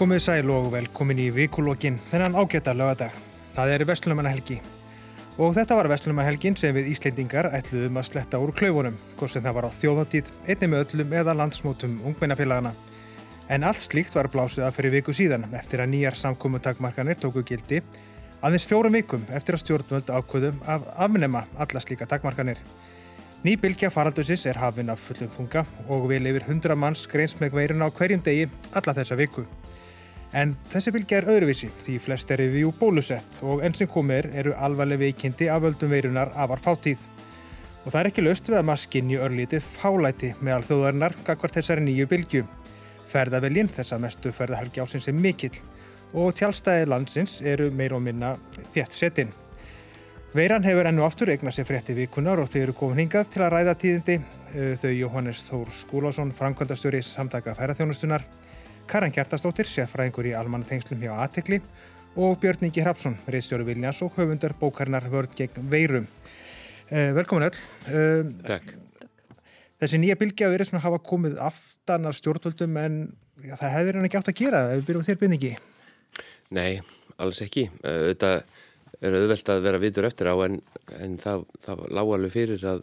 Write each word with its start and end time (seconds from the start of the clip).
Komið 0.00 0.20
sæl 0.24 0.48
og 0.48 0.70
velkomin 0.72 1.18
í 1.20 1.26
vikulókin 1.28 1.98
þennan 2.08 2.32
ágæta 2.40 2.72
lögadag. 2.72 3.12
Það 3.52 3.72
er 3.74 3.82
Vestlumanahelgi. 3.84 4.54
Og 5.36 5.52
þetta 5.52 5.76
var 5.76 5.90
Vestlumanahelgin 5.92 6.56
sem 6.56 6.72
við 6.72 6.88
Íslendingar 6.94 7.50
ætluðum 7.58 8.00
að 8.00 8.06
sletta 8.08 8.40
úr 8.40 8.54
klaufunum, 8.56 8.96
hvort 9.18 9.34
sem 9.34 9.44
það 9.44 9.58
var 9.58 9.68
á 9.68 9.76
þjóðháttíð, 9.76 10.32
einni 10.48 10.70
með 10.72 10.86
öllum 10.86 11.12
eða 11.20 11.36
landsmótum 11.42 12.00
ungmennafélagana. 12.08 12.72
En 13.52 13.68
allt 13.68 13.84
slíkt 13.84 14.16
var 14.16 14.30
blásið 14.32 14.64
að 14.70 14.78
fyrir 14.78 14.96
viku 14.96 15.12
síðan 15.12 15.44
eftir 15.52 15.84
að 15.84 15.92
nýjar 15.92 16.16
samkómutakmarkanir 16.16 17.20
tóku 17.20 17.44
gildi 17.44 17.84
aðeins 18.40 18.68
fjórum 18.72 18.96
vikum 18.96 19.28
eftir 19.28 19.58
að 19.58 19.66
stjórnvöld 19.66 20.16
ákvöðum 20.16 20.64
að 20.64 20.88
afnema 20.96 21.44
alla 21.60 21.84
slíka 21.84 22.08
takmarkanir. 22.08 22.56
Ný 23.44 23.60
bylgja 23.60 23.92
faraldusins 23.92 24.48
er 24.48 24.64
hafinn 24.64 24.88
af 24.88 25.04
fullum 25.04 25.28
þunga 25.36 25.68
og 25.92 26.08
vil 26.08 26.24
yfir 26.24 26.48
100 26.48 26.72
manns 26.88 27.04
greins 27.04 27.36
með 27.36 27.60
veirun 27.60 27.84
á 27.84 27.92
hverjum 27.92 28.24
degi 28.24 28.48
alla 28.72 28.96
þessa 28.96 29.20
viku. 29.20 29.44
En 30.30 30.52
þessi 30.70 30.92
bylgja 30.94 31.18
er 31.18 31.26
öðruvísi 31.32 31.68
því 31.82 31.96
flest 32.04 32.30
er 32.30 32.44
við 32.44 32.62
jú 32.62 32.70
bólusett 32.78 33.40
og 33.42 33.64
enn 33.66 33.74
sem 33.74 33.88
komir 33.90 34.28
eru 34.30 34.52
alvarleg 34.54 35.00
veikindi 35.02 35.48
af 35.50 35.64
völdum 35.64 35.90
veirunar 35.90 36.30
afar 36.38 36.62
fátíð. 36.62 37.02
Og 37.82 37.90
það 37.90 38.00
er 38.00 38.08
ekki 38.12 38.24
löst 38.24 38.50
við 38.50 38.60
að 38.60 38.66
maður 38.68 38.82
skinni 38.84 39.18
örlítið 39.18 39.66
fálæti 39.66 40.32
meðal 40.38 40.62
þjóðarinnar 40.68 41.16
gagvart 41.26 41.58
þessari 41.58 41.82
nýju 41.86 42.06
bylgju. 42.12 42.46
Ferðaveljinn 43.10 43.72
þessa 43.74 43.98
mestu 43.98 44.30
ferðahelgi 44.36 44.84
ásins 44.84 45.10
er 45.10 45.18
mikill 45.18 45.56
og 46.14 46.34
tjálstæði 46.38 46.86
landsins 46.90 47.40
eru 47.42 47.70
meir 47.74 47.96
og 47.96 48.04
minna 48.04 48.36
þétt 48.74 48.94
setinn. 48.94 49.32
Veiran 50.30 50.62
hefur 50.62 50.86
ennu 50.86 51.02
aftur 51.02 51.32
eignað 51.32 51.56
sér 51.56 51.66
frétti 51.66 51.96
vikunar 51.96 52.38
og 52.38 52.46
þau 52.52 52.60
eru 52.60 52.74
komin 52.78 53.02
hingað 53.02 53.32
til 53.34 53.42
að 53.42 53.56
ræða 53.56 53.74
tíðindi 53.82 54.20
þau 54.78 54.92
Jóhannes 54.94 55.42
Þór 55.48 55.72
Skúlásson, 55.74 56.30
framkvæmdastjóri 56.38 57.02
samtaka 57.02 57.56
færaþjónustunar 57.58 58.22
Karan 58.90 59.12
Kjartastóttir, 59.14 59.68
sérfræðingur 59.70 60.26
í 60.26 60.30
almannatengslum 60.34 60.98
hjá 60.98 61.12
Atekli 61.22 61.60
og 62.18 62.40
Björn 62.42 62.64
Ingi 62.66 62.82
Hrapsson, 62.82 63.14
reysstjóri 63.30 63.62
Viljáns 63.68 64.00
og 64.02 64.16
höfundar 64.16 64.50
bókarinnar 64.58 65.04
Vörð 65.12 65.36
gegn 65.38 65.68
veirum. 65.70 66.08
Eh, 66.90 67.12
velkomin 67.14 67.46
öll. 67.46 67.60
Eh, 67.86 68.32
Takk. 68.48 68.72
Þessi 69.78 70.00
nýja 70.02 70.16
bylgja 70.18 70.48
verið 70.50 70.72
svona 70.72 70.80
að 70.82 70.88
hafa 70.88 71.02
komið 71.06 71.38
aftan 71.38 72.08
af 72.10 72.16
stjórnvöldum 72.18 72.80
en 72.82 72.96
já, 73.44 73.54
það 73.60 73.76
hefur 73.76 74.00
hann 74.00 74.08
ekki 74.08 74.18
átt 74.18 74.32
að 74.32 74.42
gera 74.42 74.64
ef 74.72 74.80
við 74.80 74.88
byrjum 74.88 75.06
þér 75.06 75.20
byrningi. 75.22 75.52
Nei, 76.58 76.80
alls 77.22 77.44
ekki. 77.46 77.68
Eh, 77.84 78.00
þetta 78.10 78.32
er 78.98 79.18
auðvelt 79.20 79.54
að 79.54 79.62
vera 79.68 79.82
vitur 79.86 80.10
eftir 80.10 80.32
á 80.32 80.34
en, 80.48 80.58
en 80.98 81.14
það, 81.22 81.46
það 81.62 81.86
lág 81.94 82.12
alveg 82.18 82.34
fyrir 82.34 82.66
að, 82.74 82.82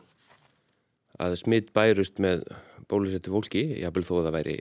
að 1.19 1.37
smitt 1.43 1.75
bærust 1.75 2.23
með 2.23 2.47
bólusettu 2.87 3.35
fólki, 3.35 3.67
jábel 3.83 4.07
þó 4.07 4.21
að 4.21 4.31
það 4.31 4.39
væri 4.39 4.57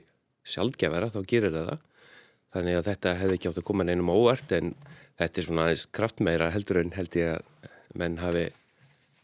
sjálfgefara 0.47 1.11
þá 1.13 1.19
gerir 1.29 1.55
það 1.55 1.71
það. 1.71 1.83
Þannig 2.55 2.77
að 2.77 2.87
þetta 2.87 3.17
hefði 3.21 3.37
ekki 3.37 3.49
átt 3.51 3.59
að 3.61 3.67
koma 3.67 3.85
neinum 3.87 4.13
óvart 4.13 4.53
en 4.55 4.71
þetta 5.19 5.41
er 5.41 5.47
svona 5.47 5.67
aðeins 5.67 5.85
kraftmeira 5.97 6.49
heldur 6.53 6.81
en 6.81 6.95
held 6.95 7.19
ég 7.19 7.35
að 7.35 7.75
menn 7.97 8.17
hafi 8.21 8.47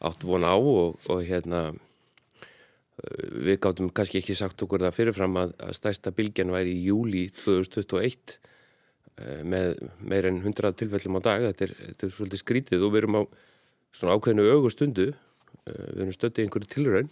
átt 0.03 0.25
von 0.28 0.44
á 0.44 0.56
og, 0.56 1.00
og 1.07 1.23
hérna 1.23 1.69
við 3.44 3.59
gáttum 3.63 3.89
kannski 3.95 4.19
ekki 4.22 4.35
sagt 4.38 4.61
okkur 4.63 4.84
það 4.84 4.97
fyrirfram 4.97 5.38
að, 5.41 5.53
að 5.66 5.78
stæsta 5.78 6.13
bylgjan 6.16 6.53
væri 6.53 6.75
í 6.75 6.84
júli 6.89 7.23
2021 7.40 8.35
eh, 9.17 9.41
með 9.47 9.81
meir 10.03 10.29
en 10.29 10.40
100 10.44 10.75
tilfellum 10.79 11.17
á 11.17 11.22
dag. 11.25 11.47
Þetta 11.50 11.67
er, 11.67 11.75
þetta 11.88 12.07
er 12.07 12.13
svolítið 12.17 12.44
skrítið 12.44 12.85
og 12.85 12.94
við 12.94 13.03
erum 13.03 13.19
á 13.19 13.23
svona 13.94 14.17
ákveðinu 14.17 14.45
augustundu, 14.53 15.09
eh, 15.09 15.84
við 15.95 16.05
erum 16.05 16.16
stöttið 16.17 16.45
einhverju 16.45 16.72
tilraun 16.75 17.11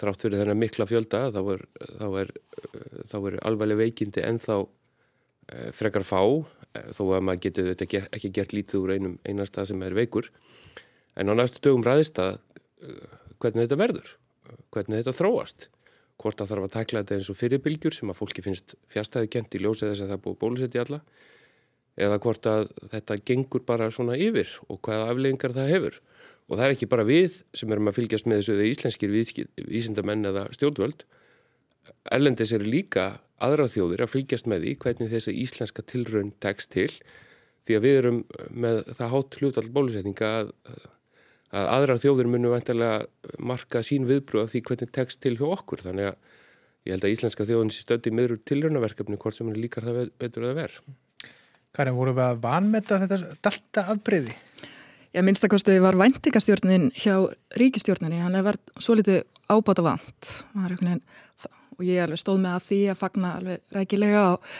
þrátt 0.00 0.24
fyrir 0.24 0.40
þennan 0.40 0.60
mikla 0.60 0.86
fjölda 0.88 1.22
þá 1.34 1.40
er, 1.54 1.64
þá 2.00 2.06
er, 2.22 2.32
þá 3.10 3.16
er 3.20 3.38
alveg 3.50 3.80
veikindi 3.80 4.24
en 4.26 4.40
þá 4.42 4.54
eh, 4.60 5.70
frekar 5.76 6.06
fá 6.06 6.22
eh, 6.22 6.90
þó 6.96 7.02
að 7.16 7.26
maður 7.28 7.42
getur 7.46 7.70
þetta 7.72 8.04
ekki 8.18 8.32
gert 8.38 8.54
lítið 8.56 8.82
úr 8.82 8.94
einum 8.96 9.18
einasta 9.28 9.66
sem 9.68 9.82
er 9.86 9.96
veikur. 9.96 10.30
En 11.18 11.30
á 11.30 11.34
næstu 11.36 11.62
dögum 11.64 11.84
ræðist 11.86 12.20
að 12.22 12.38
eh, 12.86 13.18
hvernig 13.40 13.66
þetta 13.66 13.80
verður, 13.80 14.14
hvernig 14.74 15.02
þetta 15.02 15.18
þróast. 15.20 15.68
Hvort 16.20 16.42
að 16.42 16.50
þarf 16.52 16.66
að 16.66 16.74
takla 16.74 17.00
þetta 17.00 17.16
eins 17.16 17.28
og 17.32 17.38
fyrirbylgjur 17.38 17.96
sem 17.96 18.10
að 18.12 18.18
fólki 18.18 18.44
finnst 18.44 18.74
fjastæði 18.92 19.30
kent 19.32 19.54
í 19.56 19.62
ljósið 19.62 19.94
þess 19.94 20.04
að 20.04 20.10
það 20.10 20.18
er 20.18 20.24
búið 20.26 20.40
bólusett 20.42 20.76
í 20.76 20.80
alla 20.82 20.98
eða 22.00 22.20
hvort 22.22 22.48
að 22.48 22.68
þetta 22.92 23.16
gengur 23.28 23.64
bara 23.66 23.90
svona 23.92 24.16
yfir 24.20 24.50
og 24.68 24.80
hvaða 24.84 25.10
afleggingar 25.12 25.54
það 25.56 25.72
hefur 25.74 25.98
Og 26.50 26.58
það 26.58 26.66
er 26.66 26.74
ekki 26.74 26.90
bara 26.90 27.06
við 27.06 27.40
sem 27.54 27.70
erum 27.70 27.88
að 27.90 28.00
fylgjast 28.00 28.26
með 28.26 28.40
þessu 28.40 28.54
eða 28.56 28.68
íslenskir 28.72 29.12
vísindamenn 29.70 30.26
eða 30.32 30.48
stjórnvöld. 30.56 31.04
Erlendis 32.10 32.52
eru 32.56 32.66
líka 32.66 33.04
aðra 33.40 33.68
þjóðir 33.70 34.04
að 34.04 34.14
fylgjast 34.14 34.48
með 34.50 34.64
því 34.64 34.72
hvernig 34.82 35.12
þessi 35.12 35.34
íslenska 35.44 35.84
tilraun 35.86 36.32
tekst 36.42 36.72
til 36.74 36.90
því 37.66 37.76
að 37.76 37.86
við 37.86 37.98
erum 38.00 38.18
með 38.50 38.80
það 38.96 39.12
hátt 39.14 39.38
hlutall 39.38 39.66
bólusetninga 39.76 40.30
að, 40.40 40.50
að 41.54 41.70
aðra 41.76 41.98
þjóðir 42.02 42.30
munum 42.32 42.54
vantilega 42.54 43.38
marka 43.38 43.84
sín 43.86 44.08
viðbrú 44.08 44.42
af 44.42 44.52
því 44.52 44.64
hvernig 44.68 44.92
tekst 44.96 45.22
til 45.22 45.36
hjá 45.38 45.46
okkur. 45.52 45.84
Þannig 45.86 46.10
að 46.10 46.18
ég 46.88 46.96
held 46.96 47.06
að 47.06 47.14
íslenska 47.14 47.46
þjóðin 47.46 47.72
sé 47.74 47.84
stöndi 47.84 48.14
meður 48.16 48.42
tilraunaverkefni 48.50 49.20
hvort 49.20 49.38
sem 49.38 49.52
er 49.52 49.60
líkar 49.60 49.86
það 49.86 50.12
betur 50.18 50.50
að 50.50 50.62
vera. 50.64 50.84
Karin, 51.76 51.94
voru 51.94 52.16
við 52.16 52.26
að 52.26 52.40
vanmeta 52.42 52.98
þetta 53.04 53.34
dalta 53.44 53.84
afbreyði? 53.92 54.34
Já, 55.10 55.22
minnstakostu 55.26 55.74
var 55.82 55.96
væntingastjórnin 55.98 56.92
hjá 56.94 57.16
ríkistjórninni, 57.58 58.20
hann 58.22 58.36
er 58.38 58.44
verið 58.46 58.76
svo 58.78 58.94
litið 58.94 59.24
ábáta 59.50 59.82
vant 59.82 60.28
og 60.54 61.82
ég 61.82 62.04
alveg 62.04 62.20
stóð 62.20 62.38
með 62.44 62.54
að 62.54 62.66
því 62.68 62.78
að 62.92 63.00
fagna 63.00 63.32
alveg 63.40 63.74
rækilega 63.74 64.20
og 64.36 64.52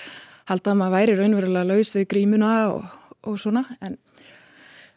halda 0.50 0.72
að 0.72 0.80
maður 0.80 0.96
væri 0.96 1.14
raunverulega 1.20 1.68
laus 1.68 1.94
við 1.94 2.08
grímuna 2.10 2.50
og, 2.72 2.88
og 3.30 3.38
svona 3.38 3.62
en, 3.78 3.94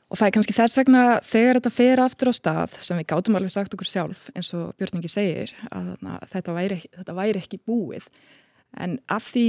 og 0.09 0.17
það 0.17 0.25
er 0.25 0.35
kannski 0.39 0.55
þess 0.57 0.79
vegna 0.79 1.03
þegar 1.27 1.59
þetta 1.59 1.73
fer 1.75 2.01
aftur 2.01 2.31
á 2.31 2.39
stað 2.39 2.77
sem 2.79 3.01
við 3.03 3.09
gátum 3.13 3.37
alveg 3.37 3.53
sagt 3.53 3.77
okkur 3.77 3.91
sjálf 3.91 4.25
eins 4.33 4.49
og 4.57 4.73
Björningi 4.81 5.11
segir 5.11 5.53
að, 5.69 5.93
að 6.01 6.25
þetta, 6.33 6.57
væri, 6.57 6.79
þetta 6.97 7.17
væri 7.19 7.43
ekki 7.43 7.61
búið. 7.61 8.09
En 8.81 8.97
af 9.05 9.29
því 9.29 9.47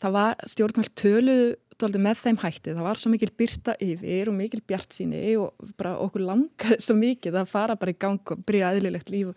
það 0.00 0.16
var 0.16 0.48
stjórnmjöld 0.52 0.94
töluð 0.98 2.00
með 2.00 2.22
þeim 2.22 2.40
hætti, 2.40 2.72
það 2.72 2.86
var 2.86 3.00
svo 3.00 3.12
mikil 3.12 3.30
byrta 3.36 3.76
yfir 3.84 4.30
og 4.30 4.36
mikil 4.38 4.62
bjart 4.66 4.96
síni 4.96 5.20
og 5.40 5.54
bara 5.76 5.96
okkur 6.00 6.24
langaði 6.24 6.80
svo 6.80 6.96
mikið 6.96 7.40
að 7.42 7.50
fara 7.50 7.76
bara 7.76 7.92
í 7.92 7.98
gang 8.00 8.32
og 8.32 8.44
byrja 8.48 8.70
aðlilegt 8.70 9.12
líf 9.12 9.34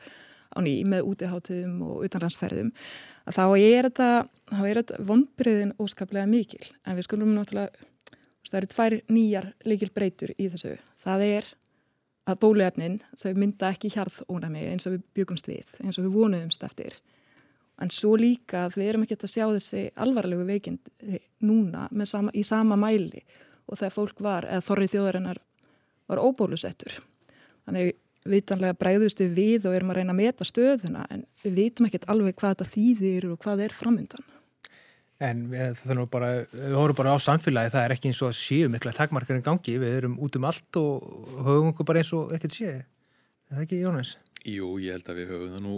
á 0.50 0.58
ný 0.64 0.80
með 0.88 1.06
útiháttuðum 1.12 1.82
og 1.86 2.06
utanlandsferðum. 2.08 2.72
Þá 3.30 3.44
er 3.60 3.90
þetta, 3.90 5.00
vonbriðin 5.06 5.76
óskaplega 5.78 6.26
mikil 6.30 6.64
en 6.88 6.98
við 6.98 7.06
skulum 7.06 7.36
náttúrulega, 7.36 7.70
það 8.50 8.62
eru 8.62 8.72
tvær 8.74 8.96
nýjar 9.14 9.52
leikil 9.68 9.92
breytur 9.94 10.34
í 10.38 10.48
þessu. 10.50 10.78
Það 11.04 11.26
er 11.28 11.52
að 12.30 12.42
bóluefnin 12.42 12.98
þau 13.20 13.32
mynda 13.38 13.70
ekki 13.74 13.92
hjarðónami 13.94 14.66
eins 14.72 14.88
og 14.88 14.96
við 14.96 15.06
byggumst 15.20 15.50
við, 15.50 15.78
eins 15.84 16.00
og 16.00 16.08
við 16.08 16.18
vonuðumst 16.18 16.66
eftir 16.66 16.98
en 17.80 17.92
svo 17.94 18.16
líka 18.20 18.66
að 18.68 18.80
við 18.80 18.92
erum 18.92 19.06
ekki 19.06 19.18
að 19.20 19.34
sjá 19.34 19.46
þessi 19.48 19.84
alvarlegu 19.96 20.46
veikind 20.48 20.90
núna 21.46 21.88
sama, 22.06 22.34
í 22.34 22.44
sama 22.48 22.78
mæli 22.80 23.24
og 23.70 23.78
þegar 23.78 23.96
fólk 23.96 24.22
var, 24.26 24.48
eða 24.50 24.66
þorrið 24.66 24.94
þjóðarinnar 24.96 25.42
var 26.10 26.22
óbólusettur. 26.26 26.96
Þannig 27.68 27.94
vitanlega 28.30 28.78
bræðustu 28.78 29.30
við 29.32 29.68
og 29.70 29.78
erum 29.78 29.94
að 29.94 30.02
reyna 30.02 30.16
að 30.16 30.20
meta 30.20 30.48
stöðuna 30.48 31.06
en 31.14 31.24
við 31.44 31.56
vitum 31.62 31.88
ekkert 31.88 32.10
alveg 32.12 32.38
hvað 32.40 32.56
þetta 32.56 32.74
þýðir 32.74 33.30
og 33.30 33.40
hvað 33.44 33.64
er 33.68 33.76
framöndan. 33.76 34.26
En 35.20 35.50
það 35.52 35.92
er 35.92 35.98
nú 36.00 36.06
bara, 36.08 36.30
við 36.48 36.76
horfum 36.80 37.00
bara 37.02 37.14
á 37.16 37.20
samfélagi, 37.20 37.74
það 37.74 37.86
er 37.86 37.94
ekki 37.96 38.12
eins 38.12 38.22
og 38.24 38.32
að 38.32 38.38
séu 38.40 38.70
mikla 38.72 38.94
takmarkarinn 38.96 39.44
gangi, 39.44 39.76
við 39.82 39.98
erum 39.98 40.16
út 40.24 40.38
um 40.40 40.48
allt 40.48 40.80
og 40.80 41.08
höfum 41.44 41.74
okkur 41.74 41.90
bara 41.90 42.04
eins 42.04 42.12
og 42.16 42.32
ekkert 42.38 42.56
séu. 42.56 42.78
Er 43.50 43.58
það 43.58 43.66
ekki 43.66 43.82
Jónas? 43.82 44.14
Jú, 44.48 44.78
ég 44.80 44.96
held 44.96 45.12
að 45.12 45.20
við 45.20 45.34
höfum 45.34 45.56
það 45.58 45.66
nú 45.66 45.76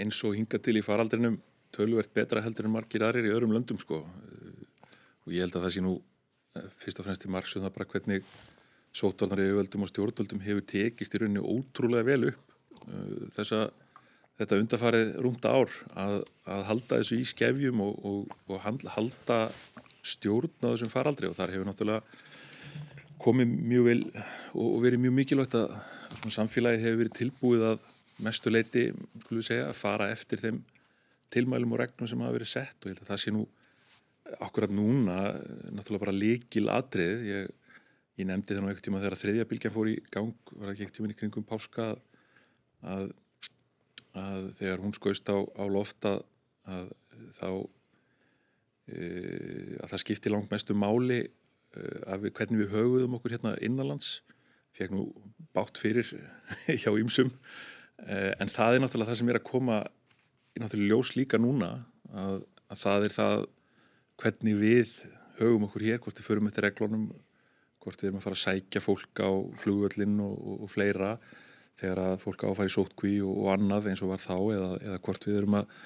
eins 0.00 0.20
og 0.26 0.36
hinga 0.38 0.60
til 0.62 0.78
í 0.78 0.84
faraldrinum 0.84 1.38
tölvert 1.74 2.12
betra 2.14 2.42
heldur 2.44 2.68
en 2.68 2.74
margir 2.74 3.04
aðrir 3.04 3.28
í 3.28 3.34
öðrum 3.34 3.54
löndum 3.54 3.80
sko. 3.80 4.02
Og 5.24 5.32
ég 5.32 5.44
held 5.44 5.56
að 5.56 5.66
það 5.66 5.74
sé 5.76 5.84
nú 5.84 5.94
eh, 6.56 6.68
fyrst 6.80 7.00
og 7.00 7.08
fremst 7.08 7.24
í 7.26 7.32
margsum 7.32 7.64
það 7.64 7.76
bara 7.78 7.90
hvernig 7.92 8.26
sótvalnar 8.94 9.42
í 9.42 9.48
auðvöldum 9.50 9.86
og 9.86 9.90
stjórnvöldum 9.90 10.44
hefur 10.44 10.66
tekist 10.70 11.16
í 11.16 11.22
rauninni 11.22 11.42
ótrúlega 11.42 12.06
vel 12.06 12.30
upp 12.30 12.84
eh, 12.90 13.24
þessa 13.34 13.64
þetta 14.38 14.58
undarfarið 14.60 15.10
rúmta 15.22 15.54
ár 15.54 15.72
að, 15.94 16.20
að 16.50 16.62
halda 16.70 17.00
þessu 17.00 17.18
í 17.22 17.26
skefjum 17.30 17.82
og, 17.84 17.98
og, 18.06 18.36
og 18.50 18.62
halda 18.96 19.40
stjórn 20.04 20.54
á 20.62 20.72
þessum 20.72 20.92
faraldri. 20.92 21.30
Og 21.30 21.36
þar 21.38 21.54
hefur 21.54 21.68
náttúrulega 21.70 22.22
komið 23.24 23.52
mjög 23.70 23.86
vel 23.88 24.00
og 24.60 24.78
verið 24.82 25.04
mjög 25.04 25.14
mikilvægt 25.20 25.58
að 25.58 25.76
samfélagi 26.34 26.82
hefur 26.82 27.04
verið 27.04 27.18
tilbúið 27.20 27.68
að 27.70 27.92
mestu 28.22 28.52
leiti, 28.52 28.88
skulum 29.24 29.40
við 29.40 29.48
segja, 29.48 29.68
að 29.70 29.78
fara 29.80 30.10
eftir 30.12 30.42
þeim 30.42 30.62
tilmælum 31.34 31.74
og 31.74 31.80
regnum 31.82 32.10
sem 32.10 32.22
hafa 32.22 32.36
verið 32.36 32.50
sett 32.52 32.78
og 32.80 32.90
ég 32.90 32.94
held 32.94 33.04
að 33.04 33.12
það 33.12 33.22
sé 33.24 33.34
nú 33.34 33.44
akkurat 34.44 34.72
núna, 34.72 35.18
náttúrulega 35.74 36.04
bara 36.06 36.16
líkil 36.16 36.68
atrið, 36.72 37.24
ég, 37.28 37.50
ég 38.20 38.28
nefndi 38.28 38.54
það 38.54 38.64
nú 38.64 38.70
ekkert 38.72 38.86
tíma 38.88 39.02
þegar 39.02 39.20
þriðja 39.20 39.48
bylgjan 39.50 39.74
fór 39.74 39.90
í 39.90 39.96
gang 40.14 40.54
var 40.54 40.72
ekki 40.72 40.86
ekkert 40.86 40.98
tíma 41.00 41.12
í 41.12 41.18
kringum 41.18 41.46
páska 41.48 41.90
að, 42.84 43.10
að 44.18 44.50
þegar 44.60 44.84
hún 44.84 44.96
skoist 44.96 45.28
á, 45.28 45.38
á 45.42 45.64
lofta 45.68 46.12
að 46.64 46.92
þá 47.38 47.48
uh, 47.50 47.68
að 49.82 49.90
það 49.90 50.02
skipti 50.04 50.32
langt 50.32 50.52
mestu 50.52 50.76
máli 50.76 51.20
uh, 51.24 52.00
af 52.14 52.24
hvernig 52.24 52.64
við 52.64 52.72
höguðum 52.74 53.18
okkur 53.18 53.36
hérna 53.36 53.56
innanlands 53.64 54.22
fekk 54.74 54.94
nú 54.94 55.08
bátt 55.54 55.78
fyrir 55.78 56.08
hjá 56.80 56.90
ýmsum 56.90 57.30
en 58.04 58.50
það 58.52 58.76
er 58.76 58.82
náttúrulega 58.84 59.12
það 59.12 59.20
sem 59.20 59.30
er 59.32 59.40
að 59.40 59.46
koma 59.48 59.82
í 60.54 60.62
náttúrulega 60.62 60.90
ljós 60.90 61.14
líka 61.18 61.40
núna 61.40 61.70
að, 62.12 62.42
að 62.70 62.80
það 62.82 63.06
er 63.06 63.14
það 63.14 63.44
hvernig 64.22 64.58
við 64.60 64.98
högum 65.40 65.64
okkur 65.66 65.86
hér, 65.88 66.02
hvort 66.02 66.20
við 66.20 66.28
förum 66.28 66.50
eftir 66.50 66.68
reglunum 66.68 67.08
hvort 67.84 68.00
við 68.00 68.10
erum 68.10 68.20
að 68.20 68.26
fara 68.26 68.38
að 68.38 68.44
sækja 68.44 68.82
fólk 68.82 69.20
á 69.20 69.30
flugvöllin 69.60 70.20
og, 70.24 70.34
og, 70.34 70.60
og 70.64 70.72
fleira 70.72 71.14
þegar 71.80 72.02
að 72.04 72.14
fólk 72.22 72.44
áfæri 72.48 72.72
sótkví 72.72 73.14
og, 73.24 73.32
og 73.42 73.48
annað 73.56 73.90
eins 73.90 74.04
og 74.04 74.12
var 74.14 74.22
þá 74.22 74.36
eða, 74.38 74.70
eða 74.80 75.00
hvort 75.04 75.26
við 75.28 75.40
erum 75.40 75.58
að 75.60 75.80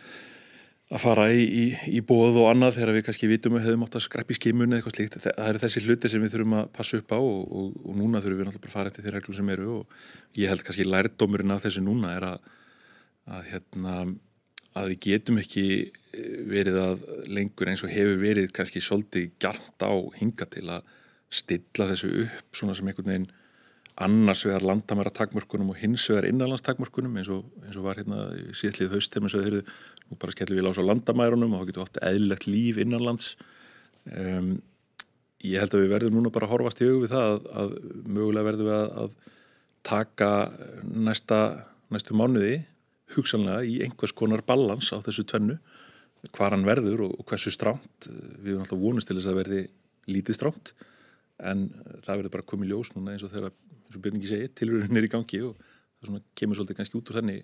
að 0.89 1.03
fara 1.03 1.27
í, 1.37 1.43
í, 1.45 1.65
í 1.99 2.01
bóð 2.05 2.39
og 2.41 2.47
annað 2.49 2.79
þegar 2.79 2.95
við 2.97 3.03
kannski 3.09 3.29
vitum 3.29 3.57
að 3.57 3.61
við 3.61 3.69
hefum 3.69 3.83
átt 3.85 3.97
að 3.99 4.05
skreppi 4.07 4.37
skimun 4.39 4.71
eða 4.71 4.79
eitthvað 4.79 4.95
slíkt. 4.97 5.19
Það 5.25 5.43
eru 5.45 5.61
þessi 5.65 5.83
hluti 5.85 6.11
sem 6.13 6.23
við 6.25 6.33
þurfum 6.35 6.55
að 6.57 6.71
passa 6.79 7.01
upp 7.03 7.13
á 7.13 7.19
og, 7.19 7.43
og, 7.45 7.75
og 7.85 7.99
núna 7.99 8.23
þurfum 8.25 8.41
við 8.41 8.49
náttúrulega 8.49 8.71
að 8.71 8.77
fara 8.77 8.93
eftir 8.93 9.05
því 9.05 9.13
reglum 9.15 9.37
sem 9.37 9.51
eru 9.53 9.75
og 9.75 9.99
ég 10.41 10.53
held 10.53 10.65
kannski 10.65 10.87
lærdómurinn 10.89 11.53
af 11.53 11.67
þessu 11.67 11.85
núna 11.85 12.15
er 12.17 12.27
að, 12.31 12.49
að, 13.29 13.43
hérna, 13.51 13.97
að 14.81 14.93
við 14.95 15.03
getum 15.11 15.43
ekki 15.43 15.67
eh, 15.85 16.39
verið 16.55 16.81
að 16.87 17.05
lengur 17.37 17.73
eins 17.73 17.85
og 17.85 17.93
hefur 17.93 18.23
verið 18.25 18.49
kannski 18.57 18.81
svolítið 18.85 19.29
gært 19.45 19.85
á 19.85 19.93
hinga 20.17 20.49
til 20.49 20.65
að 20.73 20.89
stilla 21.29 21.91
þessu 21.91 22.15
upp 22.25 22.57
svona 22.57 22.79
sem 22.79 22.89
einhvern 22.89 23.13
veginn 23.13 23.29
annars 23.99 24.45
vegar 24.47 24.65
landamæra 24.67 25.11
takmörkunum 25.15 25.73
og 25.73 25.81
hins 25.81 26.07
vegar 26.11 26.29
innanlandstakmörkunum 26.29 27.17
eins 27.19 27.31
og, 27.35 27.47
eins 27.67 27.79
og 27.79 27.87
var 27.89 27.99
hérna 27.99 28.29
síðallið 28.55 28.95
haust 28.95 29.15
þegar 29.15 29.29
við 29.35 29.49
höfum 29.49 29.73
nú 30.09 30.19
bara 30.23 30.35
skellum 30.35 30.59
við 30.59 30.67
lása 30.69 30.85
á 30.85 30.89
landamærunum 30.89 31.55
og 31.55 31.63
þá 31.63 31.69
getur 31.69 31.83
við 31.83 31.89
átt 31.89 32.03
eðlilegt 32.11 32.47
líf 32.49 32.79
innanlands. 32.85 33.33
Um, 34.09 34.53
ég 35.45 35.61
held 35.63 35.75
að 35.75 35.85
við 35.85 35.93
verðum 35.95 36.19
núna 36.19 36.33
bara 36.35 36.49
að 36.49 36.55
horfast 36.55 36.83
í 36.83 36.89
hug 36.89 37.03
við 37.05 37.13
það 37.13 37.33
að, 37.33 37.51
að 37.63 37.75
mögulega 38.07 38.49
verðum 38.49 38.71
við 38.71 38.79
að, 38.79 38.95
að 39.03 39.35
taka 39.89 40.31
næsta, 41.09 41.41
næstu 41.95 42.17
mánuði 42.19 42.55
hugsanlega 43.17 43.65
í 43.65 43.79
einhvers 43.85 44.15
konar 44.17 44.45
balans 44.47 44.91
á 44.93 44.99
þessu 45.05 45.25
tvennu 45.29 45.59
hvar 46.35 46.55
hann 46.55 46.67
verður 46.67 47.07
og, 47.07 47.15
og 47.21 47.29
hversu 47.31 47.53
stránt 47.55 48.09
við 48.09 48.55
erum 48.55 48.65
alltaf 48.65 48.83
vonast 48.83 49.09
til 49.09 49.19
þess 49.19 49.31
að 49.31 49.41
verði 49.43 49.63
lítið 50.11 50.39
stránt 50.39 50.73
en 51.39 51.69
það 52.05 52.15
verður 52.17 52.35
bara 52.35 52.49
komið 52.51 52.73
ljós 52.73 52.91
núna 52.95 53.15
eins 53.15 53.25
og 53.27 53.33
þegar, 53.33 53.55
eins 53.89 53.99
og 53.99 54.05
Björningi 54.05 54.29
segir, 54.31 54.53
tilurinn 54.57 55.01
er 55.01 55.07
í 55.07 55.13
gangi 55.13 55.41
og 55.49 55.57
það 56.05 56.21
kemur 56.39 56.59
svolítið 56.59 56.79
kannski 56.79 56.99
út 57.01 57.13
úr 57.13 57.21
þenni 57.21 57.39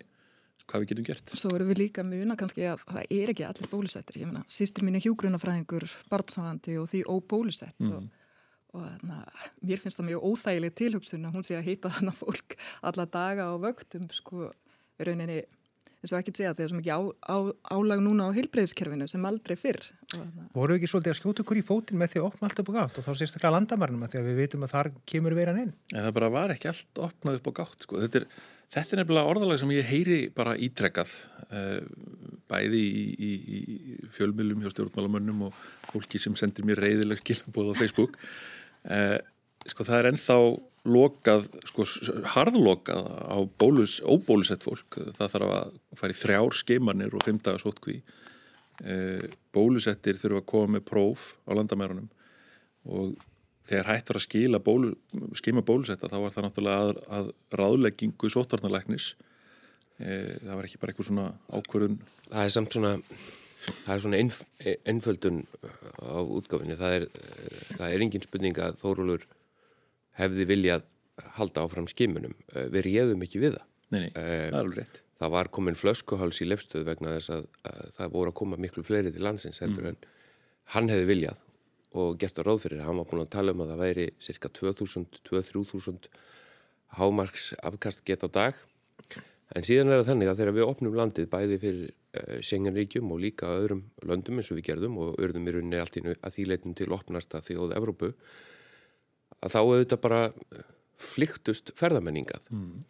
hvað 0.65 0.81
við 0.81 0.91
getum 0.91 1.07
gert. 1.07 1.33
Svo 1.37 1.53
erum 1.55 1.69
við 1.69 1.81
líka 1.83 2.05
muna 2.05 2.37
kannski 2.39 2.65
að 2.69 2.85
það 2.85 3.11
er 3.13 3.31
ekki 3.33 3.45
allir 3.45 3.71
bólusettir. 3.71 4.21
Ég 4.21 4.29
meina, 4.29 4.45
sýstir 4.49 4.85
mín 4.85 4.97
er 4.97 5.03
hjúgrunafræðingur, 5.05 5.85
barnsafandi 6.09 6.77
og 6.81 6.87
því 6.89 7.03
óbólusett 7.11 7.83
mm. 7.83 7.91
og, 7.97 8.79
og 8.79 9.05
na, 9.05 9.19
mér 9.61 9.81
finnst 9.81 10.01
það 10.01 10.09
mjög 10.09 10.25
óþægileg 10.31 10.77
tilhugsun 10.81 11.27
að 11.29 11.37
hún 11.37 11.45
sé 11.45 11.59
að 11.59 11.69
heita 11.69 11.93
þannig 11.97 12.17
fólk 12.21 12.57
alla 12.89 13.05
daga 13.17 13.49
á 13.51 13.53
vögtum, 13.61 14.09
sko, 14.13 14.49
rauninni 15.01 15.43
eins 16.05 16.15
og 16.15 16.21
ekki 16.21 16.33
segja 16.37 16.53
þegar 16.55 16.71
sem 16.71 16.81
ekki 16.81 16.95
á, 16.95 17.01
á, 17.03 17.37
álag 17.75 18.03
núna 18.05 18.29
á 18.29 18.35
heilbreyðskerfinu 18.37 19.09
sem 19.11 19.27
aldrei 19.27 19.55
fyrr. 19.59 19.81
Voru 20.55 20.77
ekki 20.77 20.89
svolítið 20.91 21.15
að 21.15 21.19
skjóta 21.19 21.45
ykkur 21.45 21.61
í 21.61 21.65
fótinn 21.65 22.01
með 22.01 22.13
því 22.13 22.21
að 22.21 22.27
opna 22.29 22.49
allt 22.49 22.61
upp 22.61 22.71
á 22.71 22.77
gátt 22.79 22.99
og 23.01 23.07
þá 23.07 23.11
sérstaklega 23.11 23.55
landamærnum 23.57 24.05
að 24.05 24.13
því 24.13 24.21
að 24.21 24.29
við 24.29 24.41
veitum 24.43 24.67
að 24.67 24.75
þar 24.75 24.91
kemur 25.09 25.37
veiran 25.37 25.63
inn? 25.65 25.73
Ja, 25.91 26.03
það 26.05 26.17
bara 26.19 26.33
var 26.37 26.53
ekki 26.55 26.69
allt 26.71 27.01
opnað 27.09 27.39
upp 27.41 27.49
á 27.49 27.53
gátt, 27.61 27.87
sko. 27.87 28.03
Þetta 28.05 28.21
er 28.21 28.29
Þetta 28.73 28.95
er 28.95 28.99
nefnilega 28.99 29.31
orðalag 29.31 29.59
sem 29.61 29.71
ég 29.71 29.87
heyri 29.87 30.15
bara 30.35 30.55
ítrekkað 30.59 31.11
uh, 31.47 31.77
bæði 32.49 32.81
í, 32.81 33.03
í, 33.15 33.29
í 33.55 34.09
fjölmjölum 34.15 34.63
hjá 34.63 34.73
stjórnmálamönnum 34.73 35.45
og 35.47 35.59
fólki 35.91 36.19
sem 36.21 36.35
sendir 36.39 36.67
mér 36.67 36.81
reyðileg 36.83 37.21
skilabóð 37.21 37.71
á 37.71 37.79
Facebook. 37.79 38.17
Uh, 38.83 39.17
sko 39.69 39.85
það 39.87 40.01
er 40.01 40.09
ennþá 40.11 40.37
lokað, 40.85 41.47
sko 41.69 41.85
harðlokað 42.35 43.07
á 43.09 43.37
bólus, 43.59 43.99
óbólusett 44.05 44.65
fólk. 44.65 44.99
Það 45.17 45.31
þarf 45.35 45.53
að 45.57 45.77
fara 46.01 46.15
í 46.15 46.19
þrjár 46.19 46.57
skeimarnir 46.61 47.15
og 47.17 47.25
fimmdagas 47.25 47.65
hótkví. 47.65 48.01
Uh, 48.85 49.23
bólusettir 49.55 50.19
þurfa 50.19 50.41
að 50.41 50.49
koma 50.51 50.75
með 50.75 50.83
próf 50.89 51.29
á 51.47 51.55
landamærunum 51.55 52.09
og 52.91 53.13
þegar 53.65 53.89
hægt 53.89 54.11
var 54.11 54.19
að 54.19 54.25
skila 54.25 54.61
bólu, 54.63 54.91
skima 55.37 55.63
bólusetta 55.65 56.09
þá 56.11 56.17
var 56.23 56.35
það 56.35 56.45
náttúrulega 56.47 56.83
að, 56.83 56.99
að 57.17 57.31
ráðleggingu 57.59 58.29
sótarnarleiknis 58.31 59.07
e, 59.97 60.37
það 60.43 60.53
var 60.53 60.67
ekki 60.67 60.81
bara 60.81 60.93
eitthvað 60.93 61.09
svona 61.09 61.31
ákvörðun 61.49 61.97
Það 62.25 62.43
er 62.43 62.53
samt 62.53 62.75
svona 62.75 62.91
það 63.85 63.93
er 63.95 64.03
svona 64.03 64.19
einf, 64.21 64.41
einföldun 64.85 65.41
á 65.97 66.21
útgáfinu, 66.21 66.77
það 66.77 66.99
er 66.99 67.07
það 67.71 67.87
er 67.89 68.05
engin 68.05 68.25
spurning 68.25 68.61
að 68.61 68.79
Þórólur 68.81 69.25
hefði 70.19 70.49
viljað 70.51 70.85
halda 71.37 71.63
áfram 71.63 71.87
skimunum, 71.87 72.35
e, 72.51 72.67
við 72.73 72.87
réðum 72.89 73.25
ekki 73.25 73.41
við 73.43 73.57
það 73.57 73.65
Nei, 73.93 73.99
nei, 73.99 74.11
e, 74.11 74.21
það 74.21 74.35
er 74.35 74.59
alveg 74.59 74.79
rétt 74.81 75.01
Það 75.15 75.31
var 75.31 75.49
komin 75.55 75.77
flöskuháls 75.79 76.41
í 76.43 76.47
lefstöð 76.49 76.89
vegna 76.89 77.13
þess 77.15 77.31
að, 77.31 77.45
að 77.69 77.91
það 77.95 78.15
voru 78.17 78.31
að 78.33 78.37
koma 78.41 78.57
miklu 78.59 78.83
fleiri 78.83 79.13
til 79.15 79.23
landsins 79.23 79.61
heldur 79.63 79.85
mm. 79.85 79.93
en 79.93 80.15
hann 80.75 80.91
hefði 80.91 81.05
viljað 81.07 81.43
og 81.95 82.17
gert 82.19 82.39
að 82.41 82.49
ráð 82.49 82.63
fyrir. 82.65 82.81
Hann 82.83 82.99
var 82.99 83.07
búin 83.07 83.23
að 83.23 83.31
tala 83.31 83.53
um 83.55 83.61
að 83.63 83.71
það 83.71 83.83
væri 83.85 84.07
cirka 84.19 84.51
2000-2300 84.59 86.09
hámarks 86.99 87.53
afkast 87.63 88.03
gett 88.07 88.25
á 88.27 88.29
dag. 88.39 88.59
En 89.55 89.63
síðan 89.63 89.93
er 89.93 90.01
það 90.01 90.09
þannig 90.09 90.31
að 90.31 90.41
þegar 90.41 90.57
við 90.57 90.67
opnum 90.67 90.97
landið 90.99 91.29
bæði 91.31 91.59
fyrir 91.61 91.85
uh, 91.87 92.37
Schengen-ríkjum 92.43 93.13
og 93.15 93.21
líka 93.23 93.53
öðrum 93.55 93.85
löndum 94.03 94.41
eins 94.41 94.51
og 94.51 94.59
við 94.59 94.67
gerðum 94.71 94.99
og 94.99 95.19
örðum 95.21 95.47
í 95.47 95.55
rauninni 95.55 95.79
allt 95.79 95.99
í 96.01 96.03
að 96.11 96.35
því 96.35 96.47
leitum 96.49 96.75
til 96.75 96.89
opnasta 96.95 97.39
þjóð 97.45 97.75
Evrópu 97.77 98.11
að 99.43 99.55
þá 99.55 99.59
auðvitað 99.61 100.03
bara 100.05 100.21
eh, 100.29 100.69
flyktust 101.01 101.73
ferðamenningað. 101.79 102.47
Mm. 102.51 102.85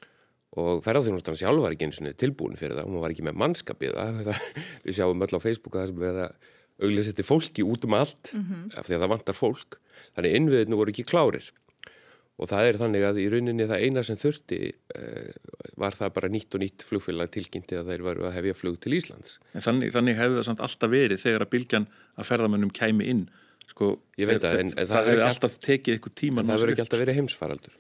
Og 0.56 0.84
ferðarþjónustan 0.86 1.36
sjálf 1.36 1.64
var 1.66 1.74
ekki 1.76 1.90
eins 1.90 2.00
og 2.00 2.12
tilbúin 2.22 2.56
fyrir 2.60 2.78
það, 2.78 2.88
hún 2.88 3.02
var 3.04 3.12
ekki 3.12 3.26
með 3.28 3.40
mannskapið. 3.42 3.98
Við 4.86 5.00
sjáum 5.00 5.26
öll 5.26 5.36
á 5.36 5.40
Facebooka 5.44 5.82
það 5.82 5.92
sem 5.92 6.04
við 6.06 6.22
það 6.22 6.54
auglýsetti 6.82 7.24
fólki 7.24 7.64
út 7.64 7.86
um 7.88 7.94
allt 7.96 8.34
mm 8.34 8.42
-hmm. 8.42 8.80
af 8.80 8.88
því 8.88 8.96
að 8.96 9.04
það 9.04 9.14
vantar 9.14 9.36
fólk 9.36 9.78
þannig 10.16 10.36
innviðinu 10.36 10.76
voru 10.76 10.92
ekki 10.92 11.08
klárir 11.08 11.52
og 12.36 12.50
það 12.52 12.68
er 12.68 12.78
þannig 12.82 13.04
að 13.08 13.20
í 13.24 13.30
rauninni 13.32 13.68
það 13.68 13.84
eina 13.86 14.04
sem 14.04 14.18
þurfti 14.20 14.60
uh, 15.00 15.32
var 15.80 15.96
það 15.96 16.14
bara 16.18 16.28
nýtt 16.28 16.56
og 16.56 16.62
nýtt 16.62 16.84
flugfélag 16.84 17.32
tilkynnti 17.32 17.80
að 17.80 17.92
þeir 17.92 18.04
varu 18.04 18.28
að 18.28 18.36
hefja 18.36 18.54
flug 18.54 18.80
til 18.80 18.94
Íslands 18.94 19.40
Þannig, 19.54 19.94
þannig 19.96 20.20
hefði 20.20 20.36
það 20.36 20.48
samt 20.50 20.64
alltaf 20.68 20.92
verið 20.92 21.24
þegar 21.24 21.46
að 21.46 21.54
bylgjan 21.56 21.88
að 22.16 22.28
ferðamönnum 22.32 22.76
kæmi 22.76 23.08
inn 23.08 23.30
sko, 23.72 23.96
Ég 24.20 24.30
veit 24.30 24.46
að 24.48 24.62
en, 24.62 24.76
það, 24.76 24.92
það 24.92 25.10
hefði 25.12 25.26
alltaf 25.30 25.58
tekið 25.64 25.98
eitthvað 25.98 26.16
tíma 26.22 26.46
Það 26.46 26.56
hefur 26.56 26.74
ekki 26.74 26.86
alltaf 26.86 27.02
verið 27.02 27.20
heimsfaraldur. 27.20 27.80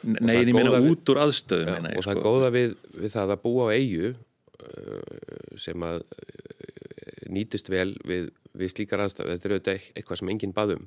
Nei, 0.00 0.34
en 0.38 0.48
ég 0.48 0.56
meina 0.56 0.80
út 0.80 1.12
úr 1.12 1.22
aðstöðum 1.26 1.88
ja, 1.90 1.94
Og 1.94 2.04
sko. 2.04 2.08
það 2.08 2.22
góða 2.24 2.52
við, 2.54 2.76
við 2.96 3.14
það 3.14 3.34
að 3.34 3.42
búa 3.44 3.68
á 3.68 3.74
eigu 3.76 4.12
uh, 4.14 5.56
sem 5.60 5.84
að 5.84 6.04
nýtist 7.30 7.70
vel 7.70 7.92
við, 8.06 8.30
við 8.56 8.72
slíkar 8.74 9.04
aðstæðu, 9.04 9.34
þetta 9.34 9.48
er 9.48 9.54
auðvitað 9.54 9.88
eitthvað 9.94 10.20
sem 10.20 10.32
enginn 10.32 10.54
baðum, 10.56 10.86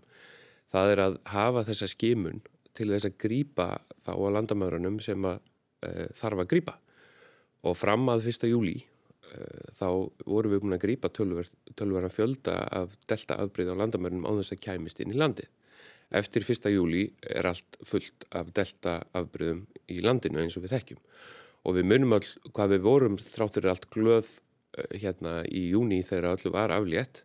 það 0.72 0.94
er 0.94 1.02
að 1.06 1.20
hafa 1.34 1.66
þessa 1.70 1.90
skimun 1.92 2.42
til 2.78 2.90
þess 2.92 3.10
að 3.10 3.20
grýpa 3.22 3.68
þá 4.04 4.12
á 4.18 4.34
landamörunum 4.38 4.98
sem 5.04 5.30
að 5.30 5.44
e, 5.86 6.08
þarf 6.18 6.44
að 6.44 6.50
grýpa 6.56 6.78
og 7.64 7.78
fram 7.80 8.10
að 8.12 8.26
fyrsta 8.28 8.50
júli 8.50 8.80
e, 8.82 8.93
þá 9.74 9.88
vorum 10.26 10.54
við 10.54 10.64
búin 10.64 10.78
að 10.78 10.84
grýpa 10.86 11.12
tölverðan 11.14 12.14
fjölda 12.14 12.58
af 12.82 12.96
delta 13.10 13.40
afbreyð 13.42 13.74
á 13.74 13.80
landamörunum 13.82 14.28
á 14.30 14.32
þess 14.40 14.56
að 14.56 14.64
kæmist 14.68 15.04
inn 15.04 15.14
í 15.14 15.20
landið. 15.20 15.50
Eftir 16.14 16.46
fyrsta 16.46 16.70
júli 16.70 17.08
er 17.26 17.50
allt 17.50 17.80
fullt 17.88 18.28
af 18.32 18.52
delta 18.54 19.00
afbreyðum 19.18 19.66
í 19.90 20.02
landinu 20.06 20.44
eins 20.44 20.58
og 20.60 20.66
við 20.66 20.78
þekkjum 20.78 21.06
og 21.64 21.78
við 21.78 21.88
munum 21.90 22.18
all 22.18 22.26
hvað 22.52 22.76
við 22.76 22.82
vorum 22.86 23.16
þráttur 23.18 23.70
allt 23.72 23.88
glöð 23.94 24.36
Eh, 24.74 24.98
hérna 25.04 25.42
í 25.54 25.68
júni 25.70 26.02
þegar 26.06 26.34
öllu 26.34 26.52
var 26.54 26.74
aflétt 26.74 27.22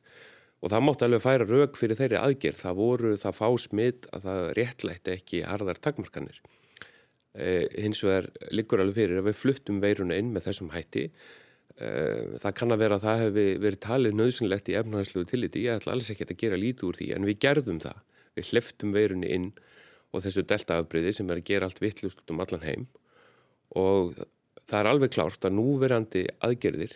og 0.60 0.72
það 0.72 0.84
mátti 0.84 1.04
alveg 1.06 1.22
færa 1.22 1.46
raug 1.48 1.76
fyrir 1.78 1.96
þeirri 1.96 2.18
aðgerð. 2.20 2.60
Það 2.60 2.80
voru 2.80 3.12
það 3.22 3.36
fá 3.38 3.48
smitt 3.62 4.08
að 4.12 4.24
það 4.26 4.40
réttlætti 4.58 5.14
ekki 5.14 5.42
harðar 5.46 5.80
takmarkanir. 5.80 6.40
Eh, 7.38 7.64
hins 7.78 8.02
vegar 8.04 8.28
liggur 8.52 8.82
alveg 8.82 8.98
fyrir 8.98 9.22
að 9.22 9.30
við 9.30 9.38
fluttum 9.38 9.78
veiruna 9.80 10.18
inn 10.18 10.32
með 10.34 10.48
þessum 10.48 10.72
hætti. 10.74 11.06
Eh, 11.78 12.38
það 12.42 12.54
kann 12.58 12.74
að 12.74 12.80
vera 12.82 12.96
að 12.98 13.04
það 13.06 13.20
hefði 13.22 13.46
verið 13.62 13.80
talið 13.84 14.14
nöðsynlegt 14.18 14.70
í 14.72 14.76
efnahanslegu 14.80 15.28
tilliti. 15.30 15.64
Ég 15.68 15.78
ætla 15.78 15.94
alls 15.94 16.10
ekki 16.10 16.26
að 16.26 16.40
gera 16.40 16.58
lítið 16.58 16.88
úr 16.88 16.98
því 16.98 17.10
en 17.14 17.26
við 17.28 17.40
gerðum 17.44 17.82
það. 17.84 18.00
Við 18.38 18.48
hleftum 18.52 18.94
veirunni 18.96 19.30
inn 19.34 19.50
og 20.12 20.24
þessu 20.24 20.44
deltaafbryði 20.48 21.12
sem 21.14 21.30
er 21.30 21.40
að 21.40 21.48
gera 21.50 21.68
allt 21.68 21.82
vittlust 21.82 22.22
út 22.22 22.32
um 22.32 22.42
allan 22.42 22.64
heim 22.64 22.86
og 23.76 24.14
það 24.68 24.78
er 24.80 24.88
alveg 24.92 25.12
klárt 25.12 25.44
að 25.44 25.56
núverandi 25.58 26.24
aðgerðir 26.44 26.94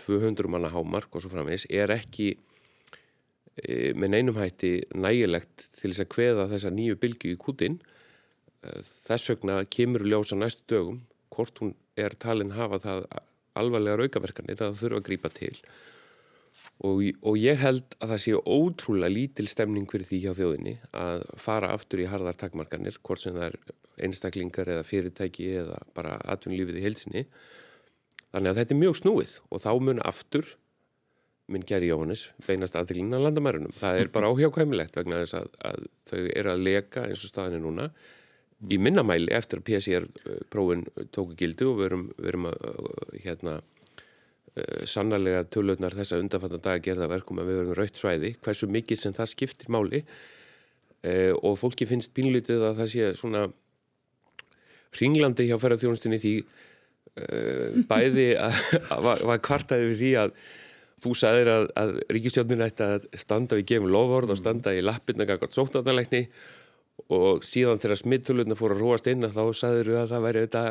200 0.00 0.48
manna 0.50 0.70
hámark 0.72 1.12
og 1.12 1.24
svo 1.24 1.32
framvegs 1.32 1.66
er 1.68 1.92
ekki 1.92 2.30
e, 2.32 3.92
með 3.98 4.14
neinum 4.14 4.38
hætti 4.40 4.72
nægilegt 4.96 5.66
til 5.76 5.90
þess 5.90 6.04
að 6.06 6.16
hveða 6.16 6.48
þessa 6.54 6.72
nýju 6.72 7.00
bylgu 7.02 7.34
í 7.34 7.40
kútin 7.40 7.80
þess 8.62 9.32
vegna 9.32 9.58
kemur 9.68 10.06
ljósa 10.06 10.38
næstu 10.38 10.64
dögum 10.72 11.02
hvort 11.34 11.60
hún 11.60 11.74
er 11.98 12.16
talin 12.16 12.54
hafa 12.56 12.80
það 12.80 13.06
alvarlega 13.58 14.00
raukaverkanir 14.00 14.58
að 14.58 14.70
það 14.70 14.80
þurfa 14.82 15.00
að 15.00 15.08
grípa 15.08 15.32
til. 15.34 15.54
Og, 16.82 17.02
og 17.22 17.36
ég 17.38 17.60
held 17.62 17.94
að 18.02 18.12
það 18.12 18.22
sé 18.24 18.34
ótrúlega 18.38 19.12
lítil 19.12 19.46
stemning 19.48 19.88
fyrir 19.90 20.08
því 20.08 20.18
hjá 20.24 20.32
þjóðinni 20.36 20.74
að 20.98 21.24
fara 21.40 21.70
aftur 21.76 22.02
í 22.02 22.08
harðar 22.10 22.38
takmarkanir 22.40 22.98
hvort 23.00 23.22
sem 23.22 23.36
það 23.36 23.48
er 23.50 23.58
einstaklingar 24.02 24.70
eða 24.72 24.86
fyrirtæki 24.88 25.48
eða 25.62 25.78
bara 25.96 26.16
atvinnulífið 26.34 26.80
í 26.80 26.84
heilsinni 26.84 27.22
þannig 28.32 28.50
að 28.50 28.60
þetta 28.60 28.74
er 28.74 28.80
mjög 28.80 28.98
snúið 29.00 29.34
og 29.48 29.62
þá 29.62 29.70
mun 29.86 30.02
aftur 30.08 30.50
minn 31.52 31.66
Geri 31.68 31.90
Jóhannes 31.90 32.28
beinast 32.46 32.76
aðtilinn 32.78 33.12
á 33.12 33.20
landamærunum. 33.20 33.74
Það 33.76 34.00
er 34.00 34.10
bara 34.14 34.30
áhjákvæmilegt 34.32 34.98
vegna 34.98 35.22
þess 35.22 35.38
að, 35.40 35.48
að 35.68 35.86
þau 36.10 36.20
eru 36.24 36.52
að 36.54 36.66
leka 36.68 37.06
eins 37.08 37.24
og 37.26 37.32
staðinu 37.32 37.62
núna 37.66 37.88
í 38.70 38.78
minnamæli 38.78 39.32
eftir 39.34 39.60
að 39.60 39.66
PCR 39.66 40.08
prófin 40.52 40.84
tóku 41.10 41.34
gildi 41.38 41.66
og 41.66 41.80
við 41.80 41.88
erum, 41.90 42.08
við 42.18 42.32
erum 42.32 42.48
að 42.52 42.60
hérna 43.24 43.60
Eh, 44.52 44.82
sannarlega 44.84 45.46
tölutnar 45.48 45.94
þessa 45.96 46.18
undanfattan 46.20 46.60
dag 46.60 46.74
að 46.76 46.84
gera 46.84 47.00
það 47.00 47.12
verkum 47.14 47.38
að 47.40 47.46
við 47.48 47.58
verðum 47.58 47.76
raukt 47.78 47.96
svæði 47.96 48.30
hversu 48.44 48.66
mikið 48.68 48.98
sem 49.00 49.14
það 49.16 49.30
skiptir 49.30 49.70
máli. 49.72 50.02
E, 51.02 51.32
og 51.32 51.56
fólki 51.56 51.86
finnst 51.88 52.12
bínlítið 52.14 52.60
að 52.68 52.82
það 52.82 52.90
sé 52.92 53.06
svona 53.16 53.46
ringlandi 55.00 55.46
hjá 55.48 55.56
ferðarþjónustinni 55.56 56.18
því 56.20 56.34
e, 56.36 57.30
bæði 57.88 58.26
að, 58.44 58.60
að, 58.82 59.08
að 59.14 59.24
var 59.30 59.40
kvartaði 59.48 59.88
við 59.88 60.02
því 60.02 60.12
að 60.20 60.36
þú 61.02 61.14
sagðir 61.22 61.52
að, 61.54 61.64
að 61.80 61.96
ríkistjónin 62.18 62.66
ætti 62.68 62.90
að 62.90 63.08
standa 63.24 63.56
við 63.56 63.70
gefum 63.72 63.90
lofvörð 63.96 64.36
og 64.36 64.42
standa 64.42 64.76
í 64.76 64.84
lappirna 64.84 65.26
gangart 65.32 65.56
sóttandalegni 65.56 66.26
og 67.12 67.46
síðan 67.46 67.80
þegar 67.82 68.02
smitthulutna 68.02 68.58
fór 68.58 68.76
að 68.76 68.84
róast 68.84 69.08
inn 69.10 69.26
þá 69.26 69.42
sagður 69.56 69.90
við 69.92 70.02
að 70.02 70.12
það 70.12 70.26
væri 70.28 70.44
þetta 70.46 70.64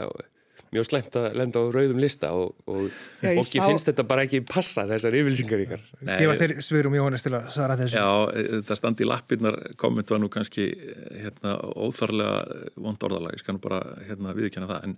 mjög 0.71 0.87
slemt 0.87 1.15
að 1.19 1.25
lenda 1.35 1.59
á 1.59 1.63
rauðum 1.75 1.99
lista 1.99 2.29
og, 2.37 2.53
og 2.71 2.85
Já, 3.19 3.33
fólki 3.35 3.59
sá... 3.59 3.65
finnst 3.67 3.89
þetta 3.89 4.05
bara 4.07 4.23
ekki 4.27 4.39
passa 4.47 4.85
þessar 4.87 5.17
yfirlýsingar 5.19 5.63
ykkar. 5.65 5.81
Gefa 6.07 6.35
þeir 6.39 6.53
svirum 6.63 6.95
Jóhannes 6.95 7.25
til 7.25 7.33
að 7.35 7.49
svara 7.51 7.75
þessu. 7.79 7.97
Já, 7.99 8.45
þetta 8.61 8.77
standi 8.79 9.03
í 9.03 9.09
lappirnar 9.09 9.57
komment 9.81 10.13
var 10.13 10.21
nú 10.23 10.29
kannski 10.31 10.69
hérna, 11.17 11.57
óþarlega 11.75 12.61
vond 12.85 13.03
orðalag 13.09 13.35
ég 13.35 13.43
skal 13.43 13.57
nú 13.57 13.63
bara 13.65 13.81
hérna, 14.07 14.35
viðkjöna 14.37 14.69
það 14.71 14.87
en 14.87 14.95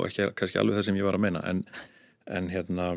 ekki 0.00 0.28
kannski 0.36 0.60
alveg 0.60 0.78
það 0.78 0.86
sem 0.90 1.00
ég 1.00 1.08
var 1.08 1.16
að 1.16 1.24
meina 1.24 1.42
en, 1.48 1.64
en 2.28 2.52
hérna 2.52 2.92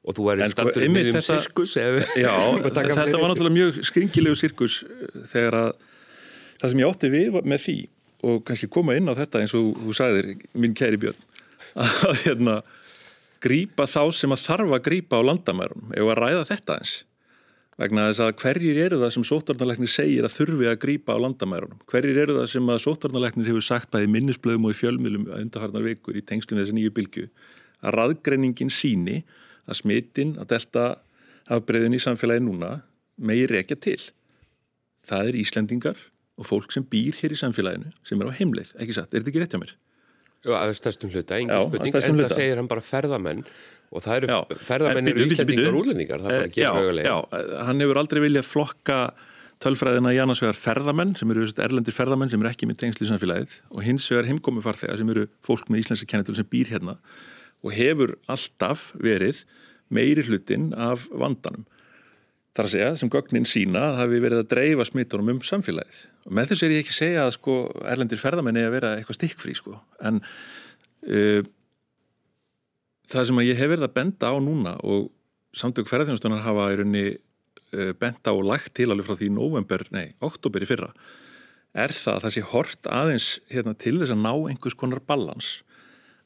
Og 0.00 0.16
þú 0.16 0.30
væri 0.30 0.46
sko, 0.48 0.64
stattur 0.64 0.86
um 0.86 1.20
sirkus 1.20 1.76
Já, 1.76 2.32
þetta 2.64 3.20
var 3.20 3.28
náttúrulega 3.28 3.52
mjög 3.52 3.82
skringilegu 3.84 4.38
sirkus 4.40 4.80
þegar 5.28 5.58
að 5.58 5.72
það 6.60 6.72
sem 6.72 6.82
ég 6.82 6.90
ótti 6.90 7.10
við 7.12 7.40
með 7.40 7.64
því 7.64 7.78
og 8.30 8.42
kannski 8.44 8.68
koma 8.72 8.96
inn 8.98 9.08
á 9.08 9.16
þetta 9.16 9.40
eins 9.40 9.56
og 9.56 9.72
þú 9.80 9.96
sagðir, 9.96 10.34
minn 10.60 10.76
kæri 10.76 11.00
Björn 11.00 11.20
að 12.10 12.24
hérna 12.26 12.60
grýpa 13.40 13.86
þá 13.88 14.02
sem 14.12 14.34
að 14.34 14.44
þarf 14.44 14.74
að 14.76 14.84
grýpa 14.88 15.20
á 15.20 15.24
landamærum. 15.24 15.94
Eða 15.96 16.12
að 16.12 16.20
ræða 16.20 16.50
þetta 16.50 16.76
eins 16.80 16.98
vegna 17.80 18.10
þess 18.10 18.20
að 18.20 18.34
hverjir 18.42 18.78
eru 18.84 18.98
það 19.00 19.12
sem 19.14 19.24
sótvarnarleiknir 19.24 19.88
segir 19.88 20.26
að 20.26 20.34
þurfi 20.34 20.66
að 20.68 20.80
grýpa 20.82 21.14
á 21.16 21.22
landamærunum? 21.24 21.78
Hverjir 21.88 22.18
eru 22.26 22.36
það 22.36 22.50
sem 22.52 22.68
að 22.68 22.82
sótvarnarleiknir 22.84 23.48
hefur 23.48 23.64
sagt 23.64 23.88
bæði 23.94 24.10
minnisblöðum 24.12 24.66
og 24.68 24.74
í 24.74 24.76
fjölmjölum 24.76 25.24
undarfarnar 25.38 25.86
vikur 25.86 26.18
í 26.20 26.24
tengslum 26.28 26.60
þessi 26.60 26.76
nýju 26.76 26.92
bylgu 26.98 27.24
að 27.80 27.96
raðgreiningin 27.96 28.72
síni 28.74 29.22
að 29.64 29.80
smittin 29.80 30.34
að 30.36 30.50
delta 30.52 30.84
afbreyðin 31.48 31.96
í 31.96 32.02
samfélagi 32.04 32.44
núna 32.44 32.74
meir 33.16 33.48
rekja 33.48 33.78
til. 33.80 34.00
Það 35.08 35.30
er 35.32 35.40
Íslendingar 35.40 36.04
og 36.40 36.48
fólk 36.48 36.72
sem 36.74 36.86
býr 36.88 37.18
hér 37.20 37.34
í 37.36 37.38
samfélaginu 37.38 37.92
sem 38.06 38.20
er 38.20 38.30
á 38.30 38.32
heimleið, 38.40 38.72
ekki 38.80 38.96
satt, 38.96 39.12
er 39.12 39.20
þetta 39.20 39.32
ekki 39.32 39.42
rétt 39.44 39.56
hjá 39.56 39.62
mér? 39.62 39.74
Já, 40.40 40.54
að 40.56 40.72
stærstum 40.78 41.12
hluta, 41.12 41.36
engin 41.36 41.66
spurning. 41.66 41.96
en 42.00 42.22
það 42.22 42.36
segir 42.38 42.60
hann 42.60 42.70
bara 42.70 42.84
ferðamenn 42.84 43.42
og 43.90 44.04
það 44.04 44.20
eru, 44.20 44.30
já, 44.30 44.60
ferðamenn 44.70 45.10
eru 45.10 45.26
íslendingar 45.26 45.74
og 45.74 45.82
útlendingar 45.82 46.22
það 46.22 46.30
er 46.30 46.38
bara 46.38 46.48
ekki 46.48 46.64
sögulega. 46.64 47.10
Já, 47.12 47.42
hann 47.68 47.84
hefur 47.84 48.00
aldrei 48.00 48.22
viljað 48.24 48.46
flokka 48.48 49.00
tölfræðina 49.60 50.14
í 50.16 50.20
annars 50.22 50.40
vegar 50.40 50.56
ferðamenn 50.56 51.12
sem 51.20 51.34
eru 51.34 51.44
erlendir 51.60 51.92
ferðamenn 51.92 52.32
sem 52.32 52.40
eru 52.40 52.48
ekki 52.48 52.68
með 52.70 52.78
tengsli 52.80 53.04
í 53.04 53.10
samfélagið 53.10 53.58
og 53.68 53.84
hins 53.84 54.06
vegar 54.08 54.30
heimkomi 54.30 54.64
farþega 54.64 54.96
sem 54.96 55.12
eru 55.12 55.26
fólk 55.44 55.68
með 55.68 55.82
íslenska 55.82 56.08
kennetul 56.08 56.38
sem 56.38 56.48
býr 56.48 56.70
hérna 56.72 56.96
og 57.60 57.74
hefur 57.76 58.14
alltaf 58.32 58.86
verið 58.96 59.42
meiri 59.92 60.24
hlutin 60.24 60.70
af 60.72 61.04
vandanum 61.12 61.66
þar 62.56 62.66
að 62.66 62.72
segja, 62.74 62.90
sem 62.98 63.12
gögnin 63.12 63.46
sína 63.48 63.84
að 63.90 64.00
hafi 64.00 64.20
verið 64.24 64.42
að 64.42 64.50
dreifa 64.50 64.86
smittunum 64.88 65.32
um 65.34 65.40
samfélagið. 65.46 66.02
Og 66.26 66.34
með 66.36 66.50
þess 66.50 66.66
er 66.66 66.74
ég 66.74 66.82
ekki 66.82 66.94
að 66.94 66.98
segja 66.98 67.24
að 67.24 67.32
sko 67.36 67.56
erlendir 67.92 68.20
ferðamenni 68.20 68.66
að 68.66 68.74
vera 68.74 68.92
eitthvað 68.96 69.20
stikkfrí 69.20 69.54
sko. 69.58 69.78
En 70.02 70.20
uh, 70.20 71.40
það 73.10 73.30
sem 73.30 73.42
ég 73.46 73.60
hef 73.60 73.72
verið 73.72 73.86
að 73.86 73.96
benda 74.00 74.34
á 74.34 74.36
núna 74.42 74.76
og 74.82 75.10
samtök 75.56 75.90
ferðarþjónustunar 75.90 76.44
hafa 76.44 76.68
í 76.74 76.78
raunni 76.80 77.06
uh, 77.14 77.92
benda 78.02 78.34
á 78.34 78.34
og 78.34 78.46
lagt 78.50 78.74
til 78.78 78.90
alveg 78.90 79.06
frá 79.06 79.18
því 79.20 79.32
november, 79.38 79.86
nei, 79.94 80.10
oktober 80.26 80.66
í 80.66 80.70
fyrra 80.70 80.92
er 81.76 81.94
það 81.94 82.16
að 82.16 82.24
það 82.24 82.34
sé 82.34 82.44
hort 82.50 82.88
aðeins 82.90 83.28
hérna, 83.50 83.74
til 83.78 83.96
þess 84.00 84.14
að 84.14 84.22
ná 84.24 84.32
einhvers 84.50 84.76
konar 84.78 85.02
balans. 85.06 85.60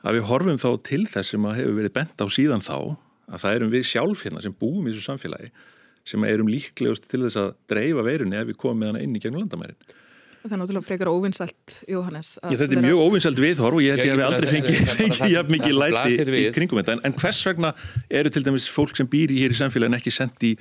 Að 0.04 0.18
við 0.18 0.28
horfum 0.30 0.60
þá 0.60 0.70
til 0.88 1.02
þess 1.08 1.34
sem 1.34 1.48
að 1.48 1.58
hefur 1.60 1.78
verið 1.80 1.96
benda 1.98 2.24
á 2.24 2.28
síðan 2.32 2.64
þá 2.64 2.76
að 3.24 3.40
það 3.40 3.56
erum 3.58 3.72
við 3.72 3.86
sjálf 3.88 4.24
hérna 4.24 4.42
sem 4.44 4.56
búum 4.56 4.84
í 4.84 4.92
þessu 4.92 5.06
samfélagi 5.08 5.50
sem 6.08 6.24
erum 6.28 6.48
líklegust 6.52 7.08
til 7.10 7.24
þess 7.24 7.40
að 7.40 7.52
dreifa 7.70 8.04
veirunni 8.06 8.40
ef 8.40 8.48
við 8.50 8.58
komum 8.60 8.82
með 8.84 8.92
hana 8.92 9.04
inn 9.04 9.16
í 9.16 9.22
gegnum 9.22 9.44
landamærin. 9.44 9.78
Það 10.44 10.52
er 10.52 10.60
náttúrulega 10.60 10.84
frekar 10.84 11.08
óvinnsælt, 11.08 11.74
Jóhannes. 11.88 12.34
Ég, 12.52 12.58
þetta 12.60 12.76
er 12.76 12.82
mjög 12.84 12.98
óvinnsælt 13.00 13.38
viðhor 13.40 13.76
og 13.78 13.80
ég 13.80 13.94
held 13.94 14.04
ég 14.04 14.12
að 14.12 14.18
við 14.20 14.26
aldrei 14.26 14.48
fengið 14.50 14.90
fengi 14.98 15.28
jafn 15.32 15.54
mikið 15.54 15.78
læti 15.80 16.18
í 16.36 16.42
kringum 16.52 16.80
þetta. 16.82 16.96
En, 16.98 17.00
en 17.08 17.14
hvers 17.22 17.38
vegna 17.48 17.70
eru 18.20 18.32
til 18.34 18.42
dæmis 18.44 18.66
fólk 18.68 18.92
sem 18.98 19.08
býri 19.08 19.38
hér 19.40 19.54
í 19.54 19.56
samfélagin 19.56 19.96
ekki 19.96 20.12
sendi 20.12 20.50
í, 20.52 20.58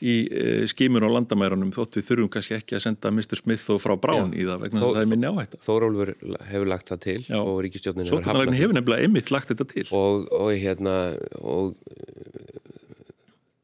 í 0.00 0.14
uh, 0.32 0.62
skimur 0.72 1.04
á 1.04 1.12
landamærunum 1.12 1.74
þótt 1.76 2.00
við 2.00 2.08
þurfum 2.08 2.32
kannski 2.38 2.56
ekki 2.56 2.78
að 2.78 2.86
senda 2.86 3.12
Mr. 3.12 3.42
Smith 3.42 3.68
og 3.74 3.84
frá 3.84 3.98
Brown 4.00 4.32
Já. 4.32 4.38
í 4.40 4.48
það 4.48 4.64
vegna 4.64 4.80
Þó, 4.80 4.88
það 4.88 5.02
er 5.02 5.12
minni 5.12 5.28
áhægt. 5.34 5.60
Þórólfur 5.68 6.14
hefur 6.48 6.72
lagt 6.72 6.94
það 6.94 7.04
til 7.04 7.20
Já. 7.26 7.38
og 7.42 7.60
ríkistjónin 7.66 8.08
hefur 8.08 8.24
hafnað. 8.24 8.48
Svo 8.48 8.60
hefur 8.62 8.78
nefnilega 8.80 9.10
einmitt 9.10 9.34
lagt 9.36 9.52
þetta 9.52 9.68
til. 9.74 9.84
Og, 9.92 10.24
og, 10.38 10.54
hérna, 10.56 10.96
og 11.44 11.76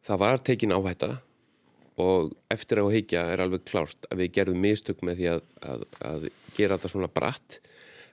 það 0.05 0.21
var 0.25 0.43
tekin 0.45 0.75
áhætta 0.75 1.13
og 2.03 2.33
eftir 2.51 2.83
á 2.83 2.87
heikja 2.91 3.23
er 3.31 3.45
alveg 3.45 3.63
klárt 3.69 4.09
að 4.11 4.25
við 4.25 4.33
gerðum 4.39 4.65
mistök 4.65 5.05
með 5.07 5.21
því 5.21 5.31
að, 5.31 5.47
að, 5.63 5.87
að 6.11 6.27
gera 6.57 6.77
þetta 6.77 6.91
svona 6.91 7.11
bratt 7.13 7.61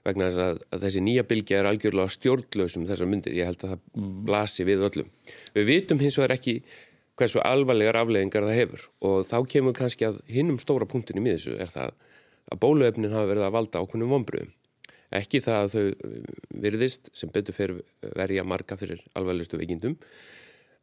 vegna 0.06 0.30
þess 0.30 0.44
að, 0.44 0.62
að 0.74 0.86
þessi 0.86 1.02
nýja 1.06 1.26
bylgi 1.30 1.58
er 1.58 1.70
algjörlega 1.70 2.14
stjórnlausum 2.16 2.86
þessar 2.90 3.10
myndir, 3.10 3.36
ég 3.38 3.50
held 3.50 3.66
að 3.66 3.74
það 3.74 3.84
mm. 4.02 4.14
blasi 4.30 4.66
við 4.66 4.86
öllum. 4.88 5.12
Við 5.58 5.68
vitum 5.68 6.02
hins 6.02 6.18
vegar 6.18 6.36
ekki 6.38 6.56
hversu 7.20 7.42
alvarlegar 7.46 8.00
afleðingar 8.02 8.48
það 8.48 8.58
hefur 8.58 8.88
og 9.10 9.28
þá 9.30 9.38
kemur 9.54 9.78
kannski 9.78 10.08
að 10.08 10.22
hinnum 10.32 10.58
stóra 10.62 10.88
punktin 10.90 11.22
í 11.22 11.26
miðissu 11.26 11.54
er 11.62 11.70
það 11.70 11.94
að 12.52 12.62
bóluefnin 12.64 13.14
hafa 13.14 13.30
verið 13.30 13.46
að 13.46 13.56
valda 13.58 13.84
ákveðnum 13.84 14.16
vonbröðum. 14.16 14.54
Ekki 15.12 15.42
það 15.44 15.62
að 15.62 15.74
þau 15.76 16.12
virðist 16.64 17.10
sem 17.18 17.32
betur 17.34 17.56
fyrir 17.56 17.82
verja 18.16 18.46
marga 18.48 18.78
fyrir 18.80 19.04
alvarlegustu 19.14 19.60
veikindum 19.60 19.98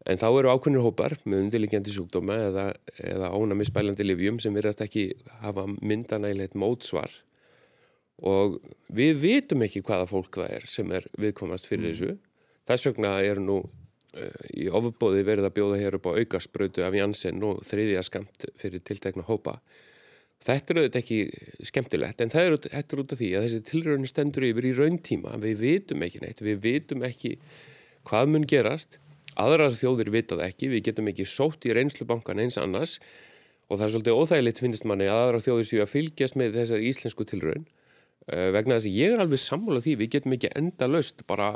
En 0.06 0.20
þá 0.20 0.28
eru 0.30 0.52
ákveðnir 0.52 0.84
hópar 0.84 1.16
með 1.26 1.42
undirliggjandi 1.44 1.92
sjúkdóma 1.92 2.36
eða, 2.48 2.66
eða 3.02 3.32
ánami 3.34 3.66
spælandi 3.66 4.06
livjum 4.06 4.38
sem 4.40 4.54
verðast 4.54 4.84
ekki 4.84 5.08
hafa 5.42 5.66
myndanægilegt 5.66 6.54
mótsvar 6.58 7.10
og 8.26 8.58
við 8.94 9.18
vitum 9.22 9.62
ekki 9.66 9.82
hvaða 9.86 10.08
fólk 10.10 10.40
það 10.40 10.54
er 10.56 10.64
sem 10.70 10.94
er 10.94 11.04
viðkomast 11.18 11.68
fyrir 11.70 11.90
mm. 11.90 11.92
þessu. 11.92 12.16
Þess 12.68 12.88
vegna 12.88 13.12
er 13.24 13.40
nú 13.42 13.58
uh, 13.62 14.46
í 14.54 14.66
ofubóði 14.74 15.26
verið 15.26 15.48
að 15.48 15.54
bjóða 15.58 15.82
hér 15.82 15.98
upp 15.98 16.08
á 16.10 16.18
aukasprötu 16.18 16.86
af 16.86 16.96
Janssen 16.98 17.44
og 17.46 17.62
þriðja 17.66 18.04
skamt 18.06 18.48
fyrir 18.58 18.82
tiltekna 18.86 19.26
hópa. 19.28 19.58
Þetta 20.42 20.72
er 20.72 20.80
auðvitað 20.82 21.00
ekki 21.02 21.66
skemmtilegt 21.66 22.22
en 22.22 22.30
það 22.30 22.48
er, 22.48 22.56
er 22.78 23.02
út 23.02 23.14
af 23.14 23.18
því 23.18 23.32
að 23.34 23.46
þessi 23.48 23.62
tilröðinu 23.72 24.10
stendur 24.10 24.46
yfir 24.46 24.68
í 24.70 24.74
rauntíma. 24.78 25.34
Við 25.42 25.62
vitum 25.62 26.06
ekki 26.06 26.22
neitt, 26.22 26.42
við 26.42 26.60
vitum 26.62 27.02
ekki 27.06 27.36
hvað 28.06 28.34
mun 28.34 28.46
gerast 28.50 29.00
Aðrar 29.36 29.74
þjóðir 29.76 30.12
vitað 30.14 30.44
ekki, 30.46 30.70
við 30.72 30.86
getum 30.88 31.10
ekki 31.12 31.26
sótt 31.28 31.66
í 31.68 31.74
reynslubankan 31.76 32.40
eins 32.42 32.58
annars 32.60 32.98
og 33.68 33.76
það 33.76 33.84
er 33.84 33.92
svolítið 33.94 34.20
óþægilegt 34.22 34.62
finnst 34.64 34.86
manni 34.88 35.08
að 35.10 35.22
aðrar 35.26 35.44
þjóðir 35.44 35.68
séu 35.68 35.82
að 35.84 35.92
fylgjast 35.92 36.38
með 36.40 36.56
þessar 36.56 36.84
íslensku 36.88 37.26
tilraun 37.28 37.66
uh, 38.32 38.48
vegna 38.56 38.78
þess 38.78 38.88
að 38.88 38.98
ég 38.98 39.14
er 39.14 39.24
alveg 39.24 39.42
sammálað 39.42 39.86
því 39.86 39.96
við 40.00 40.12
getum 40.16 40.36
ekki 40.38 40.52
enda 40.56 40.88
löst 40.88 41.26
bara 41.28 41.50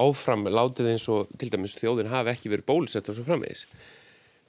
áfram 0.00 0.46
látið 0.48 0.92
eins 0.92 1.06
og 1.12 1.30
til 1.38 1.50
dæmis 1.52 1.76
þjóðin 1.78 2.10
hafi 2.12 2.32
ekki 2.32 2.52
verið 2.52 2.68
bólusett 2.68 3.08
og 3.10 3.16
svo 3.16 3.24
framvegis. 3.26 3.66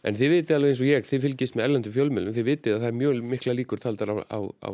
En 0.05 0.15
þið 0.15 0.33
vitið 0.35 0.55
alveg 0.55 0.71
eins 0.71 0.81
og 0.81 0.87
ég, 0.87 1.07
þið 1.09 1.23
fylgjast 1.23 1.55
með 1.57 1.65
ellendu 1.67 1.91
fjölmjölum, 1.91 2.33
þið 2.35 2.47
vitið 2.47 2.75
að 2.75 2.83
það 2.83 2.89
er 2.91 2.97
mjög 2.99 3.21
mikla 3.31 3.55
líkur 3.57 3.81
taldar 3.81 4.11
á, 4.13 4.15
á, 4.29 4.39
á 4.61 4.69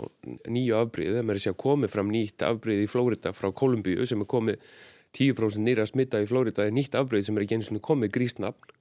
nýju 0.51 0.75
afbríði, 0.77 1.15
það 1.15 1.27
með 1.29 1.39
þess 1.39 1.51
að 1.53 1.59
komið 1.63 1.93
fram 1.93 2.11
nýtt 2.11 2.45
afbríði 2.45 2.85
í 2.85 2.91
Flórida 2.91 3.31
frá 3.33 3.49
Kolumbíu 3.55 4.05
sem 4.09 4.21
er 4.21 4.29
komið 4.29 4.59
10% 5.17 5.63
nýra 5.63 5.85
smitta 5.89 6.21
í 6.23 6.29
Flórida 6.29 6.65
er 6.65 6.73
nýtt 6.75 6.97
afbreyð 6.97 7.27
sem 7.27 7.37
er 7.37 7.45
ekki 7.45 7.59
eins 7.59 7.71
og 7.71 7.83
komið 7.85 8.15
grísnafn 8.17 8.73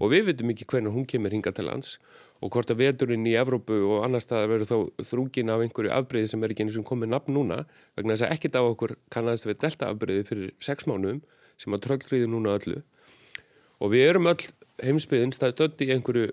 og 0.00 0.10
við 0.10 0.30
veitum 0.30 0.50
ekki 0.52 0.66
hvernig 0.72 0.94
hún 0.94 1.06
kemur 1.08 1.34
hinga 1.34 1.52
til 1.54 1.68
lands 1.68 1.96
og 2.42 2.50
hvort 2.52 2.70
að 2.72 2.82
veturinn 2.82 3.26
í 3.28 3.36
Evrópu 3.38 3.78
og 3.86 4.04
annar 4.04 4.24
staðar 4.24 4.50
verður 4.52 4.70
þá 4.70 5.06
þrúgin 5.10 5.52
af 5.52 5.62
einhverju 5.64 5.92
afbreyði 5.94 6.32
sem 6.32 6.42
er 6.44 6.52
ekki 6.52 6.66
eins 6.66 6.78
og 6.80 6.88
komið 6.88 7.12
nafn 7.14 7.36
núna 7.36 7.62
vegna 7.96 8.16
þess 8.16 8.26
að 8.26 8.34
ekkit 8.36 8.58
á 8.58 8.62
okkur 8.64 8.96
kannast 9.14 9.48
við 9.48 9.60
delta 9.62 9.90
afbreyði 9.92 10.26
fyrir 10.28 10.54
6 10.68 10.88
mánuðum 10.90 11.22
sem 11.56 11.76
að 11.76 11.84
tröllriði 11.86 12.30
núna 12.32 12.56
öllu 12.58 12.82
og 13.80 13.92
við 13.92 14.08
erum 14.10 14.30
öll 14.32 14.48
heimsbyðin 14.82 15.32
stödd 15.32 15.80
í 15.84 15.92
einhverju 15.94 16.32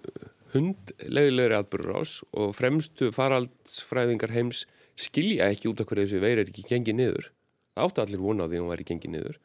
hundleðilegri 0.53 1.57
atbyrgur 1.57 2.01
ás 2.01 2.17
og 2.31 2.53
fremstu 2.57 3.09
faraldsfræðingar 3.15 4.33
heims 4.35 4.65
skilja 4.99 5.49
ekki 5.49 5.71
út 5.71 5.81
af 5.81 5.89
hverju 5.89 6.05
þessu 6.05 6.21
veir 6.21 6.41
er 6.41 6.49
ekki 6.49 6.65
gengið 6.67 6.99
niður. 6.99 7.29
Áttu 7.79 8.03
allir 8.03 8.21
vona 8.21 8.45
á 8.45 8.49
því 8.49 8.59
að 8.59 8.63
hún 8.63 8.73
væri 8.73 8.87
gengið 8.89 9.13
niður. 9.13 9.39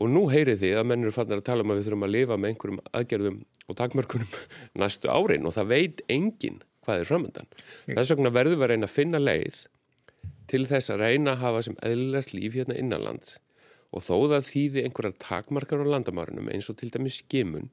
Og 0.00 0.10
nú 0.10 0.22
heyrið 0.30 0.62
þið 0.62 0.78
að 0.78 0.88
menn 0.90 1.04
eru 1.04 1.14
fannir 1.14 1.40
að 1.40 1.46
tala 1.48 1.64
um 1.64 1.72
að 1.72 1.80
við 1.80 1.88
þurfum 1.88 2.06
að 2.06 2.14
lifa 2.14 2.38
með 2.38 2.52
einhverjum 2.52 2.80
aðgerðum 2.94 3.38
og 3.66 3.78
takmörkunum 3.80 4.34
næstu 4.82 5.10
árin 5.10 5.48
og 5.48 5.56
það 5.56 5.72
veit 5.74 6.02
enginn 6.08 6.62
hvað 6.86 7.02
er 7.02 7.10
framöndan. 7.10 7.50
Þess 7.90 8.14
vegna 8.14 8.34
verður 8.34 8.60
við 8.60 8.66
að 8.66 8.72
reyna 8.74 8.90
að 8.90 8.96
finna 8.96 9.22
leið 9.22 9.64
til 10.50 10.64
þess 10.66 10.92
að 10.94 11.04
reyna 11.04 11.34
að 11.34 11.42
hafa 11.44 11.64
sem 11.66 11.78
eðlilegast 11.86 12.34
líf 12.34 12.56
hérna 12.58 12.78
innanlands 12.78 13.38
og 13.90 14.04
þó 14.06 14.14
það 14.30 14.46
þýði 14.46 14.84
einhverjar 14.86 15.18
takmarkar 15.22 15.82
á 15.82 15.90
landamárunum 15.94 16.50
eins 16.50 16.70
og 16.70 16.78
til 16.78 16.90
dæmis 16.94 17.20
skimun 17.24 17.70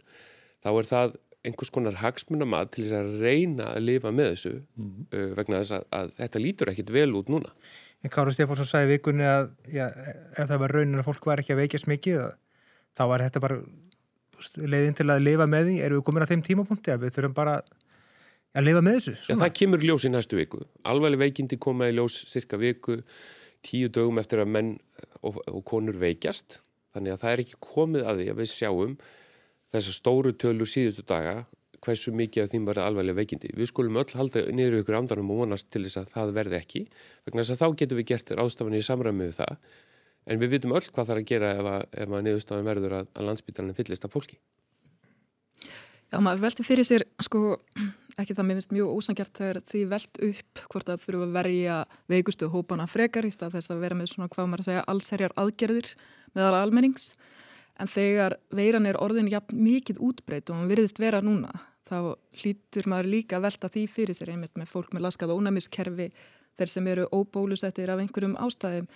þá 0.65 0.69
er 0.73 0.89
það 0.89 1.17
einhvers 1.47 1.71
konar 1.73 1.99
hagsmunamad 2.01 2.71
til 2.73 2.85
þess 2.85 2.97
að 2.97 3.19
reyna 3.23 3.71
að 3.73 3.85
lifa 3.87 4.13
með 4.13 4.31
þessu 4.33 4.53
mm 4.57 4.87
-hmm. 4.87 5.09
uh, 5.13 5.35
vegna 5.37 5.61
þess 5.61 5.75
að, 5.77 5.85
að 5.99 6.15
þetta 6.17 6.43
lítur 6.43 6.71
ekkit 6.73 6.93
vel 6.93 7.11
út 7.19 7.29
núna. 7.31 7.53
En 8.05 8.13
Káru 8.13 8.33
Stefánsson 8.33 8.67
sagði 8.69 8.97
vikunni 8.97 9.25
að 9.25 9.49
já, 9.73 9.87
ef 9.89 10.45
það 10.45 10.61
var 10.61 10.73
raunin 10.77 11.01
að 11.01 11.07
fólk 11.07 11.25
var 11.27 11.41
ekki 11.41 11.55
að 11.55 11.63
veikast 11.63 11.89
mikið 11.89 12.21
þá 12.97 13.03
var 13.09 13.23
þetta 13.25 13.41
bara 13.41 13.57
leiðin 14.61 14.97
til 14.97 15.07
að 15.09 15.23
lifa 15.25 15.47
með 15.49 15.71
því. 15.71 15.79
Erum 15.85 15.99
við 15.99 16.05
komin 16.09 16.25
að 16.25 16.33
þeim 16.33 16.45
tímapunkti 16.45 16.93
að 16.93 17.03
við 17.05 17.15
þurfum 17.17 17.35
bara 17.37 17.57
að 18.57 18.67
lifa 18.67 18.83
með 18.85 18.99
þessu? 18.99 19.15
Já, 19.25 19.33
það 19.41 19.55
kemur 19.61 19.85
ljós 19.89 20.05
í 20.07 20.13
næstu 20.13 20.39
viku. 20.39 20.61
Alveg 20.87 21.17
veikindi 21.23 21.59
komaði 21.61 21.97
ljós 21.97 22.19
cirka 22.29 22.59
viku, 22.61 22.99
tíu 23.65 23.89
dögum 23.93 24.21
eftir 24.21 24.43
að 24.43 24.53
menn 24.53 24.73
og, 25.21 25.41
og 25.49 25.61
konur 25.67 25.97
veikjast. 25.97 26.59
Þannig 26.93 27.15
að 27.15 27.23
það 27.23 27.33
er 27.33 27.43
ekki 27.45 27.61
komið 27.65 28.09
að 28.09 28.21
því 28.21 28.29
að 28.31 28.41
við 28.41 28.51
sjáum 28.53 28.97
þessar 29.73 29.97
stóru 29.97 30.33
tölur 30.37 30.69
síðustu 30.69 31.03
daga 31.07 31.41
hversu 31.85 32.11
mikið 32.15 32.43
af 32.43 32.51
þeim 32.51 32.65
var 32.67 32.79
alveglega 32.81 33.17
veikindi. 33.17 33.51
Við 33.57 33.69
skulum 33.71 33.99
öll 34.01 34.13
halda 34.17 34.43
niður 34.55 34.81
ykkur 34.81 34.97
andanum 34.99 35.31
og 35.33 35.37
vonast 35.43 35.69
til 35.73 35.83
þess 35.85 35.99
að 36.01 36.11
það 36.13 36.33
verði 36.37 36.57
ekki. 36.59 36.81
Vegna 37.27 37.43
þess 37.43 37.55
að 37.55 37.61
þá 37.61 37.67
getum 37.81 37.99
við 37.99 38.09
gert 38.11 38.33
ráðstafanir 38.39 38.83
í 38.83 38.87
samræmið 38.87 39.31
það. 39.37 39.53
En 40.27 40.41
við 40.41 40.53
vitum 40.57 40.75
öll 40.75 40.87
hvað 40.87 41.13
er 41.13 41.21
að 41.21 41.29
gera 41.31 41.53
ef 41.55 41.65
að, 41.71 41.81
ef 42.03 42.09
að 42.11 42.23
niðurstafan 42.27 42.67
verður 42.67 42.97
að, 42.99 43.05
að 43.13 43.27
landsbytarnin 43.29 43.77
fyllist 43.77 44.07
af 44.07 44.13
fólki. 44.13 44.37
Já, 46.07 46.17
maður 46.23 46.43
velti 46.45 46.63
fyrir 46.63 46.87
sér, 46.87 47.03
sko, 47.23 47.39
ekki 48.15 48.35
það 48.35 48.45
mér 48.47 48.57
finnst 48.61 48.75
mjög 48.75 48.91
ósangjart 48.95 49.39
þegar 49.41 49.57
því 49.67 49.81
velt 49.91 50.21
upp 50.29 50.61
hvort 50.71 50.87
það 50.87 51.01
þurfu 51.03 51.23
að 51.25 51.33
verja 51.35 51.75
veikustu 52.07 52.47
hópana 52.53 52.85
frekar 52.87 53.27
í 53.27 53.31
stað 53.35 53.57
þess 53.57 53.73
að 53.75 53.83
vera 53.83 53.97
með 53.99 54.13
svona 54.13 54.31
hvað 54.31 54.47
maður 54.47 54.63
að 54.63 54.67
segja 56.71 57.25
en 57.77 57.89
þegar 57.89 58.37
veiran 58.53 58.87
er 58.89 58.99
orðin 59.01 59.29
jafn 59.31 59.57
mikið 59.61 60.01
útbreyt 60.03 60.49
og 60.49 60.59
hann 60.59 60.71
virðist 60.71 61.01
vera 61.01 61.21
núna 61.21 61.51
þá 61.87 61.99
hlýtur 62.41 62.89
maður 62.91 63.11
líka 63.13 63.37
að 63.37 63.45
velta 63.47 63.69
því 63.73 63.85
fyrir 63.91 64.17
sér 64.17 64.33
einmitt 64.33 64.57
með 64.59 64.71
fólk 64.71 64.95
með 64.95 65.07
laskað 65.07 65.35
ónæmiskerfi 65.35 66.09
þeir 66.57 66.73
sem 66.73 66.89
eru 66.91 67.07
óbólusettir 67.13 67.91
af 67.93 68.01
einhverjum 68.03 68.35
ástæðum 68.43 68.89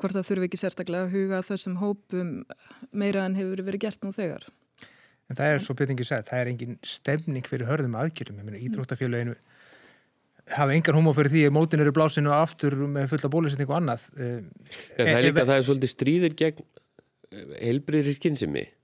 hvort 0.00 0.16
það 0.16 0.28
þurfu 0.30 0.48
ekki 0.48 0.60
sérstaklega 0.60 1.06
að 1.06 1.14
huga 1.14 1.42
þessum 1.46 1.78
hópum 1.82 2.34
meira 2.90 3.26
en 3.28 3.38
hefur 3.38 3.62
verið 3.62 3.86
gert 3.86 4.04
nú 4.04 4.12
þegar 4.16 4.48
En 5.30 5.38
það 5.38 5.54
er 5.54 5.62
svo 5.64 5.76
byrtingi 5.78 6.04
að 6.12 6.26
það 6.28 6.40
er 6.42 6.48
engin 6.50 6.78
stefning 6.84 7.46
fyrir 7.48 7.68
hörðum 7.70 7.94
aðgjörum, 7.96 8.40
ég 8.42 8.48
meina 8.48 8.60
ídróttafélaginu 8.60 9.36
hafa 10.52 10.74
engan 10.74 10.98
hóma 10.98 11.14
fyrir 11.16 11.32
því 11.32 11.44
að 11.48 11.54
mótin 11.56 11.82
eru 11.84 11.94
blásinu 11.94 12.34
aftur 12.34 12.76
með 12.90 13.08
fulla 13.14 13.30
bólusetning 13.32 13.70
og 13.70 13.78
annað. 13.78 14.04
Ja, 14.18 14.34
það 14.98 15.12
er 15.14 15.26
líka, 15.28 15.46
það 15.46 15.56
er 15.56 15.66
svolítið 15.68 15.92
stríðir 15.94 16.36
gegn 16.42 16.66
helbriðri 17.62 18.16
skinnsimi 18.18 18.64
mm. 18.66 18.78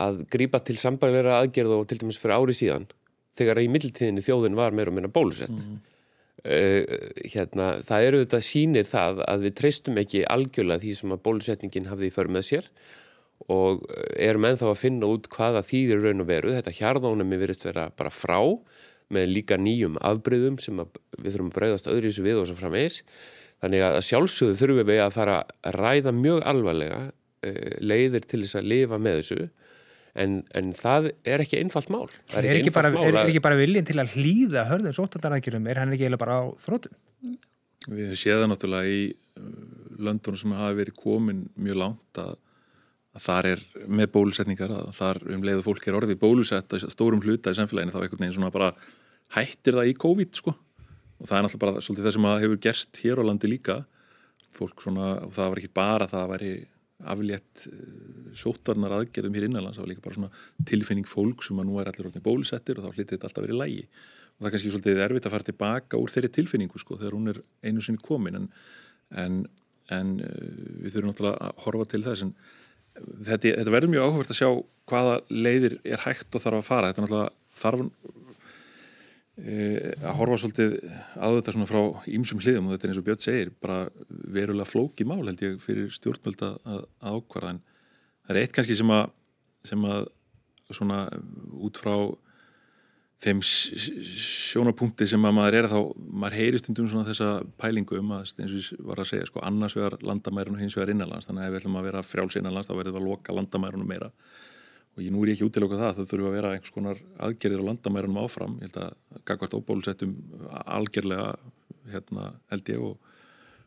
Að 0.00 0.22
grýpa 0.32 0.60
til 0.64 0.76
sambæleira 0.80 1.40
aðgerð 1.40 1.76
og 1.78 1.86
til 1.90 2.00
dæmis 2.02 2.20
fyrir 2.20 2.36
ári 2.36 2.56
síðan 2.56 2.88
þegar 3.36 3.60
í 3.62 3.68
middeltíðinni 3.72 4.24
þjóðin 4.24 4.58
var 4.58 4.76
meira 4.76 4.92
og 4.92 4.96
meira 4.96 5.12
bólusett. 5.12 5.52
Mm. 5.52 5.80
uh, 6.46 6.84
hérna, 7.32 7.72
það 7.84 8.06
eru 8.10 8.22
þetta 8.24 8.42
sínir 8.44 8.88
það 8.88 9.24
að 9.26 9.48
við 9.48 9.56
treystum 9.60 10.00
ekki 10.02 10.24
algjörlega 10.32 10.84
því 10.84 10.94
sem 11.00 11.16
að 11.16 11.24
bólusetningin 11.28 11.90
hafði 11.90 12.10
í 12.10 12.14
för 12.14 12.32
með 12.32 12.48
sér 12.50 12.70
og 13.52 13.82
erum 14.16 14.46
ennþá 14.48 14.70
að 14.70 14.80
finna 14.80 15.08
út 15.12 15.26
hvaða 15.32 15.60
þýðir 15.66 16.06
raun 16.06 16.24
og 16.24 16.28
veru, 16.30 16.54
þetta 16.56 16.72
hjarðónumi 16.72 17.38
verist 17.40 17.66
vera 17.66 17.90
bara 17.92 18.12
frá 18.14 18.38
með 19.12 19.28
líka 19.30 19.58
nýjum 19.60 19.98
afbreyðum 20.02 20.56
sem 20.62 20.78
við 20.80 21.34
þurfum 21.34 21.50
að 21.52 21.58
breyðast 21.58 21.90
öðru 21.90 22.08
í 22.08 22.12
þessu 22.14 22.24
við 22.24 22.40
og 22.40 22.48
svo 22.48 22.56
framvegis. 22.58 23.02
Þannig 23.62 23.84
að 23.86 23.98
sjálfsögðu 24.08 24.56
þurfum 24.60 24.88
við 24.88 25.02
að 25.04 25.14
fara 25.14 25.36
að 25.44 25.78
ræða 25.78 26.14
mjög 26.16 26.42
alvarlega 26.50 26.98
uh, 27.06 27.70
leiðir 27.84 28.26
til 28.26 28.42
þess 28.42 28.58
að 28.60 28.68
lifa 28.72 29.00
með 29.02 29.20
þessu 29.20 29.48
en, 30.22 30.38
en 30.56 30.72
það 30.76 31.10
er 31.28 31.44
ekki 31.44 31.60
einfalt 31.60 31.92
mál. 31.92 32.06
Er 32.32 32.40
ekki, 32.40 32.52
er 32.52 32.60
ekki, 32.60 32.72
bara, 32.74 32.92
mál 32.94 33.04
er, 33.08 33.20
er 33.22 33.30
ekki 33.32 33.44
bara 33.44 33.58
viljinn 33.60 33.86
til 33.88 33.98
að 34.02 34.16
hlýða 34.16 34.66
hörðum 34.70 34.96
sóttandarækjurum, 34.96 35.68
er 35.70 35.82
hann 35.82 35.94
ekki 35.96 36.08
eða 36.08 36.20
bara 36.20 36.40
á 36.40 36.44
þrótum? 36.62 36.96
Við 37.86 38.16
séðum 38.18 38.50
náttúrulega 38.50 38.90
í 38.90 39.04
löndunum 40.02 40.40
sem 40.40 40.54
hafi 40.56 40.80
verið 40.80 40.98
komin 40.98 41.46
mjög 41.62 41.80
langt 41.80 42.20
að, 42.20 42.36
að 43.16 43.26
þar 43.26 43.50
er 43.52 43.64
með 43.86 44.12
bólusetningar 44.16 44.74
að 44.76 44.92
þar 44.98 45.22
um 45.34 45.44
leiðu 45.46 45.64
fólk 45.64 45.88
er 45.88 45.98
orðið 46.00 46.22
bólusett 46.22 46.76
að 46.76 46.88
stórum 46.92 47.22
hluta 47.24 47.52
í 47.52 47.58
samfélaginu 47.58 47.94
þá 47.94 48.00
einhvern 48.02 48.24
veginn 48.24 48.36
svona 48.36 48.54
bara 48.54 48.72
hættir 49.36 49.78
það 49.78 49.92
í 49.92 49.98
COVID 50.04 50.40
sko 50.40 50.52
og 50.56 51.28
það 51.28 51.36
er 51.38 51.46
náttúrulega 51.46 51.64
bara 51.64 51.84
svolítið 51.84 52.08
það 52.08 52.16
sem 52.16 52.28
hefur 52.32 52.62
gerst 52.66 53.02
hér 53.04 53.22
á 53.22 53.28
landi 53.28 53.50
líka 53.50 53.78
fólk 54.56 54.82
svona, 54.84 55.12
og 55.24 55.32
það 55.36 55.52
var 55.52 55.60
ekki 55.60 55.76
bara 55.76 56.08
það 56.10 56.24
að 56.24 56.32
væri 56.34 56.52
aflétt 57.04 57.66
eh, 57.68 58.32
sótarnar 58.36 58.94
aðgerðum 58.96 59.36
hér 59.36 59.48
innanlands, 59.48 59.78
það 59.78 59.84
var 59.84 59.92
líka 59.92 60.04
bara 60.06 60.18
svona 60.18 60.66
tilfinning 60.68 61.08
fólk 61.08 61.44
sem 61.44 61.60
að 61.60 61.68
nú 61.68 61.80
er 61.80 61.90
allir 61.90 62.08
orðin 62.08 62.24
bólusettir 62.24 62.80
og 62.80 62.86
þá 62.86 62.96
hlítið 62.96 63.14
þetta 63.16 63.30
alltaf 63.30 63.46
verið 63.46 63.60
lægi 63.60 63.84
og 63.86 64.40
það 64.40 64.48
er 64.48 64.54
kannski 64.54 64.72
svolítið 64.72 65.02
erfitt 65.06 65.28
að 65.28 65.34
fara 65.36 65.48
tilbaka 65.48 66.00
úr 66.00 66.12
þeirri 66.12 66.32
tilfinningu 66.36 66.80
sko 66.80 66.98
þegar 67.00 67.16
hún 67.16 67.32
er 67.32 67.40
einu 67.64 67.84
sinni 67.84 68.02
komin. 68.04 68.36
En, 68.36 68.48
en, 69.22 69.38
en 69.96 70.10
eh, 70.20 70.50
við 70.84 70.96
þurfum 70.96 71.12
náttúrulega 71.12 71.48
að 71.48 71.62
horfa 71.64 71.86
til 71.92 72.02
þess. 72.04 72.26
En 72.26 72.34
þetta, 73.30 73.54
þetta 73.62 73.72
verður 73.72 73.94
mjög 73.94 74.04
áhugavert 74.10 74.34
að 74.34 74.40
sjá 74.42 74.50
hvaða 74.92 75.16
leiðir 75.32 75.78
er 75.88 76.04
hægt 76.04 76.36
og 76.36 76.44
þarf 76.44 76.60
að 76.60 76.68
fara. 76.68 76.92
Þetta 76.92 77.06
náttúrulega 77.06 77.32
þarf 77.62 77.88
Eh, 78.25 78.25
að 79.36 80.14
horfa 80.16 80.38
svolítið 80.40 80.74
á 81.20 81.28
þetta 81.28 81.52
svona 81.52 81.68
frá 81.68 81.80
ímsum 82.08 82.40
hliðum 82.40 82.70
og 82.70 82.72
þetta 82.72 82.86
er 82.86 82.92
eins 82.92 83.00
og 83.00 83.06
Björn 83.06 83.20
segir 83.20 83.50
bara 83.60 83.80
verulega 84.08 84.68
flóki 84.68 85.04
mál 85.04 85.26
held 85.26 85.42
ég 85.44 85.58
fyrir 85.60 85.90
stjórnmjöld 85.92 86.44
að, 86.46 86.86
ákvarða. 87.04 87.50
En 87.52 87.60
það 88.24 88.32
er 88.32 88.40
eitt 88.40 88.54
kannski 88.56 88.78
sem 88.78 88.92
að 88.96 89.10
sem 89.66 89.84
að 89.84 90.08
svona 90.72 91.02
út 91.66 91.82
frá 91.82 91.94
þeim 93.22 93.40
sjónapunkti 93.44 95.06
sem 95.08 95.24
að 95.24 95.36
maður 95.36 95.58
er 95.58 95.68
þá 95.72 95.78
maður 95.96 96.38
heyrist 96.40 96.68
um 96.72 96.76
svona 96.78 97.06
þessa 97.08 97.30
pælingu 97.60 98.00
um 98.00 98.16
að 98.16 98.32
eins 98.40 98.72
og 98.72 98.88
var 98.88 99.00
að 99.00 99.10
segja 99.12 99.28
sko 99.28 99.44
annars 99.44 99.76
vegar 99.76 99.96
landamærun 100.04 100.56
og 100.56 100.64
hins 100.64 100.76
vegar 100.76 100.92
innanlands. 100.92 101.28
Þannig 101.28 101.44
að 101.44 101.48
ef 101.48 101.54
við 101.54 101.60
ætlum 101.60 101.78
að 101.80 101.88
vera 101.90 102.04
frjáls 102.04 102.36
innanlands 102.40 102.68
þá 102.68 102.76
verður 102.76 102.96
það 102.96 103.02
að 103.02 103.08
loka 103.10 103.36
landamærunum 103.36 103.88
meira 103.92 104.10
og 104.96 105.02
ég 105.04 105.12
nú 105.12 105.22
er 105.22 105.30
ég 105.30 105.36
ekki 105.36 105.50
útiloka 105.50 105.76
það, 105.76 105.98
það 105.98 106.08
þurfu 106.10 106.28
að 106.30 106.34
vera 106.38 106.50
einhvers 106.54 106.72
konar 106.72 107.00
aðgerðir 107.26 107.60
á 107.60 107.68
landamærunum 107.68 108.22
áfram. 108.22 108.54
Ég 108.62 108.70
held 108.70 108.78
að 108.80 109.20
gagvart 109.28 109.56
óbólusettum 109.58 110.14
algjörlega 110.64 111.26
hérna, 111.92 112.30
held 112.52 112.70
ég 112.72 112.84
og, 112.86 113.10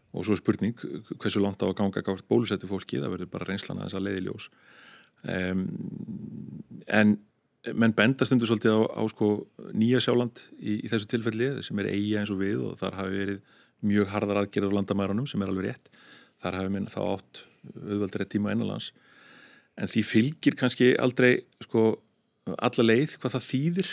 og 0.10 0.26
svo 0.26 0.34
er 0.34 0.42
spurning 0.42 0.86
hversu 1.22 1.44
langt 1.44 1.62
á 1.62 1.70
að 1.70 1.76
ganga 1.78 2.02
gagvart 2.02 2.26
bólusettu 2.32 2.70
fólki. 2.70 2.98
Það 2.98 3.14
verður 3.14 3.34
bara 3.36 3.50
reynslan 3.52 3.78
að 3.78 3.92
þess 3.92 4.00
að 4.00 4.08
leiði 4.08 4.24
ljós. 4.26 4.48
Um, 5.30 5.62
en 6.90 7.14
menn 7.78 7.94
benda 7.94 8.26
stundur 8.26 8.50
svolítið 8.50 8.74
á, 8.74 8.82
á 8.98 9.04
sko, 9.12 9.30
nýja 9.78 10.02
sjáland 10.02 10.42
í, 10.58 10.80
í 10.80 10.90
þessu 10.90 11.12
tilfelli 11.12 11.52
sem 11.68 11.82
er 11.84 11.92
eigi 11.92 12.16
eins 12.18 12.32
og 12.34 12.40
við 12.42 12.64
og 12.72 12.80
þar 12.80 12.98
hafi 13.04 13.22
verið 13.22 13.60
mjög 13.86 14.10
hardar 14.16 14.42
aðgerðir 14.42 14.74
á 14.74 14.78
landamærunum 14.80 15.30
sem 15.30 15.46
er 15.46 15.54
alveg 15.54 15.70
rétt. 15.70 15.94
Þar 16.42 16.58
hafi 16.58 16.74
minn 16.74 16.90
þá 16.90 17.00
átt 17.04 17.44
auðvaldri 17.76 18.30
tíma 18.32 18.56
einnalands 18.56 18.90
en 19.80 19.90
því 19.90 20.04
fylgir 20.06 20.58
kannski 20.60 20.92
aldrei 21.00 21.40
sko 21.64 21.90
alla 22.58 22.86
leið 22.86 23.18
hvað 23.20 23.36
það 23.38 23.48
þýðir 23.48 23.90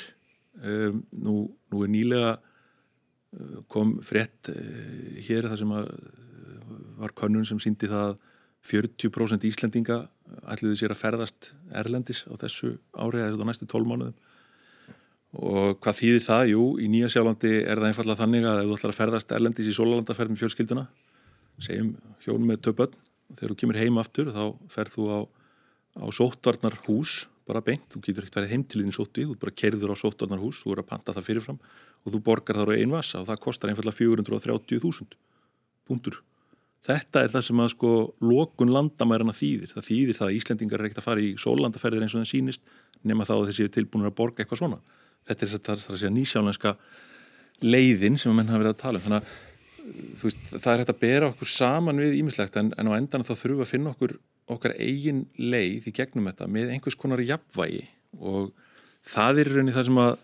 um, 0.62 1.00
nú, 1.12 1.36
nú 1.72 1.82
er 1.84 1.92
nýlega 1.92 2.32
uh, 2.36 3.58
kom 3.72 3.96
frétt 4.06 4.50
uh, 4.52 5.18
hér 5.26 5.48
þar 5.50 5.62
sem 5.62 5.74
að 5.76 5.90
uh, 5.92 6.78
var 7.02 7.14
könnun 7.18 7.46
sem 7.48 7.60
síndi 7.62 7.90
það 7.90 8.16
40% 8.66 9.46
Íslendinga 9.46 10.00
ætluði 10.50 10.80
sér 10.80 10.94
að 10.94 11.02
ferðast 11.04 11.52
Erlendis 11.70 12.24
á 12.26 12.34
þessu 12.40 12.76
ári 12.98 13.20
eða 13.20 13.36
þessu 13.36 13.46
næstu 13.50 13.68
12 13.70 13.90
mánuðum 13.92 14.16
og 15.36 15.76
hvað 15.84 15.98
þýðir 16.00 16.22
það? 16.24 16.42
Jú, 16.54 16.62
í 16.80 16.86
Nýja 16.88 17.10
sjálflandi 17.12 17.50
er 17.60 17.80
það 17.80 17.90
einfallega 17.90 18.20
þannig 18.22 18.46
að 18.48 18.60
ef 18.62 18.68
þú 18.68 18.76
ætlar 18.78 18.92
að 18.92 18.98
ferðast 19.00 19.34
Erlendis 19.36 19.68
í 19.68 19.74
sólalandaferð 19.76 20.32
með 20.32 20.42
fjölskylduna 20.42 20.86
segjum 21.62 21.90
hjónum 22.24 22.50
með 22.50 22.62
töpöld 22.66 22.94
þegar 23.34 23.52
þú 23.52 23.58
kemur 23.60 23.80
heim 23.80 24.00
aftur 24.00 24.30
þá 24.32 24.42
ferð 24.72 24.96
þú 24.96 25.06
á 25.12 25.18
á 25.96 26.06
sóttvarnar 26.12 26.76
hús 26.86 27.26
bara 27.46 27.62
beint, 27.62 27.84
þú 27.92 28.02
getur 28.02 28.24
ekkert 28.24 28.40
verið 28.40 28.54
heim 28.54 28.64
til 28.66 28.82
þín 28.82 28.94
sótti 28.96 29.26
þú 29.26 29.36
bara 29.40 29.54
kerður 29.54 29.94
á 29.94 29.96
sóttvarnar 29.96 30.42
hús, 30.42 30.62
þú 30.64 30.74
er 30.74 30.82
að 30.82 30.88
panta 30.90 31.14
það 31.14 31.28
fyrirfram 31.28 31.60
og 32.04 32.14
þú 32.14 32.22
borgar 32.26 32.58
þar 32.58 32.72
á 32.74 32.78
einn 32.78 32.94
vasa 32.94 33.20
og 33.20 33.28
það 33.28 33.44
kostar 33.44 33.70
einfallega 33.70 33.98
430.000 34.00 35.20
punktur 35.86 36.22
Þetta 36.86 37.24
er 37.24 37.32
það 37.32 37.44
sem 37.48 37.60
að 37.62 37.72
sko 37.72 37.92
lokun 38.22 38.70
landamærarna 38.70 39.34
þýðir. 39.34 39.72
Það 39.74 39.86
þýðir 39.88 40.18
það 40.18 40.28
að 40.28 40.36
Íslendingar 40.36 40.82
er 40.82 40.88
ekkert 40.88 41.00
að 41.00 41.06
fara 41.08 41.24
í 41.24 41.32
sólandaferðir 41.42 42.04
eins 42.04 42.14
og 42.14 42.22
það 42.22 42.30
sínist 42.30 42.68
nema 43.06 43.26
þá 43.26 43.32
að 43.36 43.48
þessi 43.48 43.66
er 43.66 43.72
tilbúinur 43.74 44.10
að 44.12 44.16
borga 44.20 44.44
eitthvað 44.44 44.60
svona. 44.60 44.78
Þetta 45.26 45.46
er 45.46 45.52
það 45.56 45.74
að 45.74 45.98
segja 45.98 46.12
nýsjálenska 46.14 46.74
leiðin 47.66 48.20
sem 48.22 48.30
að 48.30 48.38
menn 48.38 48.52
hafa 48.52 48.62
verið 48.62 48.74
að 48.76 48.82
tala 48.84 49.00
um. 49.00 49.06
Þannig 49.06 49.18
að 49.18 50.22
veist, 50.22 50.46
það 50.52 50.70
er 50.72 50.82
hægt 50.82 50.94
að 50.94 51.02
bera 51.02 51.30
okkur 51.32 51.50
saman 51.56 52.02
við 52.04 52.16
ímislegt 52.20 52.60
en, 52.60 52.70
en 52.78 52.90
á 52.90 52.98
endan 53.00 53.26
þá 53.26 53.32
þurfum 53.34 53.58
við 53.58 53.66
að 53.66 53.72
finna 53.72 53.94
okkur 53.96 54.16
okkar 54.52 54.76
eigin 54.78 55.24
leið 55.38 55.88
í 55.90 55.94
gegnum 55.96 56.28
þetta 56.30 56.46
með 56.50 56.72
einhvers 56.74 56.98
konar 56.98 57.22
jafnvægi 57.24 57.82
og 58.22 58.52
það 59.06 59.42
er 59.42 59.52
raunin 59.54 59.74
það 59.74 59.88
sem 59.88 60.00
að 60.02 60.14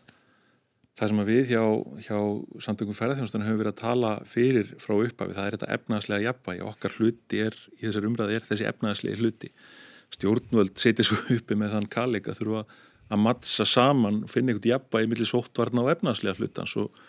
það 0.98 1.10
sem 1.10 1.20
að 1.22 1.30
við 1.30 1.50
hjá, 1.52 1.62
hjá 2.04 2.16
samtökum 2.66 2.96
ferðarþjónustunum 2.96 3.46
höfum 3.48 3.60
verið 3.62 3.72
að 3.72 3.80
tala 3.80 4.10
fyrir 4.28 4.72
frá 4.82 4.94
upphafi, 4.98 5.36
það 5.36 5.46
er 5.46 5.56
þetta 5.56 5.70
efnaðslega 5.76 6.26
jafnvægi, 6.26 6.64
okkar 6.68 6.96
hluti 6.98 7.40
er, 7.46 7.56
í 7.78 7.86
þessar 7.86 8.08
umræði 8.10 8.36
er 8.36 8.48
þessi 8.48 8.68
efnaðslega 8.68 9.20
hluti. 9.22 9.50
Stjórnvöld 10.12 10.74
setið 10.82 11.08
svo 11.08 11.20
uppi 11.38 11.56
með 11.58 11.76
þann 11.78 11.88
kallik 11.92 12.28
að 12.28 12.42
þurfa 12.42 12.64
að 13.12 13.24
mattsa 13.24 13.66
saman 13.68 14.22
finna 14.30 14.52
einhvern 14.52 14.72
jafnvægi 14.74 15.10
millir 15.10 15.30
sóttvarna 15.32 15.84
og 15.84 15.92
efnaðslega 15.94 16.36
hlutans 16.38 16.76
og, 16.80 17.02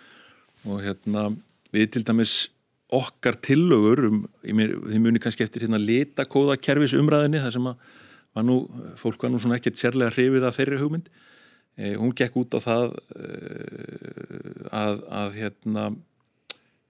og 0.63 0.79
hérna 0.83 1.27
við 1.75 1.91
til 1.97 2.05
dæmis 2.07 2.37
okkar 2.93 3.37
tillögur 3.41 4.07
um, 4.09 4.23
þið 4.43 4.99
muni 5.01 5.21
kannski 5.21 5.45
eftir 5.45 5.65
hérna 5.65 5.81
litakóða 5.81 6.59
kervis 6.61 6.95
umræðinni 6.97 7.41
þar 7.43 7.55
sem 7.57 7.69
að 7.71 7.85
var 8.33 8.45
nú, 8.47 8.63
fólk 8.97 9.21
var 9.23 9.33
nú 9.33 9.41
svona 9.41 9.59
ekkert 9.59 9.79
sérlega 9.79 10.13
hrifið 10.13 10.47
af 10.47 10.57
þeirri 10.57 10.79
hugmynd. 10.81 11.11
Eh, 11.77 11.95
hún 11.97 12.13
gekk 12.17 12.35
út 12.41 12.57
á 12.57 12.59
það 12.61 12.83
eh, 13.17 14.65
að, 14.73 14.99
að 15.21 15.37
hérna, 15.39 15.85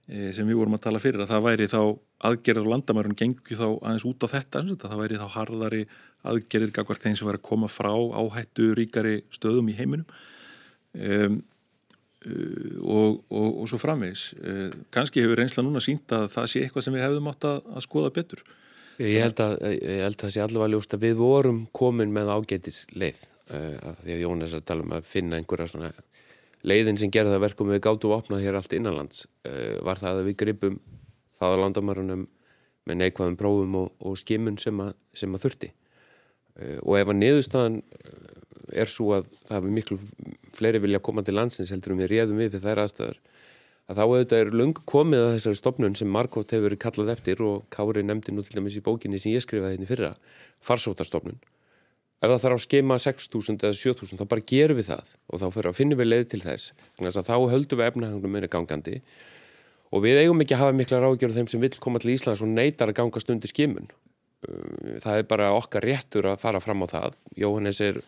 eh, 0.08 0.30
sem 0.36 0.48
við 0.48 0.60
vorum 0.60 0.76
að 0.76 0.84
tala 0.88 1.00
fyrir 1.00 1.24
að 1.24 1.32
það 1.32 1.46
væri 1.48 1.70
þá 1.72 1.80
aðgerðar 2.24 2.66
og 2.66 2.72
landamærun 2.72 3.16
gengur 3.16 3.60
þá 3.60 3.66
aðeins 3.70 4.06
út 4.08 4.24
á 4.24 4.28
þetta 4.34 4.64
það 4.84 5.00
væri 5.00 5.20
þá 5.20 5.26
harðari 5.36 5.82
aðgerðir 6.24 6.76
gagvart 6.76 7.04
þeim 7.04 7.16
sem 7.20 7.28
væri 7.28 7.40
að 7.40 7.48
koma 7.48 7.68
frá 7.68 7.92
áhættu 7.92 8.70
ríkari 8.76 9.18
stöðum 9.32 9.68
í 9.72 9.76
heiminum. 9.76 10.06
Um, 10.94 11.42
og, 12.24 13.20
og, 13.28 13.48
og 13.60 13.68
svo 13.68 13.78
framvegs 13.80 14.30
kannski 14.94 15.24
hefur 15.24 15.40
reynsla 15.40 15.64
núna 15.64 15.82
sínt 15.84 16.12
að 16.16 16.30
það 16.32 16.50
sé 16.50 16.62
eitthvað 16.64 16.86
sem 16.86 16.96
við 16.96 17.04
hefðum 17.04 17.30
átt 17.32 17.46
að, 17.50 17.58
að 17.74 17.84
skoða 17.84 18.12
betur. 18.16 18.44
Ég 19.02 19.24
held 19.24 19.40
að, 19.42 19.54
að 20.06 20.16
það 20.22 20.32
sé 20.32 20.42
allavega 20.44 20.72
ljóst 20.72 20.94
að 20.94 21.04
við 21.08 21.16
vorum 21.18 21.60
komin 21.74 22.12
með 22.14 22.30
ágætis 22.30 22.84
leið 22.94 23.24
uh, 23.50 23.94
því 24.04 24.16
að 24.16 24.22
Jónas 24.22 24.54
að 24.54 24.66
tala 24.70 24.86
um 24.86 24.94
að 24.94 25.08
finna 25.10 25.40
einhverja 25.40 25.72
svona 25.72 25.90
leiðin 26.64 27.00
sem 27.00 27.12
gerða 27.12 27.40
verkum 27.42 27.72
við 27.72 27.82
gáttu 27.84 28.12
að 28.12 28.22
opna 28.22 28.40
hér 28.40 28.56
allt 28.56 28.72
innanlands. 28.72 29.26
Var 29.44 30.00
það 30.00 30.20
að 30.20 30.28
við 30.30 30.36
gripum 30.40 30.78
það 31.36 31.56
á 31.58 31.60
landamarunum 31.60 32.22
með 32.88 33.00
neikvæðum 33.00 33.36
prófum 33.40 33.76
og, 33.82 33.90
og 34.00 34.16
skimun 34.20 34.56
sem 34.60 34.80
að, 34.80 34.94
sem 35.12 35.34
að 35.36 35.44
þurfti. 35.44 35.70
Og 36.86 36.96
ef 36.96 37.10
að 37.10 37.18
niðurstaðan 37.20 37.78
er 38.72 38.90
svo 38.90 39.10
að 39.18 39.28
það 39.44 39.56
hefur 39.58 39.74
miklu 39.76 39.98
fleiri 40.56 40.82
vilja 40.82 41.02
koma 41.04 41.24
til 41.24 41.36
landsins 41.38 41.72
heldur 41.74 41.94
um 41.94 42.02
við 42.02 42.12
réðum 42.14 42.42
við 42.42 42.54
fyrir 42.54 42.66
þær 42.66 42.82
aðstæðar 42.84 43.18
að 43.84 43.98
þá 43.98 44.04
auðvitað 44.04 44.38
er 44.40 44.54
lung 44.56 44.78
komið 44.88 45.24
að 45.24 45.34
þessari 45.34 45.60
stopnun 45.60 45.98
sem 45.98 46.08
Markovt 46.08 46.54
hefur 46.56 46.76
kallað 46.80 47.16
eftir 47.18 47.42
og 47.44 47.66
Kári 47.74 48.04
nefndi 48.06 48.32
nú 48.32 48.44
til 48.46 48.56
dæmis 48.56 48.78
í 48.80 48.84
bókinni 48.84 49.20
sem 49.20 49.34
ég 49.34 49.44
skrifaði 49.44 49.76
henni 49.76 49.90
fyrra, 49.90 50.14
farsóttarstopnun 50.64 51.42
ef 52.24 52.32
það 52.32 52.42
þarf 52.44 52.56
að 52.56 52.64
skema 52.64 52.98
6.000 53.02 53.64
eða 53.66 53.76
7.000 53.78 54.20
þá 54.20 54.26
bara 54.30 54.46
gerum 54.52 54.78
við 54.78 54.90
það 54.90 55.10
og 55.28 55.42
þá 55.42 55.46
fyrir 55.56 55.70
að 55.70 55.78
finna 55.78 55.98
við 55.98 56.10
leið 56.10 56.24
til 56.32 56.42
þess. 56.44 56.72
Þá 57.00 57.36
höldum 57.52 57.80
við 57.80 57.88
efnahangnum 57.90 58.34
meira 58.34 58.50
gangandi 58.50 59.00
og 59.94 60.04
við 60.04 60.22
eigum 60.22 60.40
ekki 60.44 60.56
að 60.56 60.62
hafa 60.64 60.76
mikla 60.78 61.02
ráðgjörð 61.02 61.40
þeim 61.40 61.50
sem 61.52 61.64
vil 61.64 61.72
koma 61.82 62.00
til 62.02 62.14
Íslands 62.14 62.42
og 62.44 62.50
neytar 62.50 62.92
að 62.92 62.98
ganga 63.00 63.22
stundir 63.22 63.52
skimun. 63.52 63.90
Það 65.04 65.20
er 65.20 65.28
bara 65.28 65.52
okkar 65.56 65.86
réttur 65.86 66.28
að 66.32 66.40
fara 66.42 66.60
fram 66.60 66.84
á 66.84 66.86
það. 66.90 67.18
Jóhannes 67.40 67.80
er, 67.84 68.00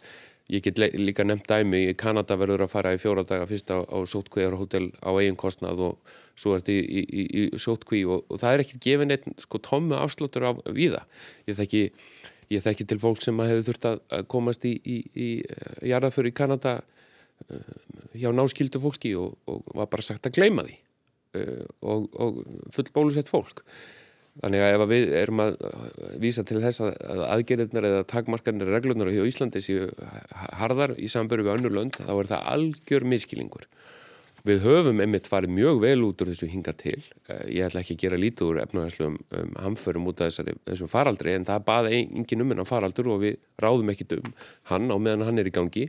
ég 0.52 0.62
get 0.62 0.78
líka 0.78 1.24
nefnt 1.26 1.48
dæmi 1.50 1.86
í 1.90 1.96
Kanada 1.98 2.36
verður 2.38 2.66
að 2.66 2.72
fara 2.74 2.94
í 2.94 3.00
fjóra 3.02 3.26
daga 3.26 3.48
fyrst 3.50 3.72
á, 3.74 3.82
á 3.82 3.98
sótkvíjarhótel 4.06 4.92
á 5.02 5.10
eigin 5.16 5.38
kostnað 5.40 5.82
og 5.88 6.14
svo 6.38 6.54
er 6.54 6.62
þetta 6.62 6.76
í, 6.76 7.02
í, 7.02 7.26
í 7.42 7.44
sótkví 7.58 8.04
og, 8.06 8.24
og 8.30 8.40
það 8.42 8.54
er 8.54 8.64
ekki 8.66 8.80
gefin 8.86 9.14
eitt 9.14 9.26
sko 9.42 9.58
tómmu 9.64 9.98
afsláttur 9.98 10.46
af 10.52 10.62
viða 10.70 11.02
ég 11.48 11.58
þekki 11.58 11.84
Ég 12.52 12.62
þekki 12.62 12.86
til 12.86 12.98
fólk 13.02 13.22
sem 13.24 13.40
hefur 13.42 13.64
þurft 13.66 13.86
að 13.90 14.26
komast 14.30 14.64
í, 14.68 14.76
í, 14.86 15.28
eh, 15.42 15.78
jarðaför 15.90 16.28
í 16.30 16.34
Kanada 16.36 16.76
uh, 16.78 17.72
hjá 18.14 18.28
náskildu 18.30 18.78
fólki 18.82 19.16
og, 19.18 19.34
og 19.50 19.64
var 19.74 19.88
bara 19.90 20.04
sagt 20.06 20.28
að 20.28 20.38
gleima 20.38 20.66
því 20.68 20.76
uh, 21.40 21.64
og, 21.90 22.06
og 22.14 22.38
full 22.74 22.92
bólusett 22.94 23.30
fólk. 23.30 23.64
Þannig 24.42 24.62
að 24.62 24.74
ef 24.74 24.82
við 24.90 25.14
erum 25.16 25.40
að 25.42 25.54
vísa 26.20 26.44
til 26.44 26.60
þess 26.60 26.82
að 26.84 27.22
aðgerðirnar 27.24 27.86
eða 27.88 28.02
takmarkarnir 28.10 28.68
reglunar 28.74 29.08
á 29.08 29.24
Íslandi 29.24 29.62
séu 29.64 29.86
harðar 30.60 30.92
í 31.00 31.08
samböru 31.08 31.46
við 31.46 31.54
önnur 31.54 31.76
lönd, 31.78 31.96
þá 31.96 32.12
er 32.12 32.30
það 32.34 32.50
algjör 32.52 33.08
miskilingur. 33.08 33.64
Við 34.46 34.62
höfum 34.62 35.00
einmitt 35.02 35.26
farið 35.26 35.56
mjög 35.56 35.80
vel 35.82 36.04
út 36.06 36.20
úr 36.22 36.28
þessu 36.30 36.46
hinga 36.46 36.70
til. 36.78 37.00
Eh, 37.26 37.46
ég 37.56 37.66
ætla 37.66 37.80
ekki 37.80 37.96
að 37.96 38.02
gera 38.04 38.18
lítið 38.20 38.46
úr 38.46 38.60
efnahagslegum 38.62 39.16
um, 39.40 39.56
hamförum 39.58 40.06
út 40.06 40.20
af 40.22 40.30
þessari, 40.30 40.54
þessum 40.68 40.90
faraldri 40.92 41.32
en 41.34 41.46
það 41.48 41.64
baði 41.66 41.98
engin 42.04 42.44
um 42.44 42.52
hennan 42.52 42.68
faraldur 42.68 43.10
og 43.10 43.24
við 43.24 43.40
ráðum 43.58 43.90
ekki 43.90 44.06
um 44.20 44.36
hann 44.70 44.86
á 44.86 44.96
meðan 45.02 45.26
hann 45.26 45.42
er 45.42 45.50
í 45.50 45.54
gangi. 45.56 45.88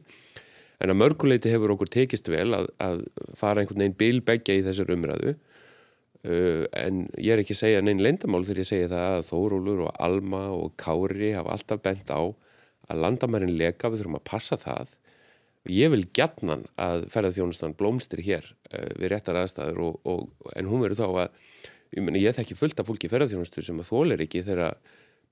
En 0.81 0.93
að 0.93 0.99
mörguleiti 1.03 1.53
hefur 1.53 1.75
okkur 1.75 1.91
tekist 1.93 2.31
vel 2.33 2.49
að, 2.57 2.71
að 2.81 3.05
fara 3.37 3.61
einhvern 3.61 3.83
veginn 3.83 3.99
bilbækja 4.01 4.57
í 4.57 4.65
þessar 4.65 4.95
umræðu 4.95 5.35
uh, 6.25 6.63
en 6.77 7.05
ég 7.17 7.33
er 7.35 7.43
ekki 7.43 7.55
að 7.57 7.63
segja 7.63 7.83
neinn 7.85 8.03
lendamál 8.03 8.45
þegar 8.47 8.63
ég 8.63 8.71
segja 8.71 8.91
það 8.93 9.17
að 9.17 9.25
Þórólur 9.31 9.83
og 9.87 10.03
Alma 10.07 10.43
og 10.55 10.73
Kári 10.79 11.33
hafa 11.37 11.57
alltaf 11.57 11.83
bent 11.85 12.13
á 12.13 12.21
að 12.87 13.03
landamærin 13.03 13.57
leka, 13.59 13.91
við 13.91 14.03
þurfum 14.03 14.21
að 14.21 14.29
passa 14.31 14.57
það 14.61 14.95
Ég 15.67 15.91
vil 15.91 16.05
gætnan 16.15 16.63
að 16.79 17.07
ferðarþjónustan 17.11 17.75
blómstir 17.75 18.21
hér 18.23 18.45
uh, 18.71 18.93
við 18.99 19.11
réttar 19.11 19.39
aðstæður 19.41 19.81
og, 19.83 19.97
og, 20.07 20.53
en 20.55 20.69
hún 20.69 20.83
verður 20.85 21.01
þá 21.01 21.23
að, 21.25 21.41
ég, 21.91 22.05
meni, 22.05 22.23
ég 22.23 22.37
þekki 22.37 22.55
fullt 22.55 22.79
af 22.79 22.87
fólki 22.87 23.11
ferðarþjónustu 23.11 23.65
sem 23.65 23.83
að 23.83 23.89
þólir 23.89 24.23
ekki 24.23 24.45
þegar 24.47 24.77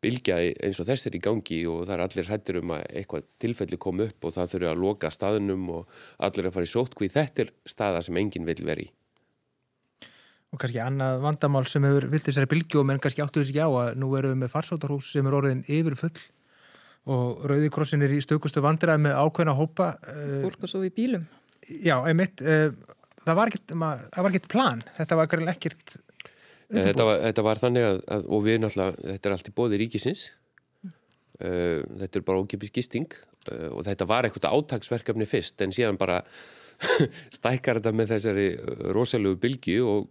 bylgja 0.04 0.42
eins 0.66 0.82
og 0.84 0.90
þess 0.90 1.08
er 1.08 1.16
í 1.16 1.24
gangi 1.24 1.62
og 1.72 1.86
það 1.86 1.96
er 1.96 2.04
allir 2.04 2.30
hættir 2.30 2.60
um 2.60 2.76
að 2.76 2.84
eitthvað 3.00 3.30
tilfelli 3.42 3.80
kom 3.82 4.04
upp 4.04 4.28
og 4.28 4.36
það 4.36 4.52
þurfa 4.54 4.74
að 4.74 4.84
loka 4.84 5.12
staðnum 5.14 5.72
og 5.78 5.98
allir 6.28 6.50
að 6.50 6.58
fara 6.58 6.68
í 6.68 6.74
sótkví. 6.74 7.12
Þetta 7.16 7.46
er 7.46 7.54
staða 7.76 8.04
sem 8.06 8.20
enginn 8.20 8.48
vil 8.50 8.60
veri. 8.68 8.90
Og 10.56 10.62
kannski 10.62 10.80
annað 10.80 11.20
vandamál 11.26 11.66
sem 11.68 11.84
hefur 11.84 12.08
vilt 12.14 12.30
þessari 12.30 12.48
bylgjum 12.48 12.94
en 12.94 13.02
kannski 13.04 13.24
áttu 13.26 13.42
þessi 13.42 13.58
ekki 13.58 13.66
á 13.68 13.72
að 13.76 13.98
nú 14.00 14.14
erum 14.16 14.32
við 14.32 14.42
með 14.46 14.54
farsótarhús 14.54 15.10
sem 15.12 15.28
er 15.28 15.36
orðin 15.36 15.66
yfir 15.68 15.98
full 16.00 16.14
og 17.12 17.44
Rauðikrossin 17.52 18.06
er 18.06 18.14
í 18.16 18.22
stökustu 18.24 18.64
vandræði 18.64 19.04
með 19.04 19.20
ákveðna 19.20 19.54
hópa 19.58 19.92
eh, 20.10 20.40
Fólk 20.46 20.64
og 20.66 20.72
svo 20.72 20.82
í 20.88 20.94
bílum. 20.96 21.26
Já, 21.84 22.00
einmitt 22.08 22.42
eh, 22.42 22.72
það 23.26 23.40
var 23.42 23.52
ekkert 23.52 24.48
plan. 24.50 24.82
Þetta 24.96 25.20
var 25.20 25.36
ekkert 25.52 25.98
þetta 26.72 27.06
var, 27.06 27.22
þetta 27.28 27.46
var 27.46 27.62
þannig 27.62 27.88
að, 27.90 28.02
að 28.16 28.28
og 28.32 28.44
við 28.46 28.60
náttúrulega, 28.64 29.08
þetta 29.12 29.30
er 29.30 29.36
allt 29.38 29.52
í 29.52 29.56
bóði 29.60 29.82
ríkisins. 29.84 30.28
Mm. 30.86 30.94
uh, 31.42 31.80
þetta 32.02 32.22
er 32.22 32.28
bara 32.32 32.46
ókipis 32.46 32.74
gisting 32.74 33.12
uh, 33.52 33.70
og 33.74 33.84
þetta 33.90 34.08
var 34.10 34.26
eitthvað 34.26 34.56
átagsverkefni 34.56 35.28
fyrst 35.30 35.62
en 35.66 35.76
síðan 35.76 36.00
bara 36.02 36.22
stækkar 37.38 37.82
þetta 37.82 37.94
með 37.96 38.16
þessari 38.16 38.48
rosalega 38.96 39.42
bylgi 39.46 39.78
og, 39.86 40.10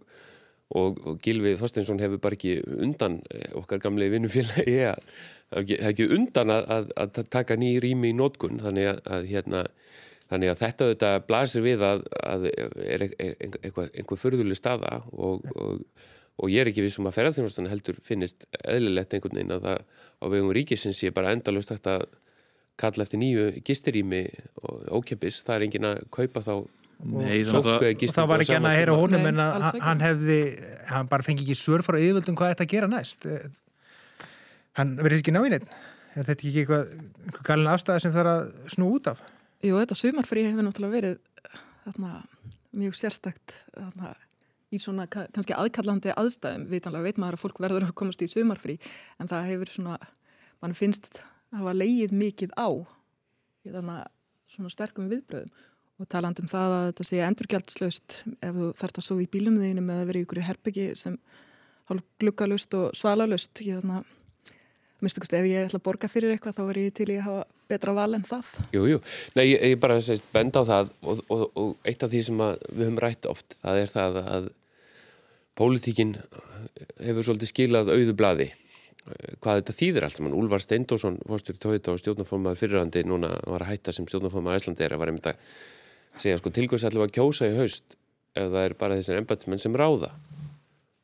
og, 0.73 0.99
og 1.05 1.19
Gilvið 1.21 1.59
Þorsteinsson 1.59 2.01
hefur 2.01 2.21
bara 2.23 2.37
ekki 2.37 2.57
undan 2.81 3.19
okkar 3.59 3.83
gamlega 3.83 4.15
vinnufélagi 4.15 4.77
það 5.51 5.75
er 5.77 5.89
ekki 5.91 6.09
undan 6.15 6.53
að, 6.53 6.65
að, 6.73 6.91
að 7.03 7.29
taka 7.33 7.57
nýjir 7.59 7.85
rými 7.85 8.11
í 8.11 8.17
nótkun 8.17 8.61
þannig 8.63 8.89
að, 8.93 9.01
að 9.17 9.29
hérna, 9.29 9.63
þannig 10.31 10.51
að 10.51 10.61
þetta 10.63 10.89
þetta 10.91 11.13
blasir 11.29 11.65
við 11.65 11.85
að 11.85 12.03
er 12.51 13.05
einhver, 13.05 13.89
einhver 13.93 14.19
förðuleg 14.19 14.57
staða. 14.57 15.03
Og, 15.13 15.45
og, 15.53 15.83
og 16.35 16.51
ég 16.51 16.63
er 16.63 16.71
ekki 16.71 16.83
við 16.83 16.95
sem 16.97 17.07
að 17.07 17.17
ferðarþjónustan 17.19 17.69
heldur 17.71 17.99
finnist 18.03 18.47
eðlilegt 18.63 19.13
einhvern 19.15 19.37
veginn 19.37 19.55
að 19.55 19.67
það 19.69 19.83
á 20.19 20.25
vegum 20.33 20.55
ríkisins 20.57 21.03
ég 21.05 21.13
bara 21.15 21.35
endalust 21.35 21.71
að 21.75 22.07
kalla 22.79 23.05
eftir 23.05 23.21
nýju 23.21 23.61
gistirími 23.63 24.25
og 24.67 24.89
ókjöpis, 24.99 25.43
það 25.47 25.55
er 25.55 25.65
engin 25.67 25.87
að 25.87 26.01
kaupa 26.11 26.43
þá 26.43 26.55
Nei, 27.05 27.41
og, 27.43 27.65
og 27.67 28.05
það 28.15 28.29
var 28.29 28.41
ekki 28.41 28.55
hann 28.55 28.69
að 28.69 28.77
heyra 28.79 28.95
honum 28.97 29.27
en 29.29 29.41
að 29.43 29.65
hann 29.83 30.03
hefði, 30.03 30.39
hann 30.89 31.09
bara 31.11 31.25
fengi 31.25 31.43
ekki 31.43 31.57
svör 31.59 31.83
frá 31.85 31.97
yfirvöldum 31.99 32.37
hvað 32.39 32.53
þetta 32.53 32.69
gera 32.71 32.89
næst. 32.89 33.27
Hann 34.79 34.95
verður 35.01 35.19
ekki 35.19 35.35
náinn 35.35 35.59
er 36.15 36.23
þetta 36.23 36.47
ekki 36.47 36.61
eitthvað, 36.63 36.91
eitthvað 37.25 37.47
galin 37.49 37.71
afstæði 37.71 38.03
sem 38.03 38.13
það 38.15 38.21
er 38.21 38.29
að 38.31 38.71
snú 38.71 38.89
út 38.95 39.09
af? 39.11 39.23
Jú, 39.65 39.75
þetta 39.81 39.97
sumarfrí 39.99 40.45
hefur 40.47 40.67
náttúrulega 40.67 40.95
verið 40.95 41.17
þarna, 41.83 42.11
mjög 42.75 42.97
sérstakt 42.99 43.55
þarna, 43.73 44.13
í 44.71 44.81
svona 44.81 45.07
kannski 45.11 45.55
aðkallandi 45.55 46.15
aðstæðum, 46.15 46.67
vitanlega 46.71 47.09
veit 47.09 47.21
maður 47.21 47.37
að 47.37 47.43
fólk 47.43 47.61
verður 47.63 47.87
að 47.87 47.95
komast 47.99 48.23
í 48.23 48.29
sumarfrí 48.31 48.77
en 49.19 49.31
það 49.31 49.49
hefur 49.51 49.73
svona, 49.75 49.99
mann 50.63 50.75
finnst 50.77 51.21
að 51.51 51.61
hafa 51.61 51.75
leið 51.77 52.15
mikið 52.15 52.55
á 52.55 52.67
í 53.65 53.73
þannig 53.73 54.11
svona 54.55 54.71
sterkum 54.71 55.11
viðbröðum 55.11 55.51
og 55.99 56.09
taland 56.11 56.41
um 56.41 56.49
það 56.51 56.75
að 56.75 56.85
þetta 56.89 57.07
sé 57.07 57.21
endurgjaldslaust 57.23 58.17
ef 58.43 58.57
þú 58.57 58.69
þarfst 58.79 58.99
að 58.99 59.07
sofa 59.07 59.23
í 59.23 59.29
bílum 59.31 59.59
þínum 59.61 59.91
eða 59.93 60.07
verið 60.09 60.23
í 60.23 60.27
ykkur 60.27 60.41
herbyggi 60.49 60.87
sem 60.99 61.15
hálf 61.89 62.05
gluggalust 62.19 62.75
og 62.75 62.97
svalalust 62.97 63.61
ég 63.63 63.79
þannig 63.79 64.01
að 64.01 65.19
kosti 65.21 65.37
ef 65.37 65.47
ég 65.47 65.67
ætla 65.67 65.79
að 65.79 65.85
borga 65.85 66.09
fyrir 66.09 66.33
eitthvað 66.33 66.57
þá 66.57 66.63
er 66.65 66.81
ég 66.81 66.95
til 66.97 67.07
að 67.13 67.23
hafa 67.27 67.45
betra 67.69 67.93
val 67.95 68.09
en 68.17 68.25
það 68.25 68.51
Jú, 68.73 68.83
jú, 68.89 68.99
nei, 69.37 69.45
ég, 69.51 69.63
ég 69.71 69.79
bara 69.79 69.99
sést, 70.01 70.25
bend 70.33 70.57
á 70.57 70.63
það 70.65 70.91
og, 71.03 71.23
og, 71.29 71.45
og 71.61 71.87
eitt 71.87 72.03
af 72.03 72.11
því 72.11 72.21
sem 72.27 72.43
við 72.43 72.83
höfum 72.87 73.01
rætt 73.03 73.29
oft, 73.29 73.57
það 73.61 73.81
er 73.83 73.93
það 73.93 74.21
að 74.23 74.51
pólitíkin 75.55 76.15
hefur 76.99 77.29
svolítið 77.29 77.51
skilað 77.53 77.93
auðu 77.93 78.17
bladi 78.17 78.51
hvað 79.05 79.59
þetta 79.59 79.75
þýðir 79.77 80.05
allt 80.07 80.17
saman. 80.17 80.35
Úlvar 80.35 80.63
Steindósson 80.63 81.19
fórstur 81.29 81.57
tóita 81.61 81.93
og 81.93 82.01
stjórnarformaður 82.01 82.61
fyrirhandi 82.61 83.03
núna 83.05 83.35
var 83.45 83.61
að 83.61 83.75
hætta 83.75 83.93
sem 83.93 84.07
stjórnarformaður 84.09 84.63
Íslandera 84.63 84.97
var 84.97 85.11
einmitt 85.11 85.29
að 85.29 85.51
segja 86.21 86.39
sko 86.39 86.53
tilgjóðs 86.55 86.87
allavega 86.87 87.11
að 87.11 87.17
kjósa 87.19 87.49
í 87.51 87.57
haust 87.59 87.97
ef 88.35 88.49
það 88.49 88.63
er 88.63 88.75
bara 88.79 88.97
þessar 88.99 89.21
embatsmenn 89.21 89.61
sem 89.61 89.77
ráða 89.77 90.11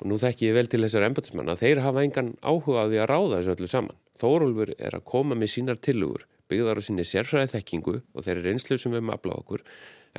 og 0.02 0.10
nú 0.10 0.18
þekk 0.22 0.44
ég 0.48 0.58
vel 0.58 0.68
til 0.72 0.82
þessar 0.82 1.08
embatsmenn 1.08 1.54
að 1.54 1.62
þeir 1.62 1.84
hafa 1.86 2.04
engan 2.08 2.34
áhuga 2.42 2.84
á 2.84 2.90
því 2.90 3.02
að 3.04 3.10
ráða 3.12 3.40
þessu 3.40 3.56
öllu 3.56 3.70
saman. 3.70 3.98
Þórólfur 4.22 4.74
er 4.78 4.98
að 4.98 5.08
koma 5.14 5.38
með 5.38 5.54
sínar 5.56 5.78
tilugur 5.78 6.26
byggðar 6.52 6.82
á 6.82 6.86
sinni 6.86 7.06
sérfræði 7.08 7.54
þekkingu 7.54 7.98
og 8.02 8.26
þeir 8.26 8.40
eru 8.42 8.54
einslu 8.54 8.78
sem 8.82 8.92
við 8.92 9.02
erum 9.02 9.14
afláð 9.14 9.44
okkur 9.44 9.66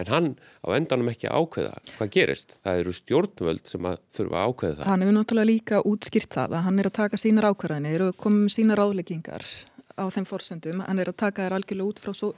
en 0.00 0.08
hann 0.08 0.28
á 0.64 0.68
endanum 0.72 1.10
ekki 1.12 1.28
ákveða 1.28 1.74
hvað 1.98 2.12
gerist. 2.14 2.56
Það 2.64 2.78
eru 2.80 2.94
stjórnvöld 2.96 3.66
sem 3.68 3.88
að 3.90 3.98
þurfa 4.16 4.38
að 4.38 4.52
ákveða 4.52 4.78
það. 4.78 4.88
Hann 4.88 5.04
hefur 5.04 5.16
náttúrulega 5.18 5.50
líka 5.50 5.82
útskýrt 5.90 6.38
það 6.38 6.56
að 6.56 6.64
hann 6.68 6.80
er 6.80 6.88
að 6.88 6.96
taka 7.02 7.20
sínar 7.20 7.48
ákveðanir 7.50 8.06
og 8.06 8.16
koma 8.22 8.46
með 8.46 8.54
sínar 8.56 8.80
ráðleggingar 8.80 9.48
á 9.96 10.04
þeim 10.12 10.26
fórsendum. 10.28 10.82
Hann 10.86 11.02
er 11.02 11.10
að 11.12 11.18
taka 11.24 11.46
þær 11.46 11.58
algjörlega 11.58 11.92
út 11.92 12.02
frá 12.02 12.12
só, 12.16 12.30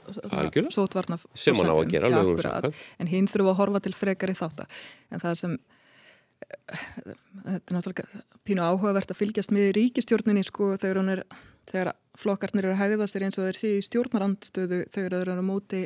sótvarna. 0.73 1.19
Sem 1.33 1.57
hann 1.59 1.71
á 1.71 1.75
að 1.75 1.91
gera, 1.93 2.11
alveg 2.11 2.35
um 2.35 2.43
samkvæm. 2.43 2.83
En 2.99 3.11
hinn 3.11 3.29
þurfa 3.31 3.53
að 3.53 3.59
horfa 3.61 3.83
til 3.85 3.95
frekar 3.95 4.33
í 4.33 4.37
þáttar. 4.37 4.83
En 5.11 5.23
það 5.23 5.39
sem 5.41 5.57
þetta 6.45 7.71
er 7.71 7.75
náttúrulega 7.77 8.23
pínu 8.45 8.63
áhugavert 8.65 9.11
að 9.11 9.19
fylgjast 9.21 9.53
með 9.55 9.71
ríkistjórninni 9.77 10.43
sko 10.45 10.73
þegar, 10.81 11.23
þegar 11.69 11.91
flokkarnir 12.19 12.67
eru 12.67 12.75
að 12.75 12.81
hegða 12.83 13.07
sér 13.09 13.27
eins 13.27 13.39
og 13.39 13.47
þeir 13.47 13.59
sé 13.61 13.71
í 13.77 13.85
stjórnarandstöðu 13.87 14.81
þegar 14.93 15.15
þeir 15.15 15.21
eru 15.21 15.37
á 15.41 15.45
móti 15.45 15.81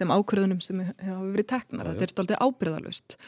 þeim 0.00 0.14
ákvörðunum 0.16 0.64
sem 0.64 0.80
hafa 0.80 1.20
verið 1.28 1.48
teknar. 1.52 1.92
Þetta 1.92 2.06
er 2.06 2.24
alltaf 2.24 2.44
ábyrðalust. 2.48 3.18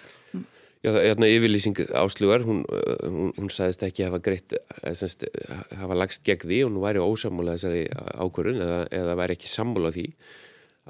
Já, 0.82 0.90
hérna 0.98 1.28
yfirlýsing 1.30 1.78
áslugar, 1.94 2.42
hún, 2.42 2.64
hún, 3.06 3.28
hún 3.36 3.50
sagðist 3.54 3.84
ekki 3.86 4.02
hafa 4.08 4.18
greitt, 4.18 4.50
eh, 4.56 4.94
semst, 4.98 5.22
hafa 5.78 5.94
lagst 5.94 6.24
gegn 6.26 6.42
því 6.42 6.58
og 6.64 6.72
hún 6.72 6.80
væri 6.82 7.02
ósammála 7.04 7.54
þessari 7.54 7.84
ákvörðun 8.18 8.64
eða, 8.64 8.80
eða 8.98 9.14
væri 9.20 9.36
ekki 9.36 9.50
sammála 9.52 9.92
því 9.94 10.08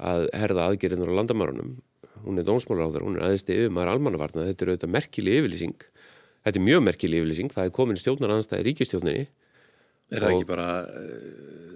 að 0.09 0.25
herða 0.41 0.65
aðgerðinur 0.71 1.13
á 1.13 1.17
landamárunum. 1.19 1.75
Hún 2.23 2.41
er 2.41 2.47
dónsmálaráður, 2.47 3.05
hún 3.05 3.19
er 3.19 3.27
aðeins 3.27 3.45
til 3.45 3.59
yfirmar 3.59 3.91
almannavarna, 3.91 4.47
þetta 4.49 4.65
er 4.65 4.73
auðvitað 4.73 4.93
merkileg 4.95 5.39
yfirlýsing. 5.43 5.85
Þetta 6.41 6.59
er 6.59 6.67
mjög 6.71 6.83
merkileg 6.87 7.21
yfirlýsing, 7.21 7.53
það 7.53 7.69
er 7.69 7.77
komin 7.77 8.01
stjórnar 8.01 8.33
anstæði 8.39 8.67
ríkistjórninni. 8.71 9.27
Er 10.09 10.25
það 10.25 10.39
ekki 10.39 10.49
bara 10.49 10.69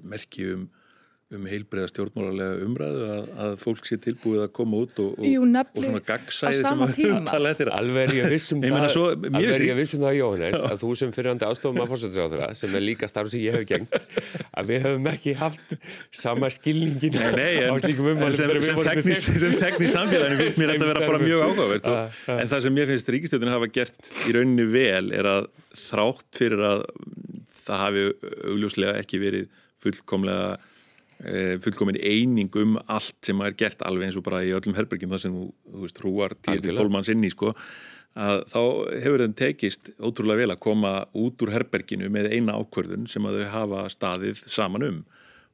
merki 0.10 0.50
um 1.36 1.44
heilbreyða 1.44 1.90
stjórnmálarlega 1.92 2.64
umræðu 2.64 3.08
að, 3.12 3.26
að 3.44 3.56
fólk 3.60 3.88
sé 3.90 3.98
tilbúið 4.00 4.46
að 4.46 4.52
koma 4.56 4.78
út 4.86 5.00
og, 5.04 5.10
og, 5.18 5.26
Jú, 5.28 5.42
og 5.44 5.82
svona 5.84 6.00
gagsæði 6.08 6.62
sem 6.62 6.84
að 6.86 6.94
tala 7.28 7.50
eftir. 7.52 7.72
Alveg 7.76 8.06
er 8.06 8.14
ég 8.16 8.30
vissum 8.32 8.62
það 8.64 8.86
Alveg 8.88 9.52
er 9.58 9.66
ég 9.68 9.76
vissum 9.76 10.06
það, 10.06 10.14
Jóhannes 10.22 10.68
að 10.70 10.78
þú 10.86 10.92
sem 11.02 11.12
fyrirhandi 11.18 11.48
ástofum 11.50 11.82
að 11.84 11.92
fórsættisráðura 11.92 12.48
sem 12.56 12.78
er 12.80 12.86
líka 12.86 13.10
starf 13.12 13.34
sem 13.34 13.44
ég 13.44 13.58
hef 13.58 13.66
gengt 13.68 13.98
að 13.98 14.72
við 14.72 14.88
hefum 14.88 15.10
ekki 15.12 15.34
haft 15.42 15.76
sama 16.16 16.52
skilningin 16.56 17.20
nei, 17.20 17.28
nei, 17.36 17.52
en, 17.66 17.76
á 17.76 17.84
slíkum 17.84 18.08
umhverfum 18.14 19.12
sem 19.20 19.60
þekni 19.60 19.92
samfélaginu 19.92 20.40
finnst 20.46 20.62
mér 20.64 20.74
þetta 20.78 20.88
að 20.88 20.94
vera 20.94 21.12
bara 21.12 21.22
mjög 21.26 21.46
áhugavert. 21.50 21.92
En 22.38 22.48
það 22.54 22.64
sem 22.64 22.76
mér 22.78 22.94
finnst 22.94 23.12
ríkistjóðin 23.18 23.52
hafa 23.52 23.68
gert 23.76 24.14
í 24.30 24.38
rauninni 24.38 24.70
vel 24.72 25.12
er 25.16 25.28
að 25.28 25.52
þrátt 25.76 26.40
fyrir 26.40 26.64
að 26.72 26.88
það 27.68 27.84
hafi 27.84 28.08
augljóslega 28.48 28.96
ekki 29.02 29.20
verið 29.22 29.62
fullkomlega 29.84 30.56
fullkomin 31.18 31.98
eining 31.98 32.54
um 32.62 32.78
allt 32.86 33.18
sem 33.26 33.40
er 33.42 33.56
gert 33.58 33.82
alveg 33.86 34.10
eins 34.10 34.18
og 34.20 34.26
bara 34.28 34.44
í 34.46 34.54
öllum 34.54 34.76
herbergjum 34.78 35.16
þar 35.16 35.24
sem 35.24 35.34
þú, 35.34 35.46
þú 35.74 35.84
veist, 35.86 36.02
hrúar 36.04 36.36
til 36.46 36.60
tólmanns 36.78 37.10
inni 37.14 37.32
sko, 37.34 37.54
að 38.18 38.44
þá 38.54 38.62
hefur 39.04 39.24
þeim 39.24 39.36
tekist 39.38 39.92
ótrúlega 39.98 40.44
vel 40.44 40.54
að 40.54 40.64
koma 40.68 40.92
út 41.18 41.42
úr 41.46 41.54
herberginu 41.56 42.10
með 42.14 42.32
eina 42.36 42.58
ákvörðun 42.58 43.10
sem 43.10 43.26
að 43.26 43.42
þau 43.42 43.50
hafa 43.56 43.86
staðið 43.94 44.44
saman 44.46 44.88
um. 44.88 45.00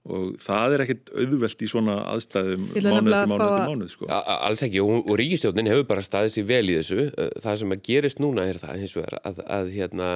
Og 0.03 0.33
það 0.43 0.73
er 0.75 0.81
ekkit 0.83 1.13
auðvelt 1.15 1.61
í 1.63 1.67
svona 1.71 1.93
aðstæðum 2.11 2.65
mánuð 2.67 3.13
eftir 3.15 3.29
mánuð 3.31 3.45
eftir 3.47 3.69
mánuð 3.71 3.91
sko. 3.93 4.07
Alls 4.11 4.63
ekki. 4.67 4.81
Og, 4.83 4.97
og 5.07 5.15
ríkistjónin 5.21 5.69
hefur 5.71 5.85
bara 5.93 6.03
staðið 6.03 6.33
sér 6.33 6.47
vel 6.49 6.63
í 6.67 6.75
þessu. 6.75 7.05
Það 7.39 7.59
sem 7.61 7.71
að 7.71 7.83
gerist 7.87 8.19
núna 8.19 8.43
er 8.51 8.59
það 8.59 8.81
hins 8.81 8.95
vegar 8.99 9.15
að, 9.23 9.39
að 9.47 9.71
hérna, 9.77 10.09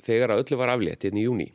þegar 0.00 0.32
að 0.32 0.44
öllu 0.46 0.60
var 0.62 0.72
aflétt 0.72 1.04
hérna 1.04 1.20
í 1.20 1.26
júni 1.26 1.50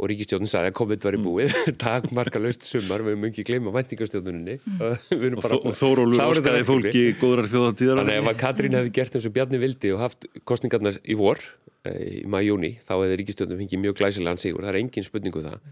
og 0.00 0.08
ríkistjóðin 0.08 0.48
sagði 0.50 0.70
að 0.70 0.76
COVID 0.80 1.06
var 1.06 1.16
í 1.16 1.22
búið. 1.24 1.56
Mm. 1.60 1.76
takmarka 1.80 2.40
löst 2.40 2.64
sumar, 2.66 3.02
við 3.04 3.14
höfum 3.14 3.26
ekki 3.28 3.44
gleyma 3.46 3.72
vendingarstjóðuninni 3.74 4.56
mm. 4.58 4.80
og, 4.80 5.66
Þórólur 5.76 6.22
óskaði 6.24 6.62
fólki 6.66 7.02
góðrar 7.20 7.48
þjóðatíðar 7.50 8.00
Þannig 8.00 8.20
ef 8.20 8.30
að 8.30 8.38
Katrín 8.40 8.76
hefði 8.78 8.92
gert 8.96 9.16
eins 9.18 9.28
og 9.28 9.34
Bjarni 9.36 9.60
vildi 9.60 9.92
og 9.94 10.02
haft 10.02 10.26
kostningarnar 10.48 10.98
í 11.04 11.16
vor 11.20 11.40
eh, 11.84 12.20
í 12.20 12.24
maður-júni, 12.30 12.72
þá 12.86 12.92
hefði 12.96 13.18
ríkistjóðin 13.20 13.60
fengið 13.60 13.82
mjög 13.84 13.98
glæsilegan 14.00 14.42
sigur, 14.42 14.66
það 14.66 14.72
er 14.72 14.80
engin 14.80 15.06
spurningu 15.06 15.42
um 15.42 15.48
það. 15.50 15.70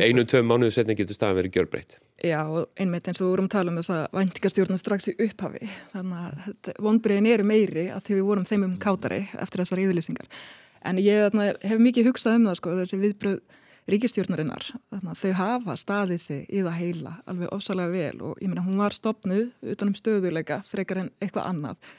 Einu-tvei 0.00 0.42
mánuðu 0.44 0.72
setna 0.74 0.96
getur 0.98 1.16
staðan 1.16 1.38
verið 1.40 1.54
gjörbreytt. 1.56 1.98
Já, 2.20 2.40
einmitt 2.80 3.08
eins 3.08 3.20
og 3.20 3.26
við 3.26 3.32
vorum 3.32 3.48
að 3.48 3.54
tala 3.54 3.72
um 3.72 3.78
þess 3.80 3.92
að 3.94 4.18
vendingarstjórnum 4.18 4.80
strax 4.80 5.10
í 5.10 5.14
upphafi. 5.26 5.70
Þannig 5.94 6.24
að 6.26 6.72
vonbreiðin 6.84 7.30
eru 7.32 7.46
meiri 7.48 7.86
að 7.94 8.02
því 8.08 8.18
við 8.18 8.26
vorum 8.28 8.48
þeim 8.48 8.66
um 8.66 8.74
kátari 8.82 9.22
eftir 9.40 9.64
þessar 9.64 9.82
yfirlýsingar 9.86 10.28
En 10.86 11.00
ég 11.00 11.26
þarna, 11.26 11.50
hef 11.60 11.82
mikið 11.82 12.10
hugsað 12.10 12.38
um 12.38 12.46
það 12.48 12.60
sko, 12.60 12.76
þessi 12.80 13.00
viðbröð 13.00 13.40
ríkistjórnarinnar. 13.90 14.66
Þarna, 14.92 15.16
þau 15.18 15.32
hafa 15.38 15.76
staðið 15.80 16.22
sig 16.22 16.44
í 16.48 16.62
það 16.64 16.78
heila 16.78 17.14
alveg 17.30 17.54
ofsalega 17.56 17.92
vel 17.94 18.22
og 18.30 18.38
ég 18.42 18.52
meina 18.52 18.64
hún 18.64 18.80
var 18.80 18.94
stopnuð 18.96 19.50
utanum 19.72 19.96
stöðuleika 19.98 20.60
frekar 20.66 21.04
en 21.04 21.12
eitthvað 21.20 21.50
annað. 21.50 21.90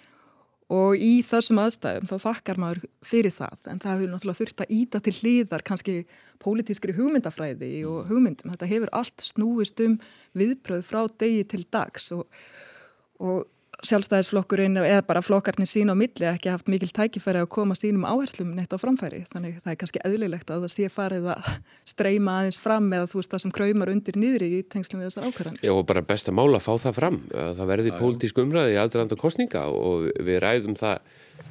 Og 0.71 0.95
í 1.03 1.19
þessum 1.27 1.59
aðstæðum 1.59 2.07
þá 2.07 2.15
þakkar 2.23 2.59
maður 2.63 2.85
fyrir 3.03 3.33
það 3.35 3.71
en 3.71 3.81
það 3.83 3.95
hefur 3.97 4.11
náttúrulega 4.13 4.39
þurft 4.39 4.61
að 4.63 4.75
íta 4.77 5.01
til 5.03 5.15
hlýðar 5.17 5.65
kannski 5.67 5.95
pólitískri 6.41 6.95
hugmyndafræði 6.95 7.71
og 7.89 8.05
hugmyndum. 8.09 8.53
Þetta 8.53 8.69
hefur 8.71 8.93
allt 8.95 9.25
snúist 9.25 9.83
um 9.83 9.97
viðbröð 10.37 10.85
frá 10.87 11.03
degi 11.19 11.43
til 11.51 11.65
dags 11.67 12.07
og, 12.15 12.23
og 13.19 13.43
sjálfstæðisflokkurinn 13.87 14.77
eða 14.81 15.01
bara 15.07 15.23
flokkarnir 15.25 15.69
sín 15.69 15.89
á 15.89 15.95
milli 15.97 16.27
ekki 16.29 16.51
haft 16.53 16.69
mikil 16.71 16.91
tækifæri 16.93 17.41
að 17.41 17.49
koma 17.55 17.77
sínum 17.77 18.05
áherslum 18.05 18.53
neitt 18.57 18.73
á 18.73 18.77
framfæri. 18.81 19.23
Þannig 19.31 19.57
það 19.63 19.73
er 19.73 19.79
kannski 19.81 20.03
eðlilegt 20.07 20.53
að 20.53 20.65
það 20.65 20.73
sé 20.75 20.89
farið 20.93 21.31
að 21.33 21.49
streyma 21.93 22.37
aðeins 22.41 22.61
fram 22.61 22.91
eða 22.93 23.09
þú 23.09 23.21
veist 23.21 23.33
það 23.33 23.43
sem 23.45 23.55
kraumar 23.57 23.93
undir 23.93 24.19
nýðri 24.21 24.51
í 24.59 24.61
tengslum 24.69 25.01
við 25.01 25.09
þessar 25.09 25.31
ákvarðanir. 25.31 25.65
Já 25.65 25.73
og 25.73 25.83
bara 25.89 26.05
besta 26.13 26.35
mála 26.35 26.61
að 26.61 26.67
fá 26.67 26.85
það 26.85 26.99
fram. 26.99 27.19
Það 27.31 27.71
verði 27.73 27.95
pólitísk 27.97 28.43
umræði 28.45 28.77
í 28.77 28.79
aðranda 28.81 29.19
kostninga 29.19 29.65
og 29.73 30.07
við 30.21 30.41
ræðum 30.45 30.77
það 30.79 31.01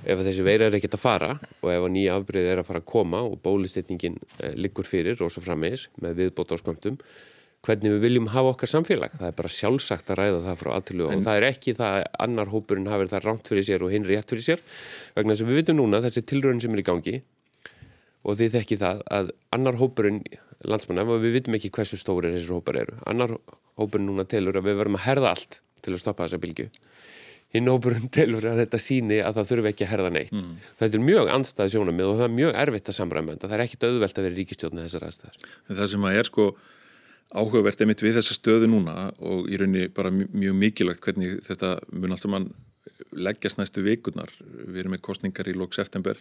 ef 0.05 0.23
þessi 0.25 0.45
veira 0.47 0.69
er 0.69 0.77
ekkert 0.79 0.97
að 0.97 1.03
fara 1.03 1.33
og 1.61 1.69
ef 1.73 1.83
að 1.83 1.93
nýja 1.97 2.17
afbreyð 2.17 2.49
er 2.53 2.63
að 2.63 2.69
fara 2.71 2.81
að 2.83 2.89
koma 2.89 3.21
og 3.27 3.41
bólistetningin 3.45 4.17
eh, 4.41 4.55
liggur 4.57 4.89
fyrir 4.89 5.21
og 5.21 5.33
svo 5.33 5.43
frammeins 5.45 5.89
með 6.01 6.23
viðbót 6.23 6.55
á 6.55 6.57
skömmtum 6.61 7.01
hvernig 7.67 7.93
við 7.95 8.05
viljum 8.07 8.31
hafa 8.33 8.55
okkar 8.55 8.71
samfélag. 8.73 9.17
Það 9.21 9.29
er 9.29 9.35
bara 9.37 9.53
sjálfsagt 9.53 10.13
að 10.13 10.21
ræða 10.23 10.45
það 10.47 10.61
frá 10.63 10.71
aðtilu 10.77 11.09
og 11.11 11.25
það 11.27 11.41
er 11.41 11.49
ekki 11.51 11.75
það 11.77 11.97
að 11.99 12.07
annar 12.27 12.53
hópurinn 12.55 12.89
hafið 12.89 13.13
það 13.13 13.27
rámt 13.27 13.51
fyrir 13.53 13.67
sér 13.69 13.85
og 13.85 13.93
hinn 13.93 14.09
rétt 14.09 14.33
fyrir 14.33 14.47
sér 14.47 14.63
vegna 15.17 15.35
þess 15.35 15.45
að 15.45 15.51
við 15.51 15.61
vitum 15.61 15.81
núna 15.81 16.01
þessi 16.07 16.25
tilröðin 16.31 16.63
sem 16.65 16.77
er 16.77 16.81
í 16.81 16.87
gangi 16.89 17.17
og 18.25 18.39
þið 18.41 18.57
þekki 18.57 18.81
það 18.81 19.03
að 19.13 19.35
annar 19.57 19.81
hópurinn 19.81 20.23
landsmanna, 20.69 21.07
við 21.09 21.39
vitum 21.39 21.57
ekki 21.57 21.73
hversu 21.73 21.99
stóri 22.01 22.33
þessir 22.35 22.57
hópar 22.59 22.81
eru. 22.83 22.97
Annar 23.09 23.37
hópurinn 23.81 24.11
núna 24.11 24.27
telur 24.29 24.59
að 24.61 24.69
við 24.69 24.81
verum 24.81 24.99
að 24.99 25.07
herða 25.07 25.35
allt 25.35 25.61
til 25.81 25.95
að 25.95 26.03
stoppa 26.03 26.27
þessa 26.27 26.41
bylgu. 26.43 26.67
Hinn 27.55 27.71
hópurinn 27.71 28.11
telur 28.17 28.45
að 28.51 28.61
þetta 28.65 28.83
síni 28.83 29.23
að 29.25 29.41
það 29.41 29.53
þurfi 29.53 29.73
ekki 29.73 29.87
að 29.87 29.93
herða 29.95 30.11
neitt. 30.17 30.35
Mm. 30.37 30.51
Þetta 30.83 30.99
er 30.99 31.07
mjög 31.07 31.33
anstað 31.37 31.73
sjónamið 31.75 32.11
og 32.11 32.21
það 32.21 32.27
er 32.27 32.37
mjög 32.37 32.53
erfitt 32.65 32.93
að 32.93 32.99
samræmenda. 32.99 33.49
Það 33.49 33.57
er 33.57 33.65
ekkit 33.65 33.89
auðvelt 33.89 34.21
að 34.21 34.29
vera 34.29 34.39
ríkistjóðna 34.41 34.85
þessar 34.87 35.09
aðstæðar. 35.09 35.49
Það 35.71 35.91
sem 35.95 36.07
að 36.11 36.21
er 36.21 36.31
sko 36.31 36.47
áhugavert 37.31 37.81
einmitt 37.83 38.03
við 38.03 38.19
þessa 38.19 38.35
stöðu 38.35 38.69
núna 38.71 39.11
og 39.23 39.47
í 39.51 39.59
rauninni 39.61 39.91
bara 39.95 40.11
mjög 40.11 40.57
mikilvægt 40.59 41.05
hvernig 41.05 41.39
þetta 41.47 41.77
mun 41.95 42.15
allt 42.15 42.27
saman 42.27 42.49
leggjast 43.15 43.61
næstu 43.61 43.85
vikurnar. 43.87 44.33
Við 44.41 44.83
erum 44.83 44.97
með 44.97 45.05
kostningar 45.07 45.51
í 45.51 45.55
lóks 45.57 45.79
september. 45.79 46.19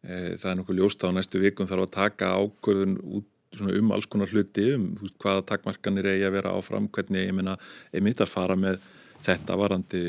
E, 0.00 0.36
það 0.40 0.50
er 0.52 0.56
nokkuð 0.60 0.80
ljósta 0.80 1.10
á 1.12 1.16
næstu 1.16 1.42
vikun 1.42 1.68
þarf 1.68 1.86
að 1.86 1.94
taka 1.96 2.32
ákvörðun 2.40 2.96
um 3.60 3.92
alls 3.92 4.06
konar 4.06 4.30
hluti 4.30 4.70
um 4.76 4.94
veist, 5.00 5.18
hvaða 5.20 5.44
takmarkanir 5.52 6.08
eigi 6.12 6.26
að 6.28 6.36
vera 6.38 6.54
áfram, 6.56 6.88
hvernig 6.88 7.26
ég 7.26 7.36
minna 7.36 7.56
einmitt 7.92 8.22
að 8.22 8.32
fara 8.32 8.56
með 8.56 8.78
þetta 9.20 9.56
varandi, 9.58 10.02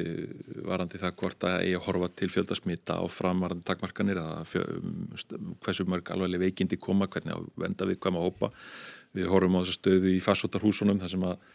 varandi 0.64 1.00
það 1.02 1.16
hvort 1.20 1.48
að 1.50 1.66
að 1.66 1.82
horfa 1.88 2.10
til 2.16 2.30
fjöldasmita 2.32 3.00
á 3.02 3.04
framvarandi 3.12 3.66
takmarkanir 3.68 4.22
að 4.22 4.54
hversu 5.66 5.88
mörg 5.90 6.14
alveg 6.14 6.46
veikindi 6.46 6.80
koma, 6.80 7.10
hvernig 7.12 7.36
að 7.36 7.50
venda 7.60 7.90
við 7.90 8.00
hvað 8.00 8.16
maður 8.16 8.30
hópa 8.30 8.52
við 9.18 9.32
horfum 9.32 9.58
á 9.58 9.62
þessu 9.62 9.78
stöðu 9.78 10.12
í 10.16 10.20
farsóttarhúsunum 10.24 11.00
þar 11.02 11.14
sem 11.14 11.26
að 11.28 11.48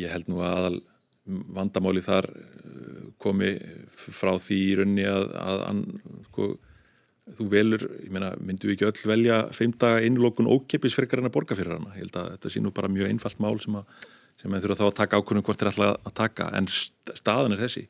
ég 0.00 0.12
held 0.12 0.30
nú 0.30 0.42
að 0.44 0.80
vandamáli 1.54 2.02
þar 2.04 2.28
uh, 2.30 3.06
komi 3.20 3.54
frá 3.94 4.34
því 4.40 4.58
í 4.58 4.74
raunni 4.80 5.06
að, 5.08 5.26
að, 5.36 5.64
að 5.66 5.80
sko, 6.28 6.48
þú 7.36 7.48
velur, 7.52 7.84
ég 8.00 8.14
meina, 8.14 8.30
myndu 8.42 8.70
við 8.70 8.76
ekki 8.76 8.88
öll 8.88 9.10
velja 9.12 9.40
fimm 9.54 9.74
daga 9.78 10.00
innlokun 10.06 10.48
ókeppis 10.50 10.96
en 10.98 11.28
að 11.28 11.34
borga 11.34 11.58
fyrir 11.58 11.76
hana. 11.76 11.92
Ég 11.96 12.06
held 12.06 12.16
að 12.16 12.30
þetta 12.34 12.52
sé 12.54 12.62
nú 12.62 12.72
bara 12.74 12.90
mjög 12.90 13.10
einfalt 13.10 13.42
mál 13.42 13.60
sem 13.62 13.76
að, 13.78 14.00
sem 14.40 14.54
að 14.54 14.64
þurfa 14.64 14.78
þá 14.80 14.86
að 14.86 14.96
taka 15.00 15.20
ákvörnum 15.20 15.46
hvort 15.46 15.62
er 15.62 15.70
alltaf 15.70 16.08
að 16.08 16.16
taka, 16.22 16.48
en 16.56 16.70
staðan 16.70 17.54
er 17.54 17.62
þessi. 17.66 17.86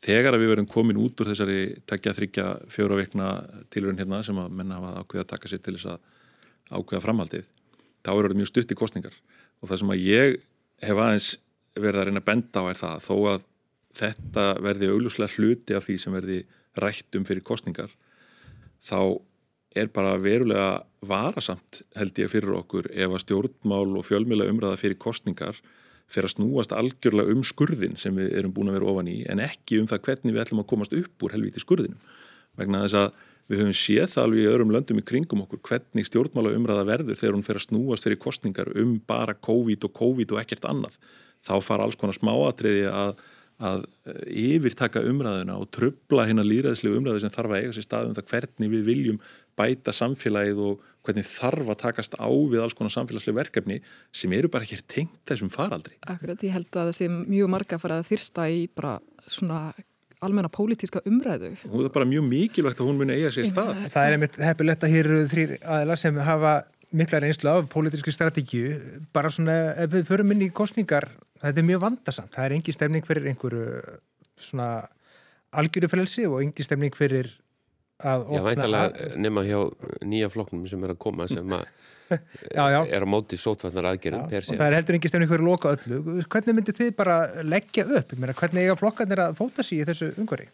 Þegar 0.00 0.36
að 0.36 0.44
við 0.44 0.52
verðum 0.54 0.70
komin 0.70 1.00
út 1.00 1.20
úr 1.20 1.28
þessari 1.28 1.58
tekja, 1.88 2.14
þryggja, 2.16 2.46
fjóra 2.72 2.96
vekna 3.02 3.32
tilurinn 3.72 4.00
hérna 4.00 4.22
sem 4.24 4.38
að 4.40 4.54
menna 4.56 4.78
hafa 4.78 5.02
ákveða 5.02 5.26
að 5.26 5.32
taka 5.34 5.50
sér 5.50 5.60
til 5.60 5.76
þess 5.76 5.90
að 5.92 5.98
ákveða 6.70 7.02
framhaldið, 7.04 7.50
þá 8.04 8.12
eru 8.12 8.28
þetta 8.28 8.40
mjög 8.40 8.50
stutt 8.52 8.74
í 8.74 8.78
kostningar 8.78 9.16
og 9.60 9.70
það 9.70 9.82
sem 9.82 9.94
að 9.94 10.04
ég 10.06 10.36
hef 10.84 11.02
aðeins 11.04 11.30
verið 11.76 12.00
að 12.00 12.06
reyna 12.08 12.22
að 12.22 12.28
benda 12.30 12.62
á 12.62 12.64
er 12.70 12.80
það 12.80 13.02
þó 13.06 13.16
að 13.32 13.48
þetta 14.00 14.46
verði 14.62 14.92
auglúslega 14.92 15.34
hluti 15.36 15.76
af 15.76 15.86
því 15.86 15.98
sem 16.00 16.14
verði 16.14 16.38
rættum 16.80 17.26
fyrir 17.28 17.46
kostningar 17.46 17.92
þá 18.86 19.00
er 19.76 19.90
bara 19.94 20.16
verulega 20.18 20.80
varasamt 21.06 21.82
held 21.98 22.18
ég 22.18 22.30
fyrir 22.30 22.56
okkur 22.58 22.90
ef 22.90 23.12
að 23.12 23.22
stjórnmál 23.24 23.98
og 23.98 24.06
fjölmjöla 24.06 24.48
umræða 24.50 24.80
fyrir 24.80 24.98
kostningar 25.00 25.58
fyrir 26.10 26.26
að 26.26 26.34
snúast 26.34 26.74
algjörlega 26.74 27.34
um 27.34 27.42
skurðin 27.46 27.98
sem 28.00 28.16
við 28.18 28.32
erum 28.40 28.54
búin 28.54 28.72
að 28.72 28.80
vera 28.80 28.90
ofan 28.92 29.10
í 29.10 29.20
en 29.30 29.42
ekki 29.44 29.78
um 29.80 29.88
það 29.90 30.02
hvernig 30.08 30.34
við 30.34 30.42
ætlum 30.44 30.62
að 30.64 30.70
komast 30.72 30.96
upp 30.96 31.26
úr 31.26 31.36
helviti 31.36 31.62
skurðinum. 31.62 32.00
Vegna 32.58 32.82
þess 32.84 32.98
að 32.98 33.26
við 33.50 33.64
höfum 33.64 33.76
séð 33.76 34.12
það 34.14 34.26
alveg 34.26 34.44
í 34.44 34.50
öðrum 34.52 34.74
löndum 34.74 35.00
í 35.00 35.06
kringum 35.10 35.42
okkur 35.44 35.62
hvernig 35.66 36.06
stjórnmála 36.06 36.54
umræða 36.54 36.86
verður 36.88 37.18
þegar 37.18 37.36
hún 37.36 37.46
fyrir 37.46 37.60
að 37.60 37.66
snúast 37.66 38.06
fyrir 38.06 38.22
kostningar 38.22 38.70
um 38.78 38.94
bara 39.10 39.34
COVID 39.34 39.88
og 39.88 39.94
COVID 39.98 40.36
og 40.36 40.42
ekkert 40.44 40.70
annað 40.70 40.96
þá 41.46 41.54
fara 41.64 41.86
alls 41.86 41.98
konar 41.98 42.18
smáatriði 42.18 42.88
að 42.92 43.20
að 43.60 43.82
eh, 44.08 44.20
yfirtaka 44.56 45.02
umræðuna 45.04 45.58
og 45.60 45.68
trubla 45.74 46.24
hérna 46.28 46.44
líraðslu 46.46 46.94
umræðu 46.96 47.24
sem 47.24 47.32
þarf 47.34 47.52
að 47.52 47.64
eiga 47.64 47.74
sér 47.76 47.84
staðum 47.84 48.16
það 48.16 48.30
hvernig 48.32 48.72
við 48.72 48.86
viljum 48.86 49.18
bæta 49.58 49.92
samfélagið 49.92 50.62
og 50.64 50.86
hvernig 51.04 51.28
þarf 51.28 51.68
að 51.68 51.80
takast 51.82 52.16
á 52.16 52.28
við 52.28 52.62
alls 52.64 52.76
konar 52.78 52.94
samfélagslega 52.94 53.40
verkefni 53.40 53.78
sem 54.16 54.32
eru 54.36 54.48
bara 54.52 54.64
ekki 54.64 54.80
tengt 54.88 55.20
þessum 55.28 55.52
faraldri. 55.52 55.98
Akkurat, 56.08 56.40
ég 56.44 56.56
held 56.56 56.70
að 56.72 56.90
það 56.90 56.96
sé 56.96 57.10
mjög 57.12 57.52
marga 57.52 57.76
að 57.76 57.84
fara 57.84 58.00
að 58.00 58.10
þyrsta 58.14 58.48
í 58.48 58.64
bara 58.72 58.96
svona 59.28 59.60
almenna 60.20 60.50
pólitíska 60.52 61.02
umræðu. 61.08 61.54
Það 61.62 61.86
er 61.86 61.94
bara 61.94 62.08
mjög 62.08 62.26
mikilvægt 62.28 62.82
að 62.82 62.90
hún 62.90 63.00
muni 63.00 63.16
eiga 63.16 63.32
sér 63.34 63.48
stað. 63.48 63.72
Það 63.94 64.06
er 64.06 64.16
einmitt 64.16 64.38
heppilegt 64.44 64.84
að 64.84 64.94
hér 64.94 65.08
eru 65.08 65.24
þrýr 65.30 65.56
aðila 65.60 65.96
sem 66.00 66.20
hafa 66.26 66.54
mikla 66.90 67.20
reynslu 67.22 67.50
af 67.50 67.68
pólitíski 67.70 68.12
strategíu 68.12 68.78
bara 69.14 69.30
svona 69.30 69.56
ef 69.78 69.92
við 69.92 70.08
förum 70.08 70.32
inn 70.34 70.46
í 70.48 70.50
kostningar 70.54 71.06
þetta 71.40 71.62
er 71.62 71.68
mjög 71.68 71.84
vandarsamt, 71.84 72.32
það 72.34 72.46
er 72.46 72.54
engi 72.56 72.74
stemning 72.74 73.06
fyrir 73.06 73.28
einhverju 73.30 73.76
svona 74.40 74.70
algjöru 75.60 75.90
frelsi 75.90 76.26
og 76.28 76.40
engi 76.42 76.66
stemning 76.66 76.96
fyrir 76.96 77.30
að 78.00 78.26
opna 78.26 78.40
Já, 78.40 78.44
væntalega 78.48 79.10
nema 79.20 79.44
hjá 79.46 79.60
nýja 80.06 80.30
flokknum 80.32 80.66
sem 80.70 80.82
er 80.86 80.94
að 80.94 81.00
koma 81.06 81.28
sem 81.30 81.54
að 81.56 81.68
já, 82.10 82.64
já. 82.74 82.80
er 82.86 83.06
á 83.06 83.08
móti 83.08 83.38
sótvarnar 83.40 83.92
aðgerðum 83.92 84.26
per 84.30 84.46
sér. 84.46 84.56
Og 84.56 84.62
það 84.62 84.70
er 84.70 84.78
heldur 84.80 84.98
engi 84.98 85.12
stemning 85.12 85.30
fyrir 85.30 85.44
að 85.44 85.50
loka 85.50 85.74
öllu. 85.76 86.00
Hvernig 86.26 86.58
myndir 86.58 86.78
þið 86.80 86.96
bara 86.98 87.20
leggja 87.46 87.86
upp? 88.00 88.16
Hvernig 88.16 88.64
eiga 88.64 88.80
flokkarnir 88.80 89.24
að 89.26 89.38
fóta 89.38 89.66
sér 89.66 89.84
í 89.84 89.88
þessu 89.90 90.12
umhverfi? 90.16 90.50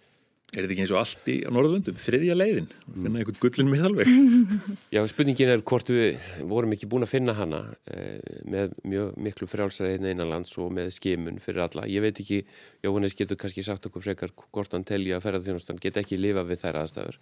Er 0.54 0.62
þetta 0.62 0.72
ekki 0.72 0.82
eins 0.84 0.92
og 0.94 1.00
allt 1.00 1.28
í 1.28 1.34
Norðurlöndum, 1.52 1.96
þriðja 2.00 2.34
leiðin, 2.36 2.68
finna 2.86 3.18
einhvern 3.20 3.38
gullin 3.42 3.68
miðalveg? 3.68 4.10
Já, 4.94 5.00
spurningin 5.10 5.50
er 5.52 5.64
hvort 5.66 5.90
við 5.90 6.22
vorum 6.48 6.72
ekki 6.72 6.88
búin 6.88 7.04
að 7.04 7.10
finna 7.12 7.34
hana 7.36 7.60
eh, 7.90 8.22
með 8.46 8.76
mjög 8.86 9.18
miklu 9.26 9.48
frjálsræðin 9.50 10.06
einanlands 10.06 10.54
og 10.62 10.70
með 10.78 10.92
skimun 10.96 11.42
fyrir 11.42 11.66
alla. 11.66 11.84
Ég 11.90 12.04
veit 12.06 12.22
ekki, 12.22 12.40
Jóhannes 12.86 13.18
getur 13.18 13.40
kannski 13.42 13.66
sagt 13.66 13.90
okkur 13.90 14.06
frekar 14.06 14.32
hvort 14.46 14.72
hann 14.72 14.86
telja 14.86 15.18
að 15.18 15.26
ferðarþjónustan 15.26 15.82
get 15.82 15.98
ekki 16.00 16.20
lifa 16.22 16.46
við 16.46 16.62
þær 16.62 16.80
aðstæður. 16.84 17.20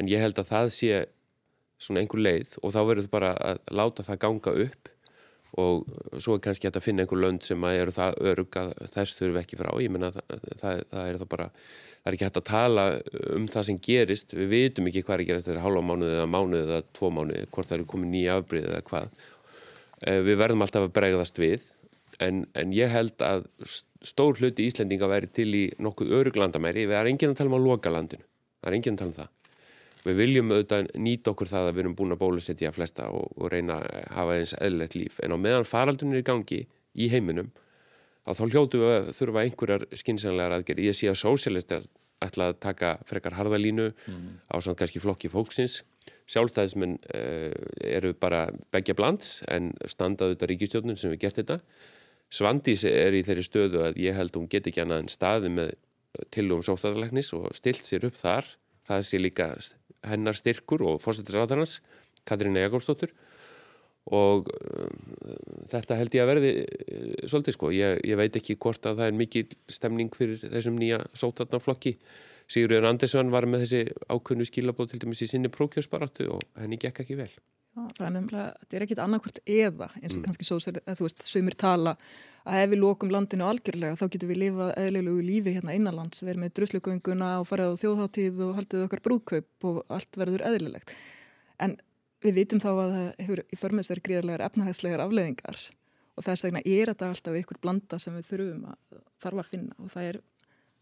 En 0.00 0.10
ég 0.10 0.24
held 0.24 0.40
að 0.40 0.50
það 0.50 0.72
sé 0.74 1.04
svona 1.84 2.02
einhver 2.02 2.22
leið 2.24 2.56
og 2.62 2.74
þá 2.74 2.80
verður 2.80 3.06
það 3.06 3.14
bara 3.14 3.30
að 3.52 3.62
láta 3.80 4.06
það 4.06 4.20
ganga 4.24 4.54
upp 4.64 4.90
og 5.54 5.84
svo 6.18 6.34
er 6.34 6.42
kannski 6.42 6.66
að 6.66 6.80
finna 6.82 7.04
einhver 7.04 7.20
lönd 7.22 7.44
sem 7.46 7.66
eru 7.68 7.92
það 7.94 8.16
örug 8.30 8.56
að 8.58 8.72
þess 8.90 9.18
þurfu 9.18 9.38
ekki 9.38 9.58
frá. 9.60 9.68
Ég 9.78 9.92
menna 9.94 10.10
það, 10.14 10.48
það, 10.58 10.80
það 10.90 11.10
er 11.10 11.18
það 11.20 11.30
bara 11.34 11.46
það 11.52 12.08
er 12.10 12.16
ekki 12.16 12.26
hægt 12.26 12.40
að 12.40 12.48
tala 12.48 12.86
um 13.36 13.46
það 13.52 13.68
sem 13.68 13.78
gerist. 13.86 14.34
Við 14.34 14.50
vitum 14.50 14.90
ekki 14.90 15.04
hvað 15.04 15.14
er 15.14 15.22
að 15.22 15.30
gerast 15.30 15.48
þetta 15.48 15.60
er 15.60 15.64
halva 15.64 15.84
mánuði 15.86 16.16
eða 16.16 16.32
mánuði 16.32 16.64
eða 16.64 16.80
tvo 16.98 17.12
mánuði 17.14 17.46
hvort 17.54 17.70
það 17.70 17.78
eru 17.78 17.88
komið 17.94 18.12
nýja 18.16 18.36
afbrið 18.40 18.68
eða 18.72 18.82
hvað. 18.90 19.22
Eh, 20.02 20.20
við 20.26 20.40
verðum 20.42 20.66
alltaf 20.66 20.88
að 20.88 20.96
bregðast 20.98 21.40
við 21.40 21.70
en, 22.24 22.42
en 22.58 22.74
ég 22.74 22.90
held 22.90 23.24
að 23.24 23.46
stór 24.04 24.40
hluti 24.40 24.66
Íslendinga 24.68 25.08
væri 25.10 25.30
til 25.30 25.48
í 25.54 25.64
nokkuð 25.82 26.12
öruglandamæri, 26.18 26.88
við 26.90 26.98
erum 26.98 27.14
enginn 27.14 27.32
að 27.32 27.40
tala 27.40 27.52
um 27.52 27.58
að 27.60 27.70
loka 27.70 27.94
landinu, 27.94 28.26
það 28.60 28.70
er 28.70 28.78
enginn 28.78 28.98
að 28.98 29.02
tala 29.02 29.12
um 29.12 29.18
það 29.22 29.32
við 30.04 30.20
viljum 30.20 30.52
auðvitað 30.52 30.88
nýta 31.00 31.32
okkur 31.32 31.50
það 31.50 31.68
að 31.68 31.74
við 31.74 31.84
erum 31.84 31.96
búin 31.98 32.14
að 32.14 32.22
bólusetja 32.22 32.72
flesta 32.74 33.08
og, 33.10 33.28
og 33.40 33.52
reyna 33.52 33.80
að 33.80 34.08
hafa 34.18 34.38
eins 34.38 34.54
eðlert 34.60 34.96
líf 34.98 35.20
en 35.24 35.34
á 35.34 35.38
meðan 35.40 35.68
faraldunir 35.68 36.20
er 36.20 36.24
í 36.24 36.28
gangi 36.28 36.60
í 36.94 37.10
heiminum 37.12 37.50
að 38.24 38.38
þá 38.38 38.44
hljótu 38.52 38.80
við 38.80 38.94
að 38.94 39.10
þurfa 39.18 39.44
einhverjar 39.44 39.86
skynnsanlegar 40.00 40.56
aðgerði. 40.56 40.88
Ég 40.88 40.96
sé 40.96 41.10
að 41.10 41.20
sósialistar 41.20 41.88
ætla 42.24 42.50
að 42.50 42.60
taka 42.62 42.94
frekar 43.08 43.36
harðalínu 43.36 43.90
mm. 43.92 44.28
á 44.48 44.56
svona 44.56 44.78
kannski 44.80 45.02
flokki 45.02 45.30
fólksins. 45.32 45.82
Sjálfstæðismenn 46.30 46.96
uh, 47.12 47.52
eru 47.84 48.14
bara 48.16 48.46
begja 48.72 48.96
blands 48.96 49.42
en 49.52 49.72
standaðu 49.90 50.36
þetta 50.36 50.50
ríkistjónun 50.50 51.00
sem 51.00 51.12
við 51.12 51.24
gert 51.26 51.40
þetta. 51.42 51.58
Svandís 52.32 52.86
er 52.88 53.14
í 53.14 53.22
þeirri 53.26 53.44
stöðu 53.44 53.84
að 53.90 54.00
ég 54.02 54.16
held 54.16 54.36
hún 54.38 54.48
get 54.50 54.70
ekki 54.70 54.82
annað 54.82 55.04
en 55.04 55.12
staði 55.12 55.52
með 55.52 55.74
tilum 56.34 56.62
sóstæðarleiknis 56.64 57.34
og 57.36 57.50
stilt 57.56 57.84
sér 57.84 58.08
upp 58.08 58.16
þar. 58.18 58.48
Það 58.84 59.06
sé 59.08 59.20
líka 59.20 59.52
hennar 60.04 60.36
styrkur 60.36 60.84
og 60.84 61.00
fórstættisráðarnas, 61.04 61.78
Katrín 62.28 62.58
Ejakófsdóttur 62.60 63.14
og 64.12 64.50
uh, 64.52 64.88
þetta 65.70 65.96
held 65.96 66.12
ég 66.16 66.24
að 66.24 66.30
verði 66.34 66.52
uh, 66.60 67.14
svolítið 67.30 67.56
sko, 67.56 67.70
ég, 67.72 68.02
ég 68.04 68.20
veit 68.20 68.36
ekki 68.36 68.58
hvort 68.60 68.84
að 68.84 69.00
það 69.00 69.08
er 69.08 69.16
mikil 69.16 69.44
stemning 69.72 70.12
fyrir 70.12 70.42
þessum 70.44 70.76
nýja 70.76 71.00
sótarnarflokki. 71.16 71.94
Sigurður 72.44 72.90
Andersson 72.90 73.32
var 73.32 73.48
með 73.48 73.64
þessi 73.64 74.10
ákunnu 74.12 74.44
skilabóð 74.44 74.92
til 74.92 75.00
dæmis 75.06 75.24
í 75.24 75.30
sinni 75.30 75.48
prókjósbaráttu 75.52 76.28
og 76.34 76.44
henni 76.60 76.76
gekk 76.82 77.00
ekki 77.06 77.16
vel. 77.22 77.30
Já, 77.74 77.80
það 77.96 78.04
er 78.06 78.14
nefnilega, 78.18 78.50
þetta 78.60 78.76
er 78.76 78.84
ekkit 78.84 79.02
annarkvört 79.02 79.40
eða 79.48 79.88
eins 79.96 80.12
og 80.12 80.18
mm. 80.18 80.26
kannski 80.28 80.46
svo, 80.46 80.60
þú 80.60 81.06
veist, 81.08 81.24
sömur 81.26 81.56
tala 81.58 81.96
að 82.44 82.60
ef 82.60 82.70
við 82.72 82.80
lókum 82.82 83.12
landinu 83.12 83.46
algjörlega 83.48 83.96
þá 83.96 84.04
getum 84.12 84.30
við 84.30 84.40
lifað 84.42 84.72
eðlilegu 84.82 85.24
lífi 85.24 85.54
hérna 85.56 85.76
innanlands, 85.76 86.20
verið 86.24 86.42
með 86.42 86.52
druslugönguna 86.58 87.30
og 87.40 87.48
farið 87.48 87.72
á 87.72 87.80
þjóðháttíð 87.80 88.42
og 88.44 88.52
haldið 88.58 88.84
okkar 88.84 89.02
brúðkaup 89.06 89.68
og 89.70 89.80
allt 89.96 90.18
verður 90.20 90.44
eðlilegt. 90.50 90.92
En 91.64 91.78
við 92.24 92.38
vitum 92.40 92.60
þá 92.60 92.70
að 92.72 92.82
það 92.84 93.08
hefur 93.24 93.42
í 93.44 93.58
förmessar 93.60 94.02
gríðarlegar 94.04 94.44
efnahægslegar 94.48 95.04
afleðingar 95.04 95.58
og 96.14 96.26
þess 96.26 96.46
vegna 96.46 96.62
er 96.64 96.92
þetta 96.92 97.10
alltaf 97.10 97.40
ykkur 97.40 97.60
blanda 97.62 97.98
sem 98.00 98.16
við 98.18 98.28
þurfum 98.30 98.68
að 98.70 99.02
þarf 99.24 99.42
að 99.42 99.50
finna 99.50 99.76
og 99.80 99.98
er, 100.00 100.20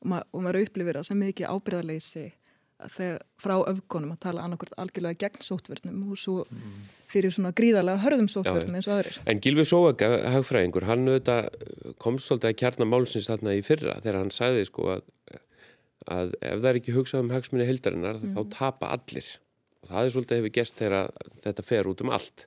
og, 0.02 0.06
mað, 0.12 0.26
og 0.30 0.44
maður 0.44 0.60
upplifir 0.66 0.98
það 0.98 1.08
sem 1.08 1.22
mikið 1.22 1.52
ábyrðarleysi 1.54 2.26
þegar 2.90 3.22
frá 3.40 3.54
öfgonum 3.70 4.14
að 4.14 4.20
tala 4.26 4.44
annarkort 4.46 4.74
algjörlega 4.80 5.20
gegn 5.24 5.46
sótverðnum 5.46 6.02
og 6.10 6.20
svo 6.20 6.36
fyrir 7.10 7.34
svona 7.34 7.52
gríðarlega 7.56 8.02
hörðum 8.04 8.28
sótverðnum 8.32 8.78
eins 8.78 8.88
og 8.90 8.96
aðrir. 8.96 9.20
En 9.28 9.42
Gilvi 9.44 9.66
Sóega, 9.68 10.10
hagfræðingur, 10.34 10.88
hann 10.88 11.06
komst 12.02 12.28
svolítið 12.28 12.50
að 12.50 12.58
kjarna 12.64 12.88
málsins 12.88 13.30
þarna 13.30 13.56
í 13.58 13.64
fyrra 13.66 13.98
þegar 14.00 14.20
hann 14.22 14.34
sagði 14.34 14.66
sko 14.68 14.90
að, 14.96 15.06
að 16.10 16.36
ef 16.40 16.60
það 16.60 16.68
er 16.72 16.82
ekki 16.82 16.98
hugsað 16.98 17.24
um 17.24 17.34
hagsmunni 17.36 17.68
hildarinnar 17.68 18.20
mm. 18.20 18.36
þá 18.36 18.58
tapa 18.58 18.92
allir 18.96 19.34
og 19.82 19.90
það 19.90 20.04
er 20.04 20.14
svolítið 20.14 20.40
hefur 20.40 20.56
gest 20.58 20.78
þegar 20.78 21.12
þetta 21.42 21.66
fer 21.66 21.90
út 21.90 22.04
um 22.04 22.14
allt 22.14 22.46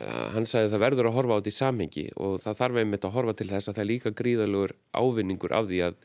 hann 0.00 0.46
sagði 0.48 0.68
að 0.68 0.74
það 0.74 0.82
verður 0.84 1.08
að 1.08 1.16
horfa 1.18 1.36
á 1.36 1.38
þetta 1.38 1.52
í 1.52 1.56
samhengi 1.58 2.04
og 2.16 2.34
það 2.42 2.58
þarf 2.60 2.80
einmitt 2.80 3.06
að 3.06 3.14
horfa 3.16 3.34
til 3.38 3.48
þess 3.50 3.68
að 3.68 3.76
það 3.76 3.82
er 3.82 3.90
líka 3.90 4.12
gríðalugur 4.20 4.74
ávinningur 4.96 5.54
af 5.56 5.68
því 5.68 5.80
að 5.88 5.98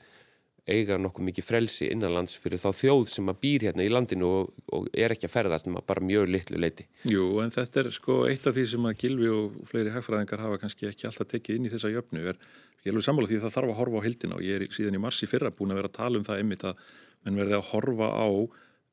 eiga 0.68 0.98
nokkuð 1.00 1.28
mikið 1.30 1.48
frelsi 1.48 1.88
innanlands 1.94 2.38
fyrir 2.42 2.62
þá 2.62 2.70
þjóð 2.76 3.06
sem 3.14 3.32
að 3.32 3.40
býr 3.46 3.66
hérna 3.70 3.86
í 3.86 3.92
landinu 3.92 4.30
og, 4.42 4.52
og 4.76 4.90
er 4.94 5.16
ekki 5.16 5.30
að 5.30 5.34
ferðast 5.34 5.70
nema 5.70 5.84
bara 5.88 6.04
mjög 6.04 6.28
litlu 6.34 6.62
leiti. 6.62 6.88
Jú, 7.08 7.28
en 7.44 7.54
þetta 7.56 7.84
er 7.84 7.92
sko 7.96 8.20
eitt 8.28 8.48
af 8.48 8.58
því 8.58 8.68
sem 8.74 8.88
að 8.90 9.02
Gilvi 9.04 9.32
og 9.32 9.58
fleiri 9.72 9.96
hagfræðingar 9.96 10.46
hafa 10.46 10.62
kannski 10.64 10.90
ekki 10.92 11.10
alltaf 11.10 11.32
tekið 11.32 11.60
inn 11.60 11.70
í 11.70 11.74
þessa 11.74 11.94
jöfnu 11.94 12.24
er, 12.34 12.40
ég 12.84 12.92
er 12.92 12.96
alveg 12.96 13.08
sammála 13.08 13.32
því 13.32 13.42
að 13.42 13.48
það 13.48 13.58
þarf 13.58 13.74
að 13.74 13.82
horfa 13.82 14.04
á 14.04 14.06
hildina 14.08 14.40
og 14.40 14.48
ég 14.48 14.62
er 14.62 14.72
síðan 14.76 15.00
í 15.00 15.04
marsi 15.08 15.30
fyrra 15.30 15.56
búin 15.56 15.76
að 15.76 15.82
vera 15.82 15.94
að 15.94 16.00
tala 16.00 16.20
um 16.20 16.28
það 16.28 16.44
einmitt 16.44 16.68
að 16.68 16.88
menn 17.26 17.42
verði 17.42 17.58
að 17.58 17.70
horfa 17.72 18.14
á 18.14 18.28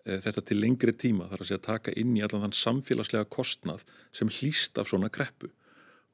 Eh, 0.05 0.20
þetta 0.20 0.43
til 0.45 0.59
lengri 0.61 0.93
tíma 0.93 1.31
þar 1.31 1.41
að 1.41 1.49
segja 1.49 1.61
að 1.62 1.68
taka 1.70 1.93
inn 1.97 2.12
í 2.12 2.22
allan 2.25 2.43
þann 2.45 2.59
samfélagslega 2.59 3.29
kostnað 3.33 3.87
sem 4.12 4.29
hlýst 4.29 4.77
af 4.81 4.91
svona 4.91 5.09
greppu 5.09 5.49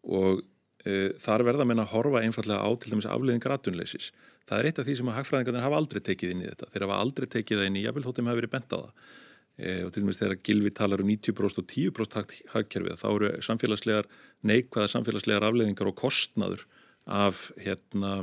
og 0.07 0.45
e, 0.87 1.11
þar 1.19 1.43
verða 1.49 1.67
menn 1.67 1.83
að 1.83 1.91
horfa 1.97 2.23
einfallega 2.23 2.63
á 2.63 2.71
til 2.79 2.93
dæmis 2.95 3.09
afleðingar 3.11 3.57
aðtunleisis. 3.57 4.13
Það 4.49 4.59
er 4.59 4.68
eitt 4.70 4.80
af 4.82 4.86
því 4.86 4.95
sem 4.99 5.11
að 5.11 5.18
hagfræðingarnir 5.20 5.64
hafa 5.66 5.80
aldrei 5.80 6.01
tekið 6.05 6.34
inn 6.34 6.45
í 6.45 6.49
þetta. 6.49 6.70
Þeir 6.72 6.84
hafa 6.86 7.01
aldrei 7.05 7.26
tekið 7.34 7.61
það 7.61 7.68
inn 7.70 7.78
í, 7.78 7.82
jáfnvel 7.86 8.07
þóttum 8.07 8.30
hafa 8.30 8.41
verið 8.41 8.55
bent 8.55 8.74
á 8.74 8.78
það. 8.78 8.93
E, 9.61 9.72
og 9.84 9.93
til 9.93 10.05
dæmis 10.05 10.20
þegar 10.20 10.41
Gilvi 10.47 10.72
talar 10.72 11.03
um 11.05 11.11
90% 11.11 11.61
og 11.61 11.66
10% 11.68 12.36
hagkerfið 12.55 13.01
þá 13.01 13.09
eru 13.11 13.30
samfélagslegar, 13.45 14.09
neikvæða 14.49 14.93
samfélagslegar 14.95 15.47
afleðingar 15.51 15.91
og 15.91 15.99
kostnaður 16.01 16.64
af 17.11 17.51
hérna, 17.61 18.22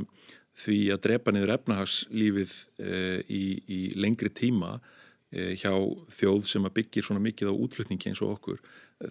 því 0.58 0.78
að 0.94 1.02
drepa 1.04 1.34
niður 1.34 1.54
efnahagslífið 1.54 2.54
e, 2.82 2.98
í, 3.30 3.42
í 3.70 3.80
lengri 4.00 4.32
tíma 4.34 4.78
e, 5.30 5.54
hjá 5.60 5.70
þjóð 6.18 6.48
sem 6.50 6.66
að 6.66 6.74
byggir 6.80 7.06
svona 7.06 7.22
mikið 7.22 7.52
á 7.52 7.54
útflutningi 7.54 8.10
eins 8.10 8.24
og 8.26 8.34
okkur, 8.34 8.58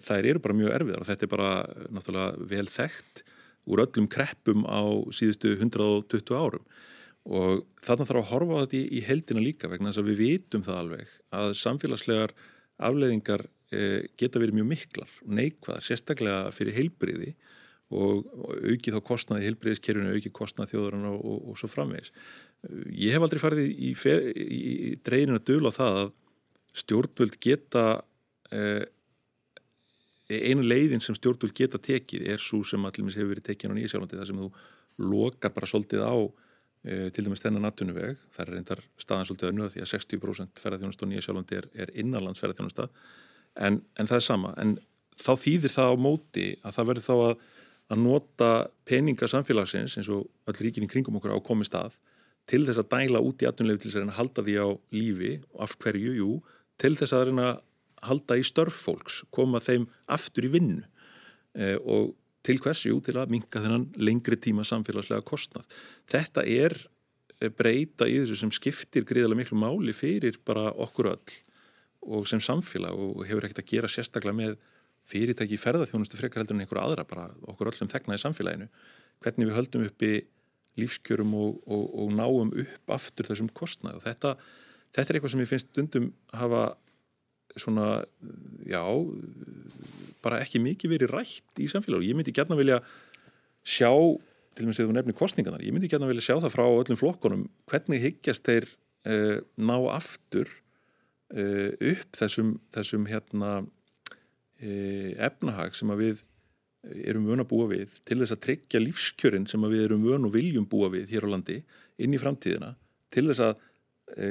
þær 0.04 0.28
eru 0.34 0.44
bara 0.44 0.58
mjög 0.58 0.74
erfiðar 0.76 1.04
og 1.04 1.08
þetta 1.08 1.24
er 1.24 1.32
bara 1.32 1.52
náttúrulega 1.88 2.48
vel 2.52 2.68
þekkt 2.68 3.24
úr 3.68 3.84
öllum 3.86 4.08
kreppum 4.12 4.68
á 4.68 4.84
síðustu 5.16 5.54
120 5.56 6.36
árum 6.36 6.68
og 7.28 7.66
þarna 7.84 8.06
þarf 8.08 8.22
að 8.22 8.30
horfa 8.30 8.56
á 8.56 8.62
þetta 8.64 8.78
í, 8.78 8.84
í 8.88 9.04
heldina 9.04 9.44
líka 9.44 9.68
vegna 9.68 9.90
þess 9.90 10.00
að 10.00 10.10
við 10.10 10.20
vitum 10.22 10.64
það 10.64 10.80
alveg 10.82 11.14
að 11.38 11.54
samfélagslegar 11.60 12.34
afleðingar 12.88 13.44
e, 13.74 13.80
geta 14.20 14.40
verið 14.40 14.58
mjög 14.58 14.68
miklar 14.70 15.14
og 15.24 15.34
neikvæðar, 15.36 15.84
sérstaklega 15.84 16.52
fyrir 16.56 16.78
heilbriði 16.78 17.34
og, 17.88 18.24
og 18.32 18.54
auki 18.68 18.94
þá 18.94 19.00
kostnaði 19.04 19.48
heilbriðiskerfinu, 19.48 20.14
auki 20.16 20.32
kostnaði 20.34 20.74
þjóðurinn 20.74 21.08
og, 21.10 21.18
og, 21.20 21.42
og 21.52 21.60
svo 21.60 21.70
framvegis. 21.72 22.12
Ég 22.96 23.14
hef 23.14 23.24
aldrei 23.24 23.42
farið 23.42 23.68
í, 23.70 23.92
í, 23.92 24.62
í 24.90 24.94
dreinin 25.04 25.38
að 25.38 25.46
dölu 25.52 25.72
á 25.72 25.78
það 25.78 26.00
að 26.02 26.14
stjórnvöld 26.78 27.38
geta 27.42 27.84
e, 28.52 28.64
einu 30.28 30.64
leiðin 30.64 31.04
sem 31.04 31.16
stjórnvöld 31.16 31.56
geta 31.56 31.80
tekið 31.80 32.26
er 32.34 32.42
svo 32.42 32.60
sem 32.66 32.84
allir 32.84 33.08
hefur 33.12 33.32
verið 33.32 33.48
tekið 33.48 33.72
á 33.72 33.76
nýjasjálfandi 33.78 34.20
þar 34.20 34.30
sem 34.30 34.42
þú 34.42 34.50
lokar 35.08 35.54
bara 35.54 35.68
svolítið 35.70 36.04
á 36.04 36.16
e, 36.84 37.10
til 37.14 37.26
dæmis 37.26 37.42
þennan 37.44 37.66
nattunuveg, 37.66 38.18
það 38.34 38.44
er 38.44 38.52
reyndar 38.54 38.82
staðan 39.00 39.28
svolítið 39.28 39.52
önnur 39.52 39.72
því 39.74 39.84
að 39.84 39.92
60% 39.94 40.62
ferðarþjónust 40.62 41.04
og 41.04 41.12
nýjasjálfandi 41.12 41.60
er, 41.60 41.70
er 41.74 41.94
innanlands 41.98 42.42
ferðarþjónusta 42.42 42.88
en, 43.66 43.80
en 43.98 44.10
það 44.10 44.18
er 44.18 44.26
sama, 44.26 44.52
en 44.62 44.76
þá 45.18 45.32
þýðir 45.44 45.74
það 45.74 45.94
á 45.94 45.96
móti 46.08 46.48
að 46.62 46.76
það 46.76 46.90
verður 46.92 47.06
þá 47.08 47.14
að, 47.16 47.46
að 47.88 48.02
nota 48.04 48.50
peninga 48.88 49.30
samfélagsins 49.30 49.96
eins 49.98 50.12
og 50.12 50.28
öll 50.50 50.60
ríkin 50.60 50.86
í 50.86 50.90
kringum 50.90 51.18
okkur 51.18 51.34
á 51.34 51.40
komið 51.44 51.72
stað 51.72 51.96
til 52.48 52.64
þess 52.64 52.80
að 52.80 52.92
dæla 52.94 53.22
út 53.24 53.42
í 53.42 53.48
atvinnulegu 53.48 53.82
til 53.82 53.92
þess 53.92 54.04
að 54.06 54.18
halda 54.18 54.44
því 54.44 54.54
á 54.56 54.68
lífi 54.96 55.32
af 55.60 55.74
hverju, 55.82 56.14
jú, 56.16 56.30
til 56.80 56.94
þess 56.96 57.16
að 57.16 57.32
halda 58.06 58.38
í 58.38 58.44
störf 58.46 58.78
fólks, 58.86 59.22
koma 59.34 59.60
þeim 59.62 59.88
aftur 60.06 60.46
í 60.46 60.52
vinnu. 60.52 60.84
Eh, 61.58 61.76
og 61.82 62.14
til 62.48 62.60
hversjú 62.64 63.00
til 63.04 63.16
að 63.20 63.34
minka 63.34 63.60
þennan 63.60 63.88
lengri 64.00 64.38
tíma 64.40 64.64
samfélagslega 64.66 65.24
kostnað. 65.26 65.66
Þetta 66.08 66.44
er 66.48 66.74
eh, 67.40 67.52
breyta 67.52 68.08
í 68.08 68.16
þessu 68.22 68.38
sem 68.42 68.54
skiptir 68.54 69.06
gríðarlega 69.08 69.42
miklu 69.42 69.60
máli 69.60 69.94
fyrir 69.96 70.40
bara 70.48 70.70
okkur 70.72 71.12
öll 71.12 71.36
og 72.08 72.28
sem 72.30 72.40
samfélag 72.40 72.96
og 72.96 73.24
hefur 73.28 73.44
ekkert 73.44 73.64
að 73.64 73.72
gera 73.72 73.90
sérstaklega 73.90 74.38
með 74.38 74.56
fyrirtæki 75.08 75.56
í 75.56 75.60
ferðarþjónustu 75.60 76.18
frekar 76.20 76.42
heldur 76.42 76.56
en 76.56 76.64
einhverja 76.64 76.84
aðra, 76.84 77.04
bara 77.08 77.28
okkur 77.48 77.70
öllum 77.72 77.90
þegnaði 77.90 78.22
samfélaginu. 78.22 78.68
Hvernig 79.24 79.48
við 79.48 79.56
höldum 79.56 79.86
uppi 79.88 80.12
lífskjörum 80.78 81.32
og, 81.34 81.62
og, 81.66 81.84
og 82.02 82.12
náum 82.14 82.52
upp 82.62 82.92
aftur 82.94 83.26
þessum 83.28 83.48
kostnað 83.56 83.98
og 83.98 84.04
þetta, 84.04 84.34
þetta 84.94 85.12
er 85.12 85.18
eitthvað 85.18 85.34
sem 85.34 85.42
ég 85.42 85.50
finnst 85.50 85.72
stundum 85.72 86.12
hafa 86.36 86.62
svona, 87.58 87.88
já 88.68 88.82
bara 90.24 90.40
ekki 90.42 90.60
mikið 90.62 90.94
verið 90.94 91.14
rætt 91.14 91.62
í 91.62 91.68
samfélag 91.70 92.02
og 92.02 92.08
ég 92.08 92.18
myndi 92.18 92.34
gætna 92.34 92.58
vilja 92.58 92.80
sjá, 93.66 93.90
til 93.90 94.64
og 94.64 94.70
með 94.70 94.78
þegar 94.78 94.90
þú 94.90 94.96
nefnir 94.96 95.18
kostningarnar 95.18 95.64
ég 95.64 95.74
myndi 95.74 95.90
gætna 95.90 96.08
vilja 96.10 96.26
sjá 96.28 96.36
það 96.42 96.54
frá 96.54 96.64
öllum 96.66 97.00
flokkonum 97.00 97.44
hvernig 97.70 98.04
higgjast 98.04 98.46
þeir 98.48 98.68
uh, 99.08 99.36
ná 99.60 99.76
aftur 99.94 100.50
uh, 101.34 101.70
upp 101.92 102.18
þessum, 102.18 102.56
þessum 102.74 103.06
hérna 103.10 103.52
uh, 103.62 105.10
efnahag 105.28 105.78
sem 105.78 105.94
við 106.00 106.24
erum 106.88 107.26
vöna 107.26 107.42
að 107.44 107.50
búa 107.50 107.70
við 107.72 107.98
til 108.06 108.20
þess 108.20 108.36
að 108.36 108.44
tryggja 108.46 108.80
lífskjörin 108.80 109.48
sem 109.50 109.64
við 109.66 109.88
erum 109.88 110.04
vöna 110.06 110.28
og 110.28 110.34
viljum 110.36 110.66
búa 110.70 110.90
við 110.92 111.10
hér 111.12 111.26
á 111.26 111.32
landi 111.34 111.58
inn 111.98 112.14
í 112.14 112.20
framtíðina 112.22 112.76
til 113.12 113.26
þess 113.28 113.42
að 113.48 113.64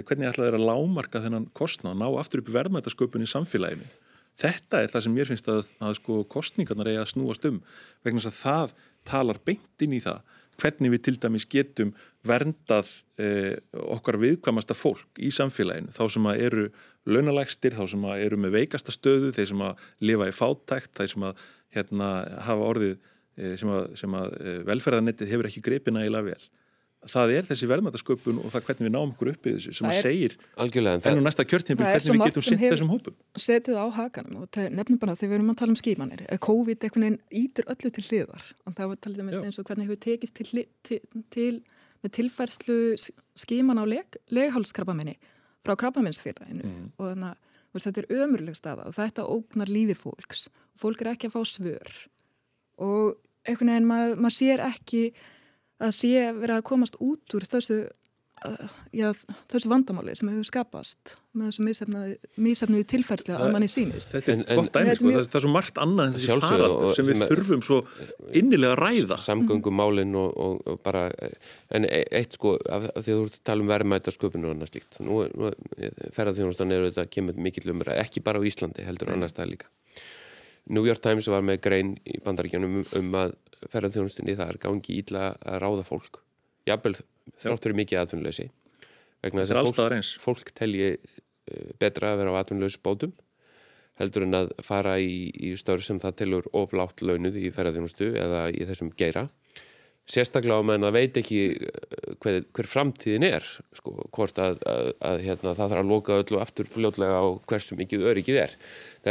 hvernig 0.08 0.26
ætlaði 0.32 0.56
að 0.56 0.64
lámarka 0.66 1.20
þennan 1.22 1.44
kostnað, 1.54 2.00
ná 2.00 2.08
aftur 2.18 2.42
upp 2.42 2.48
verðmætasköpun 2.50 3.22
í 3.22 3.28
samfélaginu. 3.30 3.86
Þetta 4.38 4.84
er 4.84 4.92
það 4.94 5.06
sem 5.06 5.16
mér 5.18 5.30
finnst 5.32 5.48
að, 5.50 5.70
að 5.82 5.96
sko 5.98 6.24
kostningarnar 6.30 6.92
eiga 6.92 7.06
að 7.06 7.14
snúast 7.16 7.48
um 7.50 7.62
vegna 8.06 8.22
þess 8.22 8.34
að 8.34 8.42
það 8.44 8.76
talar 9.08 9.40
beint 9.48 9.86
inn 9.86 9.96
í 9.98 10.04
það 10.04 10.22
hvernig 10.58 10.94
við 10.94 11.04
til 11.06 11.16
dæmis 11.22 11.46
getum 11.50 11.94
verndað 12.28 12.90
eh, 13.22 13.58
okkar 13.94 14.18
viðkvamasta 14.22 14.76
fólk 14.78 15.22
í 15.22 15.30
samfélaginu, 15.34 15.94
þá 15.94 16.04
sem 16.14 16.30
að 16.30 16.42
eru 16.48 16.66
launalægstir, 17.08 17.78
þá 17.78 17.94
sem 17.94 18.08
að 18.10 18.24
eru 18.26 18.40
með 18.42 18.58
veikasta 18.58 18.94
stöðu, 18.94 19.32
þeir 19.36 19.52
sem 19.54 19.64
að 19.68 19.86
lifa 20.10 20.30
í 20.30 20.36
fátækt, 20.36 20.94
þeir 20.98 21.14
sem 21.14 21.28
að 21.30 21.44
hérna, 21.78 22.10
hafa 22.48 22.72
orðið 22.72 22.96
eh, 22.96 23.54
sem 23.60 23.74
að, 23.74 23.92
að 24.22 24.38
eh, 24.42 24.62
velferðanettið 24.72 25.36
hefur 25.36 25.52
ekki 25.52 25.66
greipina 25.70 26.04
eiginlega 26.04 26.32
vel. 26.32 26.50
Það 27.08 27.32
er 27.38 27.46
þessi 27.48 27.68
verðmætasköpun 27.70 28.40
og 28.42 28.52
það 28.52 28.64
hvernig 28.68 28.88
við 28.88 28.94
náum 28.96 29.12
okkur 29.14 29.30
upp 29.32 29.48
í 29.48 29.52
þessu 29.54 29.74
sem 29.78 29.88
að 29.88 30.00
segir 30.02 30.34
ennum 30.58 31.28
næsta 31.28 31.46
kjörtímpil 31.46 31.86
hvernig 31.86 32.18
við 32.18 32.24
getum 32.26 32.46
sitt 32.48 32.64
þessum 32.64 32.90
hópum. 32.92 33.16
Setið 33.38 33.78
á 33.80 33.86
hakanum 33.96 34.42
og 34.44 34.60
nefnum 34.74 35.00
bara 35.00 35.16
þegar 35.16 35.30
við 35.30 35.38
erum 35.38 35.54
að 35.54 35.60
tala 35.62 35.76
um 35.76 35.80
skímanir. 35.80 36.26
COVID 36.48 36.88
einhvern 36.88 37.06
veginn 37.06 37.20
ítur 37.44 37.70
öllu 37.70 37.94
til 37.94 38.04
hliðar 38.10 38.50
og 38.66 38.76
það 38.80 38.92
var 38.92 39.02
talið 39.06 39.28
með 39.30 39.40
eins 39.44 39.62
og 39.62 39.70
hvernig 39.70 39.88
hefur 39.88 40.02
tekist 40.08 40.42
til, 40.42 40.66
til, 40.90 41.00
til 41.38 41.54
með 42.04 42.14
tilfærslu 42.18 42.80
skíman 43.38 43.82
á 43.82 43.86
leg, 43.88 44.18
leghálskrabbaminni 44.34 45.16
frá 45.66 45.76
krabbaminsfélaginu 45.80 46.66
mm. 46.66 46.90
og 46.98 47.12
þannig 47.12 47.32
að 47.78 47.86
þetta 47.86 48.04
er 48.04 48.22
ömurleg 48.24 48.58
staða 48.58 48.88
og 48.90 48.96
þetta 48.98 49.26
ógnar 49.30 49.72
lífi 49.72 49.96
fólks 49.98 50.48
og 50.50 50.82
fólk 50.82 51.04
er 51.04 51.12
ekki 51.14 51.30
að 51.30 51.36
fá 51.36 51.42
svör 51.46 51.96
og 52.82 53.18
einhvern 53.48 53.74
veginn 53.74 53.90
maður 53.90 54.24
mað 54.24 54.38
sér 54.38 54.64
ekki 54.66 55.04
að 55.84 55.96
sé 55.98 56.28
verið 56.34 56.60
að 56.60 56.68
komast 56.68 56.98
út 57.04 57.38
úr 57.38 57.46
þessu, 57.50 57.78
já, 58.96 59.08
þessu 59.52 59.70
vandamáli 59.72 60.14
sem 60.18 60.30
hefur 60.32 60.48
skapast 60.48 61.14
með 61.38 61.52
þessu 61.52 61.88
mísafnuði 62.42 62.86
tilfærslu 62.90 63.36
að 63.38 63.54
manni 63.54 63.70
sínist. 63.70 64.10
Þetta 64.14 64.34
er 64.34 64.40
en, 64.40 64.62
gott 64.62 64.72
dæmi, 64.74 64.96
sko, 64.98 65.08
mjög... 65.10 65.28
það 65.28 65.40
er 65.40 65.46
svo 65.46 65.52
margt 65.54 65.82
annað 65.84 66.10
en 66.10 66.16
þessi 66.18 66.38
faraldur 66.46 66.98
sem 66.98 67.10
við 67.10 67.24
þurfum 67.32 67.64
svo 67.68 67.80
innilega 68.42 68.74
að 68.74 68.82
ræða. 68.82 69.20
Samgöngumálin 69.26 70.18
og, 70.18 70.30
og, 70.46 70.62
og 70.74 70.82
bara, 70.86 71.08
en 71.78 71.90
e, 71.90 72.02
eitt 72.22 72.38
sko, 72.38 72.56
af, 72.66 72.90
af 72.94 73.06
því 73.06 73.16
að 73.16 73.22
þú 73.22 73.28
ert 73.28 73.40
að 73.40 73.46
tala 73.52 73.66
um 73.66 73.74
verðmætasköpun 73.74 74.48
og 74.50 74.56
annað 74.56 74.74
slíkt, 74.74 75.02
nú, 75.06 75.22
nú 75.34 75.54
ferðarþjónustan 76.18 76.78
eru 76.78 76.90
þetta 76.90 77.10
kemur 77.14 77.42
mikill 77.48 77.74
umræð, 77.76 78.02
ekki 78.06 78.26
bara 78.26 78.42
á 78.42 78.48
Íslandi 78.50 78.86
heldur 78.88 79.14
og 79.14 79.20
annað 79.20 79.36
stað 79.36 79.54
líka. 79.54 79.74
New 80.70 80.88
York 80.88 81.02
Times 81.04 81.30
var 81.32 81.46
með 81.46 81.62
grein 81.64 81.94
í 82.08 82.20
bandaríkjanum 82.24 82.82
um, 82.82 82.88
um 83.00 83.20
að 83.20 83.36
ferðarþjónustinni 83.72 84.36
það 84.38 84.54
er 84.54 84.60
gangi 84.68 84.98
ídla 85.02 85.30
að 85.42 85.62
ráða 85.64 85.86
fólk. 85.88 86.22
Jafnvel 86.68 86.98
þrátt 87.42 87.64
fyrir 87.64 87.80
mikið 87.82 88.02
aðfunleysi 88.02 88.50
vegna 89.24 89.44
þess 89.44 89.56
að 89.56 89.72
fólk, 89.72 90.12
fólk 90.22 90.52
telji 90.58 90.90
eh, 90.94 91.72
betra 91.80 92.14
að 92.14 92.22
vera 92.22 92.36
á 92.36 92.40
aðfunleysi 92.42 92.84
bótum 92.86 93.16
heldur 93.98 94.28
en 94.28 94.38
að 94.38 94.52
fara 94.66 94.98
í, 95.02 95.30
í 95.34 95.56
störf 95.58 95.86
sem 95.86 96.00
það 96.02 96.20
telur 96.22 96.50
oflátt 96.58 97.02
launuð 97.02 97.40
í 97.42 97.50
ferðarþjónustu 97.54 98.12
eða 98.20 98.44
í 98.54 98.68
þessum 98.70 98.92
geira. 98.98 99.26
Sérstaklega 100.08 100.62
á 100.64 100.68
meðan 100.68 100.86
það 100.86 100.96
veit 100.96 101.18
ekki 101.20 101.40
eh, 101.52 102.12
hver, 102.24 102.38
hver 102.56 102.70
framtíðin 102.72 103.26
er 103.28 103.48
sko, 103.76 103.96
hvort 104.16 104.38
að, 104.40 104.62
að, 104.70 104.92
að 105.10 105.24
hérna, 105.26 105.56
það 105.58 105.74
þarf 105.74 105.82
að 105.82 105.92
loka 105.92 106.20
öllu 106.22 106.40
aftur 106.44 106.70
fljótlega 106.72 107.18
á 107.20 107.26
hversu 107.50 107.80
mikið 107.80 108.06
öryggið 108.14 108.40
er 108.46 108.56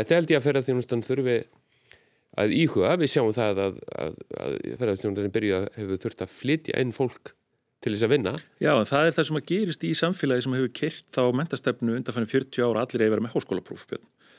þetta 0.01 0.19
held 0.21 0.33
ég 0.33 0.41
að 0.41 0.47
ferðarþjónustan 0.49 1.07
þurfi 1.07 1.39
að 2.37 2.53
íhuga, 2.57 2.93
við 3.01 3.13
sjáum 3.15 3.33
það 3.37 3.63
að, 3.65 3.81
að, 3.97 4.21
að 4.43 4.57
ferðarstjónarinn 4.83 5.35
byrju 5.35 5.57
að 5.57 5.67
hefur 5.79 6.03
þurft 6.05 6.25
að 6.27 6.35
flytja 6.35 6.77
einn 6.81 6.93
fólk 6.97 7.33
til 7.85 7.93
þess 7.93 8.07
að 8.07 8.13
vinna. 8.17 8.35
Já, 8.61 8.73
en 8.75 8.89
það 8.89 9.09
er 9.09 9.17
það 9.17 9.29
sem 9.29 9.41
að 9.41 9.49
gerist 9.53 9.87
í 9.87 9.95
samfélagi 9.97 10.45
sem 10.47 10.57
hefur 10.57 10.73
kert 10.81 11.09
þá 11.17 11.23
mentastefnu 11.41 11.97
undanfæðin 12.01 12.31
40 12.33 12.67
ára 12.67 12.85
allir 12.87 13.13
verið 13.13 13.27
með 13.27 13.37
háskólapróf 13.37 13.87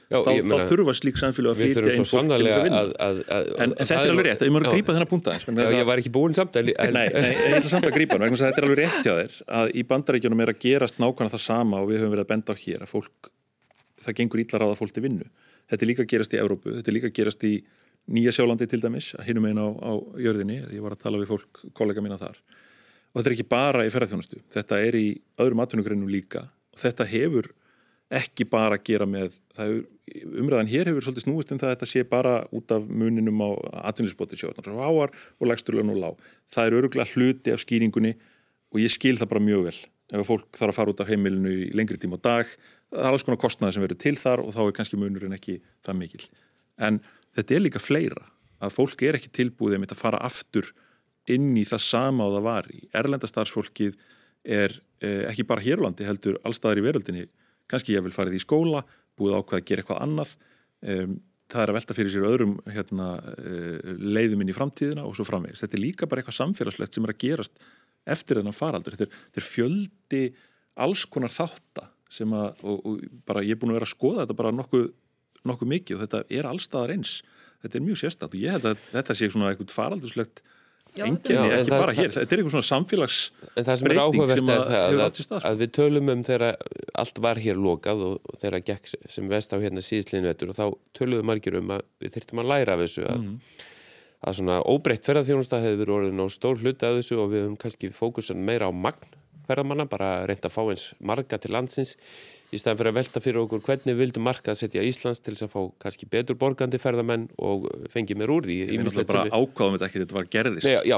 Já, 0.07 0.21
þá, 0.23 0.29
meina, 0.31 0.57
þá 0.61 0.69
þurfa 0.71 0.93
slík 0.95 1.17
samfélag 1.19 1.51
að 1.51 1.61
flytja 1.61 1.81
einn 1.83 2.05
fólk 2.07 2.29
til 2.31 2.45
þess 2.45 2.57
að 2.57 2.61
vinna. 2.63 2.79
Að, 2.79 2.91
að, 3.27 3.49
en, 3.59 3.73
en 3.73 3.73
þetta 3.89 3.97
er 3.97 4.11
alveg 4.13 4.27
rétt, 4.27 4.43
ég 4.45 4.53
maður 4.55 4.69
að 4.69 4.75
grípa 4.77 4.93
þennan 4.95 5.09
punkt 5.11 5.27
aðeins. 5.27 5.47
Já, 5.57 5.73
ég 5.75 5.89
var 5.89 6.01
ekki 6.01 6.11
búin 6.15 6.37
samt 6.37 6.59
að... 6.59 6.69
Nei, 6.79 7.01
nei, 7.11 7.31
ég 7.33 7.55
ætla 7.57 7.71
samt 7.73 7.87
að 7.89 7.95
grípa 7.97 8.19
hann, 8.21 8.37
þetta 8.39 8.61
er 8.61 8.67
alveg 8.69 8.79
rétt 8.79 9.01
hjá 9.03 9.11
þér 9.17 9.35
að 9.59 9.73
í 9.75 9.83
bandaríkjunum 9.89 10.43
er 10.45 10.53
að 10.53 10.61
gerast 10.63 11.01
nákvæmlega 11.03 11.33
það 11.35 11.43
sama 11.43 11.81
og 11.83 11.91
við 11.91 11.99
höfum 11.99 12.13
verið 12.15 12.23
að 12.23 12.31
benda 12.31 12.55
á 12.55 12.61
hér 12.61 12.85
að 12.87 12.93
fólk, 12.93 13.31
það 14.07 14.17
gengur 14.21 14.43
ítla 14.43 14.61
ráða 14.63 14.79
fólk 14.79 14.95
til 14.95 15.03
vinnu. 15.05 15.27
Þetta 15.67 15.83
er 15.83 15.91
líka 15.91 16.05
að 16.05 16.13
gerast 16.13 16.33
í 16.33 16.39
Európu, 16.41 16.73
þetta 16.77 16.91
er 16.91 16.97
líka 16.97 17.11
að 17.11 17.19
gerast 17.19 17.45
í 17.47 17.57
Nýja 18.07 18.31
sjálandi 18.31 18.63
til 18.71 18.79
dæmis, 18.79 19.09
hinnum 19.27 19.49
einn 19.49 19.57
á, 19.59 19.67
á 19.67 19.91
jörðinni, 20.23 20.61
ég 20.71 20.79
var 20.79 20.93
að 20.95 21.01
tala 21.01 21.19
við 21.19 21.27
fólk, 21.33 21.59
kollega 21.75 21.99
mína 21.99 22.15
þar. 22.15 22.37
Og 23.11 23.19
þetta 23.19 23.27
er 23.27 23.33
ekki 23.35 23.45
bara 23.51 23.83
í 23.83 23.91
ferðarþjónustu, 23.91 24.39
þetta 24.53 24.79
er 24.79 24.95
í 24.95 25.07
öðrum 25.43 25.63
atvinnugreinum 25.63 26.11
líka 26.11 26.45
og 26.47 26.79
þetta 26.79 27.07
hefur 27.11 27.49
ekki 28.07 28.47
bara 28.47 28.77
að 28.77 28.85
gera 28.87 29.07
með, 29.09 29.35
hefur, 29.57 29.81
umræðan 30.39 30.71
hér 30.71 30.91
hefur 30.91 31.03
svolítið 31.03 31.25
snúist 31.25 31.51
um 31.51 31.59
það 31.59 31.73
að 31.73 31.75
þetta 31.75 31.89
sé 31.91 32.05
bara 32.07 32.33
út 32.55 32.71
af 32.71 32.87
muninum 32.87 33.43
á 33.43 33.49
atvinnisbótið 33.91 34.43
sjóðan, 34.45 34.63
svo 34.63 34.79
háar 34.79 35.11
og 35.11 35.51
legsturlega 35.51 35.89
nú 35.89 35.97
lág. 35.99 36.23
Það 36.47 36.69
er 36.69 36.77
öruglega 36.79 37.11
hluti 37.11 37.51
af 37.51 37.63
skýringunni 37.65 38.13
og 38.71 38.79
ég 38.79 38.93
skil 38.93 39.17
það 39.19 39.33
bara 39.33 39.47
mjög 39.49 39.67
vel. 39.67 39.77
Ef 40.15 40.29
fólk 40.29 40.47
þarf 40.55 40.71
að 40.71 40.77
fara 40.79 40.93
út 40.93 41.03
af 41.03 41.11
heimilinu 41.11 41.51
í 41.51 41.71
lengri 41.75 41.99
tíma 41.99 42.15
á 42.15 42.23
dag, 42.23 42.51
það 42.93 43.03
er 43.03 43.11
alls 43.11 43.25
konar 43.27 43.41
kostnaði 43.41 43.75
sem 43.75 43.85
verður 43.85 44.01
til 44.03 44.15
þar 44.19 44.43
og 44.43 44.53
þá 44.55 44.61
er 44.65 44.75
kannski 44.79 44.99
munurinn 44.99 45.37
ekki 45.37 45.59
það 45.85 45.99
mikil. 46.01 46.25
En 46.77 46.99
þetta 47.37 47.55
er 47.55 47.63
líka 47.65 47.81
fleira 47.83 48.27
að 48.63 48.75
fólk 48.77 49.03
er 49.05 49.17
ekki 49.17 49.33
tilbúið 49.33 49.79
að 49.83 49.97
fara 49.99 50.21
aftur 50.25 50.71
inn 51.29 51.51
í 51.59 51.65
það 51.67 51.83
sama 51.83 52.25
á 52.25 52.29
það 52.37 52.45
var 52.47 52.69
í. 52.71 52.79
Erlenda 52.95 53.29
starfsfólkið 53.29 53.97
er 54.47 54.77
eh, 55.03 55.27
ekki 55.27 55.45
bara 55.47 55.63
hérlandi 55.63 56.07
heldur 56.07 56.39
allstaðar 56.47 56.79
í 56.79 56.85
veröldinni 56.85 57.25
kannski 57.67 57.97
ég 57.97 58.05
vil 58.05 58.15
farið 58.15 58.37
í 58.37 58.43
skóla, 58.43 58.83
búið 59.17 59.41
ákvað 59.41 59.59
að 59.59 59.65
gera 59.67 59.83
eitthvað 59.83 60.03
annað 60.05 60.33
um, 60.87 61.17
það 61.51 61.63
er 61.63 61.71
að 61.71 61.77
velta 61.77 61.95
fyrir 61.97 62.13
sér 62.13 62.27
öðrum 62.27 62.55
hérna, 62.71 63.09
uh, 63.39 63.91
leiðum 64.03 64.43
inn 64.43 64.51
í 64.51 64.55
framtíðina 64.55 65.05
og 65.07 65.15
svo 65.17 65.25
framvegis. 65.27 65.63
Þetta 65.63 65.77
er 65.77 65.83
líka 65.83 66.09
bara 66.09 66.21
eitthvað 66.21 66.39
samfélagslegt 66.41 66.95
sem 66.95 67.07
er 67.07 67.13
að 67.13 67.21
gerast 67.23 67.61
eftir 68.07 68.39
þennan 68.39 68.55
faraldur. 68.55 68.95
Þetta 68.95 69.07
er, 69.07 69.21
þetta 69.27 69.41
er 69.41 69.47
fjöldi 69.47 70.23
alls 70.83 71.05
konar 71.11 71.33
þátta 71.33 71.87
sem 72.13 72.35
að, 72.37 72.61
og, 72.63 72.77
og 72.85 73.23
bara 73.27 73.43
ég 73.45 73.55
er 73.55 73.61
búin 73.61 73.73
að 73.73 73.79
vera 73.79 73.89
að 73.89 73.95
skoða 73.95 74.23
þetta 74.23 74.37
bara 74.41 74.53
nokkuð, 74.55 74.85
nokkuð 75.47 75.73
mikið 75.73 75.97
og 75.97 76.05
þetta 76.05 76.23
er 76.39 76.49
allstaðar 76.49 76.95
eins. 76.95 77.17
Þetta 77.63 77.79
er 77.79 77.87
mjög 77.87 77.99
sérstat 78.03 78.35
og 78.35 78.41
ég 78.41 78.55
held 78.57 78.69
að 78.69 78.85
þetta 78.93 79.17
sé 79.17 79.31
svona 79.33 79.51
eitthvað 79.51 79.75
faraldurslegt 79.75 80.43
enginni, 80.95 81.51
ekki 81.51 81.69
það, 81.69 81.81
bara 81.81 81.95
hér, 81.97 82.11
þetta 82.13 82.33
er 82.33 82.41
einhvern 82.41 82.53
svona 82.55 82.67
samfélags 82.67 83.19
En 83.53 83.67
það 83.67 83.79
sem 83.79 83.89
er 83.91 83.99
áhugavert 84.01 84.41
er 84.41 84.47
það 84.47 84.73
að, 84.77 85.01
að, 85.03 85.19
stað, 85.21 85.47
að 85.49 85.61
við 85.61 85.71
tölum 85.77 86.11
um 86.13 86.23
þegar 86.27 86.45
allt 87.03 87.21
var 87.27 87.41
hér 87.43 87.61
lokað 87.61 88.03
og, 88.07 88.33
þegar 88.41 88.65
gekk 88.71 88.91
sem 89.15 89.29
vest 89.31 89.53
á 89.53 89.57
hérna 89.61 89.83
síðsliðinu 89.83 90.31
vettur 90.31 90.53
og 90.53 90.57
þá 90.57 90.65
töluðum 90.97 91.31
margir 91.31 91.59
um 91.59 91.73
að 91.75 91.83
við 92.03 92.15
þurftum 92.17 92.43
að 92.43 92.51
læra 92.53 92.75
af 92.77 92.83
þessu 92.85 93.05
að, 93.05 93.21
mm. 93.21 93.61
að 94.29 94.39
svona 94.39 94.59
óbreytt 94.73 95.09
ferðarþjónusta 95.09 95.61
hefur 95.65 95.93
orðin 95.99 96.23
á 96.23 96.27
stór 96.33 96.61
hluti 96.61 96.89
af 96.89 96.99
þessu 96.99 97.21
og 97.21 97.31
við 97.33 97.45
höfum 97.45 97.61
kannski 97.63 97.93
fókusan 97.95 98.43
meira 98.47 98.69
á 98.69 98.73
magn 98.73 99.17
ferðarmanna, 99.47 99.87
bara 99.89 100.11
reynda 100.29 100.49
að 100.49 100.57
fá 100.57 100.63
eins 100.67 100.89
marga 100.99 101.39
til 101.41 101.53
landsins 101.55 101.95
í 102.47 102.59
staðan 102.59 102.79
fyrir 102.79 102.91
að 102.93 102.97
velta 103.01 103.21
fyrir 103.23 103.39
okkur 103.41 103.61
hvernig 103.65 103.91
við 103.91 103.99
vildum 103.99 104.23
marka 104.23 104.53
að 104.53 104.59
setja 104.61 104.83
Íslands 104.87 105.19
til 105.19 105.33
þess 105.33 105.45
að 105.47 105.51
fá 105.51 105.59
kannski 105.83 106.07
betur 106.11 106.37
borgandi 106.39 106.79
ferðamenn 106.79 107.25
og 107.43 107.65
fengi 107.91 108.15
mér 108.15 108.31
úr 108.31 108.47
því. 108.47 108.57
Við 108.69 108.77
erum 108.77 109.09
bara 109.09 109.23
við... 109.27 109.33
ákváðum 109.35 109.75
þetta 109.75 109.87
ekki, 109.89 110.01
þetta 110.03 110.17
var 110.17 110.29
gerðist. 110.37 110.67
Nei, 110.69 110.87
já, 110.87 110.97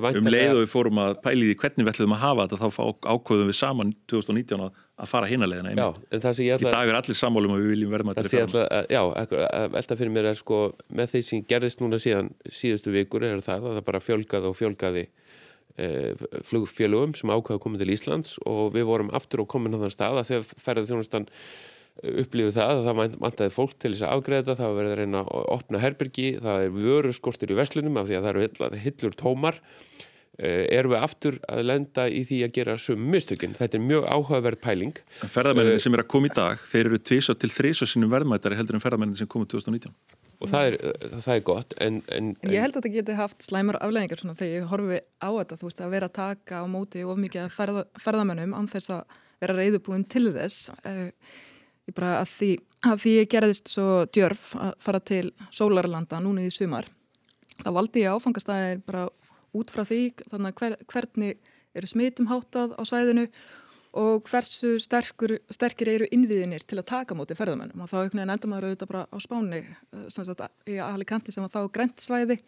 vantilega... 0.00 0.22
Um 0.22 0.30
leið 0.32 0.54
og 0.54 0.62
við 0.62 0.70
fórum 0.72 1.02
að 1.04 1.16
pæli 1.26 1.50
því 1.50 1.58
hvernig 1.64 1.84
við 1.84 1.92
ætlum 1.92 2.16
að 2.16 2.22
hafa 2.24 2.48
þetta, 2.48 2.70
þá 2.78 3.10
ákváðum 3.12 3.52
við 3.52 3.58
saman 3.60 3.92
2019 4.08 4.64
að 4.68 5.12
fara 5.12 5.28
einmitt. 5.28 5.84
Já, 5.84 6.40
ég 6.48 6.56
ætla... 6.56 6.72
Dag 6.72 6.94
er 6.94 7.00
allir 7.02 7.20
sammálum 7.20 7.54
að 7.54 7.66
við 7.66 7.74
viljum 7.74 7.92
verða 7.92 8.08
með 8.08 8.22
þetta 8.22 8.32
ferðamenn. 8.32 8.88
Já, 8.96 9.68
velta 9.76 10.00
fyrir 10.00 10.16
mér 10.16 10.32
er 10.32 10.40
sko, 10.40 10.64
með 10.88 11.12
því 11.12 11.24
sem 11.28 11.44
gerðist 11.52 11.84
núna 11.84 12.00
síðan 12.00 12.32
síðustu 12.48 12.96
vikur 12.96 13.28
er 13.28 13.44
það 13.44 13.68
að 13.68 13.78
það 13.78 13.88
bara 13.92 14.02
fjölgaði 14.08 14.48
og 14.48 14.56
fjölgaði 14.58 15.08
flugfélögum 16.48 17.14
sem 17.16 17.30
ákvaði 17.30 17.58
að 17.58 17.64
koma 17.64 17.80
til 17.80 17.92
Íslands 17.94 18.36
og 18.48 18.72
við 18.74 18.88
vorum 18.88 19.12
aftur 19.14 19.44
og 19.44 19.50
komin 19.52 19.76
á 19.76 19.82
þann 19.84 19.94
stað 19.94 20.20
að 20.20 20.30
þegar 20.30 20.64
ferðið 20.64 20.90
þjónustan 20.90 21.28
eh, 21.28 22.18
upplýðu 22.24 22.56
það 22.56 22.74
að 22.74 22.88
það 22.88 23.16
mæntaði 23.22 23.54
fólk 23.54 23.78
til 23.78 23.92
þess 23.94 24.06
að 24.08 24.16
afgreða 24.16 24.58
það, 24.58 24.76
verði 24.80 24.92
að 24.96 25.00
reyna 25.02 25.22
að 25.22 25.46
opna 25.54 25.82
herbyrgi, 25.84 26.28
það 26.42 26.66
er 26.66 26.76
vöru 26.76 27.14
skortir 27.14 27.54
í 27.54 27.58
veslinum 27.58 28.00
af 28.00 28.10
því 28.10 28.18
að 28.18 28.28
það 28.28 28.42
eru 28.42 28.82
hillur 28.84 29.18
tómar 29.22 29.62
eh, 29.62 30.66
erum 30.80 30.96
við 30.96 31.06
aftur 31.06 31.40
að 31.46 31.64
lenda 31.70 32.08
í 32.10 32.24
því 32.26 32.42
að 32.48 32.54
gera 32.58 32.78
sum 32.82 33.08
mistökinn. 33.14 33.56
Þetta 33.58 33.78
er 33.78 33.86
mjög 33.86 34.10
áhugaverð 34.10 34.62
pæling. 34.66 35.02
Ferðarmennin 35.22 35.82
sem 35.82 35.94
er 35.94 36.02
að 36.02 36.12
koma 36.16 36.30
í 36.30 36.34
dag, 36.34 36.68
þeir 36.72 36.86
eru 36.86 37.02
tvisa 37.12 37.38
til 37.38 37.54
þrís 37.54 37.86
og 37.86 37.92
sínum 37.94 38.10
verðmættari 38.14 38.58
heldur 38.58 38.80
en 38.80 38.82
ferðarmennin 38.82 39.20
sem 39.20 39.30
komið 39.30 39.54
2019 39.60 39.94
og 40.38 40.50
það 40.52 40.68
er, 40.68 40.76
það 41.18 41.32
er 41.34 41.44
gott 41.46 41.74
en, 41.82 42.00
en, 42.14 42.30
en 42.42 42.52
ég 42.52 42.62
held 42.62 42.76
að 42.76 42.82
þetta 42.82 42.94
geti 42.94 43.18
haft 43.18 43.46
slæmar 43.46 43.80
afleggingar 43.82 44.20
svona 44.22 44.38
þegar 44.38 44.54
ég 44.54 44.68
horfi 44.70 45.00
á 45.18 45.28
þetta 45.34 45.58
þú 45.58 45.70
veist 45.70 45.82
að 45.82 45.94
vera 45.96 46.10
að 46.10 46.16
taka 46.20 46.62
á 46.62 46.64
móti 46.70 47.02
of 47.02 47.18
mikið 47.18 47.50
ferða, 47.54 47.84
ferðamennum 47.98 48.54
án 48.54 48.70
þess 48.70 48.94
að 48.94 49.18
vera 49.38 49.54
reyðubúin 49.58 50.06
til 50.10 50.32
þess. 50.34 50.70
Eh, 50.86 51.10
ég 51.88 51.96
bara 51.96 52.18
að 52.20 52.30
því, 52.34 52.50
að 52.90 53.02
því 53.04 53.16
ég 53.16 53.28
gerðist 53.34 53.72
svo 53.72 53.88
djörf 54.14 54.48
að 54.58 54.72
fara 54.82 55.02
til 55.10 55.24
Sólarlanda 55.54 56.22
núna 56.22 56.46
í 56.46 56.52
sumar 56.54 56.88
þá 57.62 57.70
valdi 57.74 58.04
ég 58.04 58.14
áfangastæðir 58.14 58.82
bara 58.86 59.06
út 59.56 59.72
frá 59.72 59.84
því 59.88 60.02
þannig 60.28 60.60
hver, 60.60 60.76
hvernig 60.90 61.54
eru 61.76 61.90
smitum 61.90 62.28
hátað 62.30 62.74
á 62.78 62.82
svæðinu 62.86 63.26
og 63.98 64.28
hversu 64.30 64.76
sterkur, 64.82 65.38
sterkir 65.50 65.90
eru 65.96 66.08
innviðinir 66.14 66.62
til 66.68 66.78
að 66.78 66.90
taka 66.92 67.16
móti 67.18 67.36
ferðamennum 67.38 67.82
og 67.82 67.90
þá 67.90 67.96
einhvern 68.02 68.20
veginn 68.20 68.34
enda 68.34 68.50
maður 68.50 68.68
auðvitað 68.68 68.92
bara 68.92 69.06
á 69.10 69.16
spáni 69.22 69.62
eh, 69.64 70.44
í 70.70 70.76
Alicante 70.84 71.34
sem 71.34 71.44
var 71.44 71.54
þá 71.54 71.72
grænt 71.74 72.04
svæði 72.04 72.38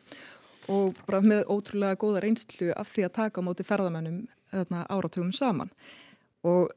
og 0.70 0.98
bara 1.08 1.22
með 1.24 1.48
ótrúlega 1.50 1.98
góða 1.98 2.22
reynslu 2.22 2.70
af 2.76 2.90
því 2.92 3.06
að 3.06 3.16
taka 3.16 3.42
móti 3.42 3.66
ferðamennum 3.66 4.22
þarna, 4.52 4.84
áratugum 4.92 5.32
saman. 5.34 5.72
Og 6.46 6.70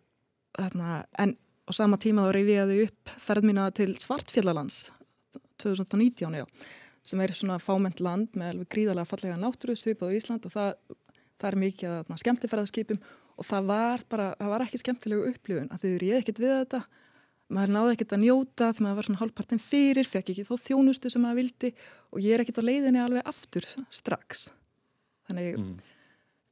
þarna, 0.58 1.04
en 1.22 1.36
á 1.70 1.72
sama 1.76 2.00
tíma 2.02 2.26
þá 2.28 2.34
reyfiði 2.38 2.80
upp 2.88 3.14
ferð 3.28 3.50
mína 3.50 3.68
til 3.76 3.94
Svartfjallalands 4.00 4.88
2019 5.62 6.40
já, 6.40 6.46
sem 7.06 7.22
er 7.22 7.36
svona 7.36 7.60
fáment 7.62 8.02
land 8.04 8.34
með 8.40 8.66
gríðarlega 8.74 9.10
fallega 9.10 9.40
náttúru 9.40 9.78
svipað 9.78 10.16
á 10.16 10.18
Ísland 10.18 10.48
og 10.48 10.56
það, 10.56 10.74
það 11.38 11.50
er 11.52 11.60
mikið 11.68 12.16
skemmtifærðarskipum 12.24 13.04
og 13.38 13.48
það 13.48 13.70
var 13.70 14.04
bara, 14.12 14.28
það 14.40 14.52
var 14.54 14.66
ekki 14.66 14.82
skemmtilegu 14.82 15.32
upplifun 15.32 15.72
að 15.74 15.86
þau 15.86 15.94
réði 16.04 16.20
ekkert 16.20 16.44
við 16.44 16.54
þetta. 16.58 16.82
Maður 17.54 17.74
náði 17.76 17.96
ekkert 17.96 18.14
að 18.16 18.22
njóta 18.24 18.68
þegar 18.72 18.86
maður 18.86 19.00
var 19.00 19.08
svona 19.08 19.22
hálfpartin 19.22 19.62
fyrir, 19.62 20.10
fekk 20.10 20.30
ekki 20.34 20.46
þó 20.48 20.54
þjónustu 20.64 21.12
sem 21.14 21.24
maður 21.24 21.42
vildi. 21.42 21.74
Og 22.14 22.22
ég 22.24 22.36
er 22.36 22.44
ekkert 22.44 22.62
á 22.64 22.68
leiðinni 22.70 23.02
alveg 23.04 23.28
aftur 23.30 23.68
strax. 23.94 24.48
Þannig 25.28 25.60
mm. 25.60 25.74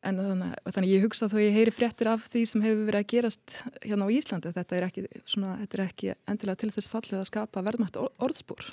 en 0.10 0.20
þannig, 0.22 0.60
þannig 0.76 0.94
ég 0.94 1.08
hugsa 1.08 1.30
þó 1.32 1.38
ég 1.42 1.56
heyri 1.56 1.74
fréttir 1.74 2.12
af 2.12 2.28
því 2.34 2.44
sem 2.52 2.66
hefur 2.66 2.86
verið 2.90 3.02
að 3.02 3.10
gerast 3.16 3.58
hérna 3.86 4.10
á 4.10 4.14
Íslandi. 4.18 4.54
Þetta 4.58 4.78
er 4.78 4.88
ekki, 4.90 5.08
svona, 5.24 5.56
þetta 5.64 5.80
er 5.80 5.86
ekki 5.88 6.14
endilega 6.34 6.62
til 6.62 6.72
þess 6.76 6.92
fallið 6.92 7.24
að 7.24 7.28
skapa 7.32 7.66
verðmætt 7.66 8.00
orðspór 8.02 8.70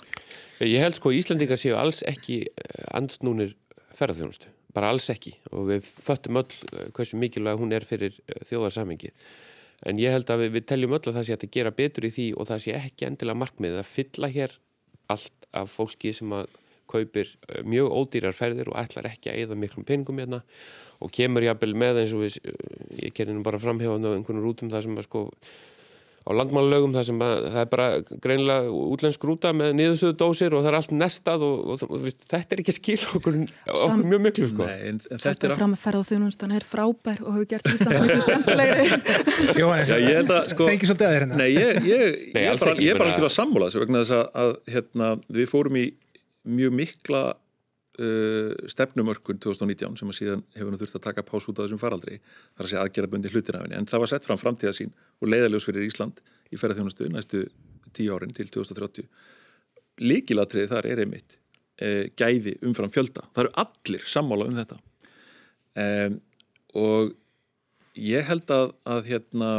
Ég 0.65 0.85
held 0.85 0.99
sko 0.99 1.15
Íslandingar 1.15 1.61
séu 1.61 1.79
alls 1.81 2.05
ekki 2.09 2.45
eh, 2.51 2.87
andsnúnir 2.99 3.57
ferðarþjónustu 3.99 4.53
bara 4.79 4.95
alls 4.95 5.11
ekki. 5.13 5.35
Og 5.53 5.69
við 5.73 5.85
föttum 5.91 6.41
öll 6.41 6.49
eh, 6.73 6.89
hversu 6.95 7.19
mikilvæg 7.21 7.61
hún 7.61 7.75
er 7.75 7.87
fyrir 7.87 8.17
eh, 8.29 8.43
þjóðarsamhengi 8.49 9.13
en 9.87 9.99
ég 10.03 10.15
held 10.15 10.31
að 10.33 10.45
við, 10.45 10.55
við 10.57 10.65
teljum 10.73 10.97
öll 10.97 11.05
að 11.05 11.19
það 11.19 11.27
sé 11.29 11.37
að 11.37 11.51
gera 11.55 11.75
betur 11.75 12.09
í 12.09 12.15
því 12.15 12.31
og 12.35 12.49
það 12.49 12.65
sé 12.65 12.79
ekki 12.79 13.07
endilega 13.07 13.43
markmið 13.45 13.77
að 13.79 13.93
fylla 13.93 14.31
hér 14.33 14.57
allt 15.13 15.47
af 15.57 15.71
fólki 15.71 16.13
sem 16.17 16.33
að 16.35 16.51
kaupir 16.89 17.31
eh, 17.49 17.63
mjög 17.69 17.95
ódýrar 17.95 18.37
ferðir 18.37 18.73
og 18.73 18.79
ætlar 18.81 19.11
ekki 19.11 19.33
að 19.33 19.43
eða 19.45 19.59
miklum 19.61 19.87
peningum 19.89 20.19
hérna 20.19 20.43
og 21.05 21.13
kemur 21.15 21.47
jábel 21.47 21.75
með 21.79 22.03
eins 22.03 22.15
og 22.17 22.25
við, 22.25 22.39
ég 22.99 23.15
kerir 23.15 23.37
nú 23.37 23.45
bara 23.47 23.61
framhjáðan 23.63 24.09
á 24.09 24.17
einhvern 24.17 24.43
rútum 24.43 24.73
það 24.73 24.89
sem 24.89 24.99
að 24.99 25.07
sko 25.07 25.27
á 26.29 26.31
landmannalögum 26.37 26.93
það 26.93 27.07
sem 27.09 27.23
að, 27.25 27.45
það 27.49 27.63
er 27.63 27.69
bara 27.73 27.87
greinlega 28.25 28.73
útlensk 28.93 29.23
rúta 29.25 29.53
með 29.57 29.71
niðursöðu 29.79 30.17
dósir 30.21 30.57
og 30.57 30.65
það 30.65 30.71
er 30.71 30.77
allt 30.79 30.93
nestað 30.93 31.45
og, 31.47 31.63
og, 31.73 31.85
og, 31.89 32.05
þetta 32.21 32.57
er 32.57 32.63
ekki 32.63 32.75
skil 32.77 32.99
okkur, 33.17 33.39
okkur 33.73 34.03
mjög 34.03 34.23
miklu 34.27 34.51
sko. 34.51 34.67
Nei, 34.69 34.91
en, 34.91 35.01
en 35.09 35.23
þetta 35.25 35.49
er 35.49 35.57
fram 35.57 35.73
að 35.77 35.83
ferða 35.87 36.03
á 36.05 36.09
þjónustan 36.11 36.55
er 36.59 36.69
frábær 36.69 37.23
og 37.25 37.39
hefur 37.39 37.49
gert 37.55 37.71
Ísland 37.73 37.97
miklu 38.05 38.21
skemmtilegri 38.27 38.85
Jóhannes, 39.63 39.95
er 39.97 40.75
ekki 40.75 40.91
svolítið 40.91 41.09
aðeins 41.09 41.39
Nei, 41.41 41.49
ég, 41.55 41.83
ég, 41.89 42.07
ég, 42.37 42.39
ég 42.45 42.61
bara, 42.61 42.77
er 42.77 43.01
bara 43.01 43.15
ekki 43.15 43.25
að 43.25 43.37
sammála 43.39 43.71
þessu 43.71 43.85
vegna 43.87 44.05
þess 44.05 44.19
að 44.45 44.55
hérna, 44.75 45.13
við 45.41 45.53
fórum 45.55 45.81
í 45.81 45.87
mjög 46.49 46.77
mikla 46.83 47.25
uh, 48.03 48.53
stefnumörkun 48.71 49.41
2019 49.45 49.99
sem 50.01 50.13
að 50.13 50.19
síðan 50.21 50.45
hefur 50.57 50.75
nú 50.75 50.81
þurft 50.81 51.01
að 51.01 51.07
taka 51.09 51.27
pás 51.27 51.49
út 51.51 51.59
á 51.59 51.65
þessum 51.65 51.83
faraldri 51.83 52.21
þar 52.21 52.67
að 52.67 52.71
segja 52.73 52.85
aðgerðabundi 52.85 53.33
hlutinafini 53.35 53.79
en 53.79 53.89
það 53.91 54.05
var 54.05 54.13
sett 54.13 54.29
fram 54.29 54.41
framtíðasín 54.41 54.95
og 55.23 55.33
leiðaljós 55.33 55.69
fyrir 55.69 55.89
Ísland 55.89 56.23
í 56.53 56.61
ferðarþjónustu 56.61 57.11
næstu 57.13 57.45
tíu 57.97 58.15
árin 58.15 58.35
til 58.37 58.49
2030 58.51 59.09
líkilatriði 60.03 60.71
þar 60.71 60.89
er 60.91 61.03
einmitt 61.05 61.39
uh, 61.83 62.05
gæði 62.19 62.57
umfram 62.67 62.93
fjölda. 62.93 63.25
Það 63.33 63.45
eru 63.45 63.55
allir 63.65 64.07
sammála 64.11 64.49
um 64.49 64.59
þetta. 64.59 64.79
Um, 65.79 66.21
og 66.79 67.13
ég 67.99 68.27
held 68.29 68.51
að, 68.55 68.73
að 68.89 69.11
hérna, 69.13 69.51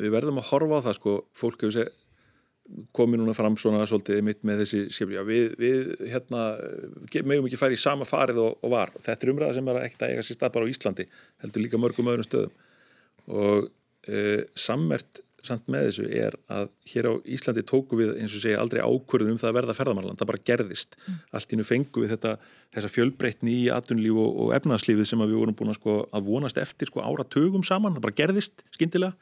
við 0.00 0.14
verðum 0.16 0.40
að 0.40 0.48
horfa 0.50 0.80
á 0.80 0.86
það 0.88 0.98
sko, 1.00 1.16
fólk 1.36 1.64
hefur 1.64 1.76
segið 1.76 1.96
komi 2.96 3.18
núna 3.18 3.34
fram 3.36 3.56
svona 3.58 3.82
svolítið 3.88 4.20
mitt 4.26 4.44
með 4.46 4.64
þessi 4.64 4.82
skilja, 4.94 5.24
við, 5.26 5.54
við 5.60 5.94
hérna 6.12 6.44
meðum 7.26 7.48
ekki 7.48 7.58
færi 7.60 7.78
í 7.78 7.80
sama 7.80 8.06
farið 8.08 8.42
og, 8.44 8.60
og 8.64 8.74
var. 8.74 8.92
Þetta 9.06 9.26
er 9.26 9.32
umræða 9.34 9.56
sem 9.56 9.72
er 9.72 9.80
ekkert 9.84 10.04
að 10.06 10.14
eiga 10.14 10.26
sér 10.26 10.38
stað 10.38 10.54
bara 10.56 10.68
á 10.68 10.72
Íslandi 10.74 11.08
heldur 11.42 11.64
líka 11.64 11.80
mörgum 11.82 12.12
öðrum 12.12 12.28
stöðum. 12.28 12.54
Og 13.30 13.68
e, 14.06 14.22
sammert 14.58 15.22
samt 15.46 15.70
með 15.72 15.86
þessu 15.88 16.06
er 16.12 16.36
að 16.52 16.68
hér 16.92 17.08
á 17.08 17.12
Íslandi 17.36 17.64
tóku 17.66 17.98
við 17.98 18.12
eins 18.20 18.34
og 18.36 18.42
segja 18.42 18.60
aldrei 18.60 18.82
ákvörðun 18.84 19.34
um 19.34 19.40
það 19.40 19.50
að 19.50 19.56
verða 19.56 19.76
ferðamarland, 19.78 20.20
það 20.20 20.30
bara 20.30 20.42
gerðist. 20.50 20.98
Mm. 21.06 21.20
allt 21.38 21.54
innu 21.56 21.66
fengu 21.66 22.04
við 22.04 22.12
þetta 22.14 22.34
þessa 22.76 22.92
fjölbreytni 22.92 23.54
í 23.62 23.70
atunlíf 23.72 24.20
og, 24.20 24.36
og 24.44 24.52
efnarslífið 24.58 25.08
sem 25.08 25.24
við 25.24 25.38
vorum 25.40 25.56
búin 25.56 25.72
að, 25.72 25.80
sko, 25.80 25.96
að 26.12 26.28
vonast 26.28 26.60
eftir 26.60 26.90
sko, 26.90 27.00
ára 27.00 27.24
tögum 27.24 27.64
saman, 27.66 27.96
það 27.96 28.06
bara 28.06 28.18
gerðist 28.20 28.64
skindilega 28.76 29.16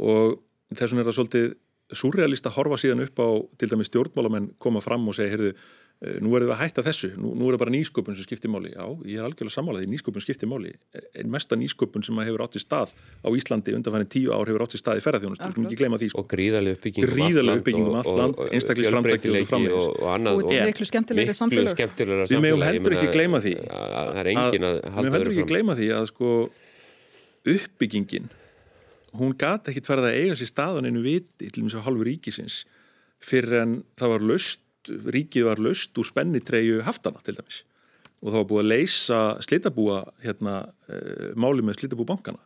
og 0.00 0.40
þessum 0.74 1.00
er 1.00 1.08
það 1.08 1.18
svolítið 1.18 1.52
surrealist 1.92 2.46
að 2.48 2.58
horfa 2.58 2.80
síðan 2.80 3.04
upp 3.04 3.18
á 3.20 3.28
til 3.60 3.70
dæmi 3.70 3.86
stjórnmálamenn 3.88 4.52
koma 4.62 4.80
fram 4.84 5.04
og 5.08 5.16
segja, 5.16 5.34
heyrðu, 5.34 5.50
eh, 6.04 6.16
nú 6.24 6.32
erum 6.36 6.48
við 6.48 6.54
að 6.54 6.62
hætta 6.62 6.82
þessu, 6.86 7.10
nú, 7.20 7.34
nú 7.36 7.44
er 7.48 7.52
það 7.54 7.62
bara 7.64 7.74
nýsköpun 7.74 8.16
sem 8.16 8.24
skiptir 8.24 8.50
máli. 8.52 8.70
Já, 8.72 8.84
ég 9.04 9.20
er 9.20 9.24
algjörlega 9.28 9.54
sammálað 9.54 9.80
því 9.84 9.88
nýsköpun 9.92 10.24
skiptir 10.24 10.48
máli. 10.48 10.72
En 11.14 11.30
mesta 11.30 11.58
nýsköpun 11.60 12.02
sem 12.06 12.16
hefur 12.24 12.44
átt 12.46 12.56
í 12.56 12.62
stað 12.62 12.88
á 12.96 13.28
Íslandi 13.28 13.76
undanfæðin 13.76 14.10
tíu 14.16 14.28
ár 14.32 14.48
hefur 14.48 14.64
átt 14.64 14.76
í 14.76 14.80
stað 14.80 15.00
í 15.00 15.04
ferðarþjónust, 15.04 15.42
við 15.44 15.52
skulum 15.52 15.68
ekki 15.68 15.80
gleyma 15.82 16.00
því. 16.00 16.08
Sko. 16.14 16.18
Og 16.24 16.26
gríðarlega 16.32 16.76
uppbyggingum 17.60 17.92
um 17.92 18.00
allt 18.00 18.14
land, 18.20 18.36
einstaklega 18.48 18.90
framdækjum 18.96 19.34
og. 19.68 19.88
Og, 19.94 20.08
annað, 20.14 20.32
og 20.40 20.48
miklu 20.70 20.88
skemmtilega 20.88 21.36
samfélag. 21.36 21.76
Við 22.32 22.40
meðum 22.40 22.64
heldur 22.64 22.96
ekki 22.96 23.12
gleyma 23.12 23.38
því 23.44 23.54
að, 23.68 23.88
að, 24.00 24.56
að, 24.88 26.00
að 26.00 26.62
uppbyggingin 27.44 28.30
hún 29.18 29.34
gati 29.38 29.72
ekkit 29.72 29.90
farið 29.90 30.08
að 30.08 30.18
eiga 30.20 30.38
sér 30.38 30.50
staðan 30.50 30.88
einu 30.88 31.04
viti 31.04 31.50
til 31.50 31.62
og 31.62 31.68
með 31.68 31.76
svo 31.76 31.84
halvu 31.86 32.06
ríkisins 32.08 32.62
fyrir 33.24 33.60
en 33.62 33.76
það 33.98 34.14
var 34.14 34.26
löst, 34.32 34.64
ríkið 34.88 35.48
var 35.48 35.62
löst 35.62 36.00
úr 36.00 36.08
spennitreyju 36.08 36.82
haftana 36.86 37.22
til 37.24 37.38
dæmis. 37.38 37.62
Og 38.24 38.32
það 38.32 38.40
var 38.40 38.48
búið 38.50 38.64
að 38.64 38.72
leysa 38.72 39.20
slitabúa 39.44 40.00
hérna, 40.24 40.56
e, 40.88 40.98
máli 41.36 41.64
með 41.64 41.82
slitabú 41.82 42.06
bankana 42.08 42.42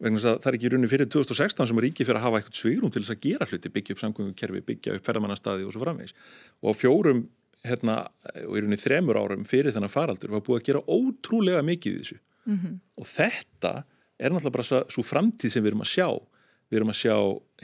vegna 0.00 0.16
þess 0.16 0.30
að 0.30 0.38
það 0.40 0.48
er 0.50 0.56
ekki 0.56 0.66
í 0.66 0.70
rauninni 0.72 0.90
fyrir 0.90 1.08
2016 1.12 1.68
sem 1.68 1.80
ríkið 1.84 2.08
fyrir 2.08 2.18
að 2.20 2.24
hafa 2.24 2.40
eitthvað 2.40 2.60
svigrum 2.60 2.92
til 2.94 3.02
þess 3.02 3.14
að 3.14 3.24
gera 3.26 3.48
hluti, 3.50 3.72
byggja 3.74 3.94
upp 3.94 4.02
samgöngukerfi, 4.04 4.62
byggja 4.70 4.96
upp 4.96 5.04
ferðamannastadi 5.04 5.66
og 5.66 5.74
svo 5.74 5.82
framvegs 5.82 6.14
og 6.62 6.72
á 6.72 6.74
fjórum 6.78 7.22
hérna, 7.66 7.96
og 8.46 8.54
í 8.56 8.62
rauninni 8.62 8.80
þremur 8.80 9.20
árum 9.20 9.44
fyrir 9.48 9.74
þennan 9.76 9.92
faraldur 9.92 10.32
var 10.32 10.44
búið 10.46 10.62
að 10.62 10.68
gera 10.70 10.84
ótrúlega 10.88 11.64
mikið 11.66 11.92
í 11.92 12.00
þessu. 12.00 12.20
Mm 12.48 12.56
-hmm. 12.56 12.78
og 12.96 13.10
þetta 13.10 13.72
er 14.20 14.34
náttúrulega 14.34 14.56
bara 14.58 14.82
svo 14.92 15.04
framtíð 15.06 15.54
sem 15.54 15.64
við 15.64 15.72
erum 15.72 15.84
að 15.84 15.92
sjá. 15.94 16.08
Við 16.70 16.80
erum 16.80 16.92
að 16.92 17.00
sjá 17.00 17.16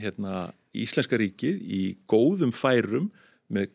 hérna, 0.03 0.35
Íslenska 0.77 1.19
ríkið 1.21 1.63
í 1.63 1.83
góðum 2.11 2.53
færum 2.57 3.11
með 3.53 3.71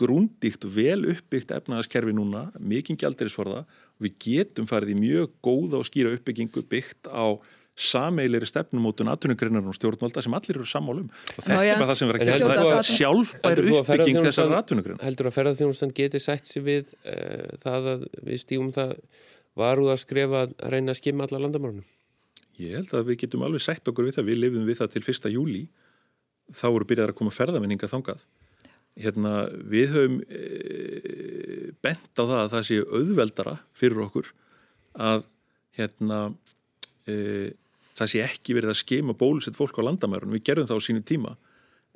grúndíkt 0.00 0.66
og 0.68 0.74
vel 0.76 1.02
uppbyggt 1.08 1.52
efnagaskerfi 1.56 2.14
núna, 2.16 2.50
mikið 2.60 3.00
gældirisforða 3.00 3.62
og 3.64 4.04
við 4.04 4.18
getum 4.22 4.68
farið 4.68 4.92
í 4.92 4.98
mjög 5.00 5.30
góða 5.44 5.80
og 5.80 5.88
skýra 5.88 6.12
uppbyggingu 6.16 6.64
byggt 6.68 7.08
á 7.08 7.40
sameilir 7.76 8.44
stefnumótun 8.48 9.10
aðtunugreinar 9.12 9.66
og 9.68 9.76
stjórnvalda 9.76 10.22
sem 10.24 10.36
allir 10.36 10.56
eru 10.56 10.68
sammálum 10.68 11.10
og 11.12 11.44
þetta 11.44 11.58
er 11.60 11.80
bara 11.80 11.88
það 11.90 11.98
sem 11.98 12.10
verður 12.10 12.22
að 12.22 12.30
gera 12.30 12.54
það? 12.56 12.70
er 12.76 12.88
sjálfbær 12.88 13.60
uppbygging 13.72 14.20
þessar 14.24 14.54
aðtunugreinar 14.60 15.04
Heldur 15.04 15.28
að 15.28 15.36
ferðarþjónustan 15.36 15.92
geti 15.96 16.22
sætt 16.24 16.48
sér 16.48 16.64
við 16.64 16.94
uh, 17.04 17.52
það 17.60 17.90
að 17.92 18.06
við 18.30 18.40
stígum 18.46 18.72
það 18.76 18.94
varuð 19.60 19.92
að 19.92 20.00
skrefa 20.06 20.46
að 20.46 20.56
reyna 20.72 20.94
að 20.94 21.00
skimma 21.02 21.28
alla 21.28 21.42
landamárunum? 21.44 21.84
Ég 22.62 22.78
held 22.78 22.94
að 22.96 23.10
við 23.10 23.20
getum 23.24 23.44
alveg 23.44 23.64
sætt 23.64 23.88
okkur 23.90 24.08
við 24.08 24.16
það, 24.16 24.28
við 24.30 24.40
lifum 24.40 24.66
við 24.68 24.80
það 24.80 24.92
til 24.94 25.04
fyrsta 25.04 25.32
júli 25.32 25.66
þá 26.54 26.66
eru 26.70 26.88
byrjað 26.88 27.12
að 27.12 27.18
koma 27.18 27.34
ferðarminninga 27.34 27.90
þangað. 27.90 28.22
Hérna, 28.96 29.32
við 29.68 29.92
höfum 29.92 30.20
e, 30.24 30.42
bent 31.84 32.16
á 32.16 32.22
það 32.22 32.38
að 32.38 32.52
það 32.54 32.66
sé 32.68 32.78
auðveldara 32.86 33.56
fyrir 33.76 34.04
okkur 34.06 34.30
að 35.06 35.26
hérna 35.76 36.20
e, 37.04 37.16
það 37.98 38.12
sé 38.12 38.22
ekki 38.24 38.56
verið 38.56 38.72
að 38.72 38.80
skema 38.80 39.16
bólusett 39.18 39.58
fólk 39.58 39.76
á 39.76 39.86
landamærunum, 39.88 40.38
við 40.38 40.46
gerðum 40.48 40.70
það 40.70 40.80
á 40.80 40.86
sínu 40.86 41.04
tíma. 41.04 41.34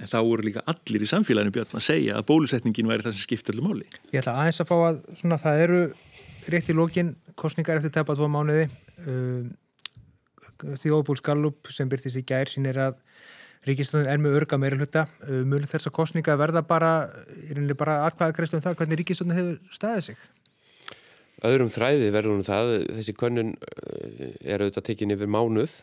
En 0.00 0.08
þá 0.08 0.18
voru 0.24 0.44
líka 0.46 0.64
allir 0.68 1.04
í 1.04 1.08
samfélaginu 1.08 1.52
björn 1.52 1.76
að 1.76 1.84
segja 1.84 2.16
að 2.16 2.28
bólusetningin 2.30 2.88
væri 2.88 3.04
það 3.04 3.16
sem 3.16 3.26
skiptir 3.26 3.56
allir 3.56 3.66
máli. 3.66 3.88
Ég 4.12 4.22
ætla 4.22 4.36
aðeins 4.40 4.60
að 4.62 4.70
fá 4.70 4.76
að 4.76 5.00
svona, 5.20 5.40
það 5.40 5.64
eru 5.64 5.80
rétt 6.52 6.70
í 6.72 6.76
lókin 6.76 7.10
kostningar 7.36 7.80
eftir 7.80 7.92
tepa 7.92 8.16
tvo 8.16 8.28
mánuði. 8.32 8.70
Um, 9.04 9.50
Þjóðbúls 10.62 11.22
Gallup 11.24 11.70
sem 11.72 11.88
byrtist 11.90 12.20
í 12.20 12.24
gær 12.26 12.50
sín 12.50 12.68
er 12.70 12.80
að 12.88 12.98
Ríkistöndin 13.68 14.08
er 14.08 14.20
með 14.22 14.38
örga 14.38 14.56
meira 14.56 14.78
hluta 14.80 15.04
uh, 15.26 15.42
mjög 15.44 15.66
þess 15.68 15.90
að 15.90 15.96
kostninga 15.98 16.36
verða 16.40 16.62
bara 16.64 16.92
í 17.44 17.50
rauninni 17.52 17.76
bara 17.76 17.98
atkvæða 18.06 18.36
kreist 18.38 18.56
um 18.56 18.62
það 18.64 18.78
hvernig 18.78 19.00
Ríkistöndin 19.02 19.36
hefur 19.36 19.76
staðið 19.76 20.06
sig? 20.06 20.22
Öðrum 21.44 21.72
þræði 21.72 22.08
verður 22.12 22.36
hún 22.36 22.46
það. 22.46 22.72
Þessi 22.98 23.16
könnun 23.20 23.52
uh, 23.56 24.30
er 24.40 24.64
auðvitað 24.64 24.86
tekin 24.88 25.12
yfir 25.16 25.32
mánuð. 25.32 25.76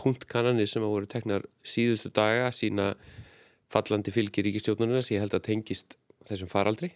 Punktkannanir 0.00 0.68
sem 0.68 0.84
hafa 0.84 0.94
voru 0.94 1.08
teknar 1.10 1.44
síðustu 1.64 2.12
daga 2.14 2.48
sína 2.52 2.94
fallandi 3.72 4.12
fylgir 4.14 4.48
ríkistjónunina 4.48 5.04
sem 5.04 5.18
ég 5.18 5.24
held 5.24 5.36
að 5.36 5.46
tengist 5.50 5.98
þessum 6.28 6.48
faraldri 6.48 6.94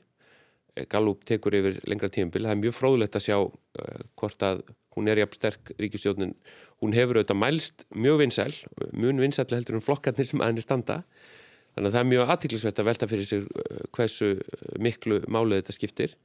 Gallup 0.88 1.26
tekur 1.28 1.54
yfir 1.58 1.80
lengra 1.88 2.08
tíumbil 2.12 2.46
það 2.46 2.54
er 2.54 2.62
mjög 2.62 2.76
fróðlegt 2.78 3.18
að 3.18 3.26
sjá 3.26 3.36
uh, 3.42 4.02
hvort 4.16 4.46
að 4.46 4.62
hún 4.96 5.08
er 5.08 5.20
jafn 5.20 5.36
sterk 5.36 5.72
ríkistjónin 5.80 6.34
hún 6.82 6.96
hefur 6.96 7.20
auðvitað 7.20 7.40
mælst 7.40 7.86
mjög 7.92 8.22
vinsæl 8.22 8.50
mjög 8.96 9.22
vinsæl 9.26 9.46
heldur 9.52 9.78
um 9.78 9.84
flokkarnir 9.84 10.28
sem 10.28 10.42
að 10.42 10.52
henni 10.52 10.64
standa. 10.64 11.02
Þannig 11.72 11.88
að 11.88 11.94
það 11.94 12.02
er 12.02 12.10
mjög 12.10 12.30
aðtiklisvert 12.34 12.80
að 12.80 12.88
velta 12.90 13.08
fyrir 13.08 13.28
sig 13.28 13.44
hversu 13.96 14.28
miklu 14.82 15.20
málið 15.32 15.62
þetta 15.62 15.76
skiptir. 15.78 16.16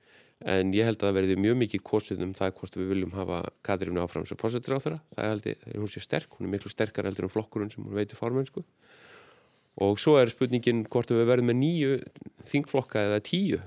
En 0.43 0.74
ég 0.76 0.86
held 0.86 1.00
að 1.00 1.08
það 1.08 1.16
verði 1.18 1.38
mjög 1.41 1.56
mikið 1.62 1.84
kosið 1.88 2.26
um 2.26 2.34
það 2.38 2.52
hvort 2.60 2.76
við 2.78 2.89
viljum 2.91 3.14
hafa 3.16 3.39
Katrínu 3.66 4.04
áfram 4.04 4.26
sem 4.28 4.38
fórsetur 4.38 4.76
á 4.78 4.84
þeirra, 4.84 5.00
það 5.16 5.48
er 5.54 5.80
hún 5.80 5.89
sé 5.89 6.04
sterk 6.04 6.36
hún 6.38 6.45
er 6.45 6.52
miklu 6.54 6.70
sterkar 6.70 7.08
heldur 7.10 7.26
um 7.26 7.32
flokkurinn 7.34 7.72
sem 7.74 7.82
hún 7.82 7.95
veitir 7.98 8.20
formensku 8.20 8.62
og 9.84 10.02
svo 10.02 10.18
er 10.22 10.32
spurningin 10.32 10.86
hvort 10.90 11.12
við 11.14 11.28
verðum 11.30 11.52
með 11.52 11.60
nýju 11.62 11.94
þingflokka 12.50 13.06
eða 13.10 13.22
tíu. 13.26 13.62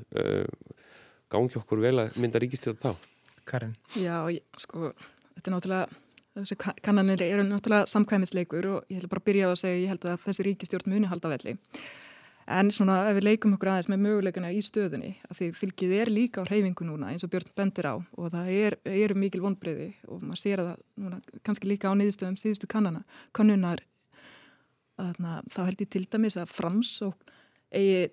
Gangi 1.31 1.59
okkur 1.61 1.83
vel 1.83 1.97
að 2.03 2.21
mynda 2.23 2.43
ríkistjóð 2.43 2.81
þá? 2.83 3.09
Karin 3.47 3.75
Já, 3.99 4.27
sko, 4.59 4.93
þetta 5.37 5.51
er 5.51 5.55
náttúrulega 5.55 6.01
þessi 6.41 6.57
kannanir 6.85 7.23
eru 7.25 7.47
náttúrulega 7.47 7.89
samkvæmisleikur 7.91 8.69
og 8.71 8.93
ég 8.93 9.01
held 9.01 9.11
bara 9.11 9.23
að 9.23 9.29
byrja 9.31 9.49
á 9.49 9.51
að 9.51 9.59
segja 9.63 9.81
ég 9.81 9.91
held 9.93 10.07
að 10.07 10.23
þessi 10.27 10.47
ríkistjórn 10.47 10.93
muni 10.93 11.11
halda 11.11 11.33
velli. 11.33 11.57
En 12.51 12.71
svona 12.75 12.97
ef 13.07 13.15
við 13.19 13.27
leikum 13.29 13.53
okkur 13.55 13.71
aðeins 13.71 13.89
með 13.93 14.01
möguleikana 14.07 14.51
í 14.51 14.63
stöðunni 14.65 15.11
að 15.29 15.37
því 15.39 15.49
fylgið 15.59 15.93
er 16.01 16.11
líka 16.11 16.43
á 16.43 16.49
hreyfingu 16.49 16.87
núna 16.89 17.13
eins 17.13 17.23
og 17.27 17.31
Björn 17.31 17.53
bendir 17.59 17.87
á 17.87 17.95
og 17.95 18.33
það 18.33 18.51
er, 18.57 18.77
eru 18.91 19.19
mikil 19.23 19.43
vonbreyði 19.45 19.93
og 20.11 20.25
maður 20.25 20.43
sér 20.43 20.63
það 20.65 20.81
núna 21.05 21.21
kannski 21.47 21.71
líka 21.71 21.93
á 21.93 21.95
niðurstöðum 21.95 22.41
síðustu 22.41 22.71
kannana, 22.71 23.05
kannunar 23.37 23.85
þá 25.51 25.61
held 25.64 25.84
ég 25.84 25.90
til 25.92 26.07
dæmis 26.11 26.38
að 26.40 26.53
framsók 26.55 27.30
eigi 27.70 28.11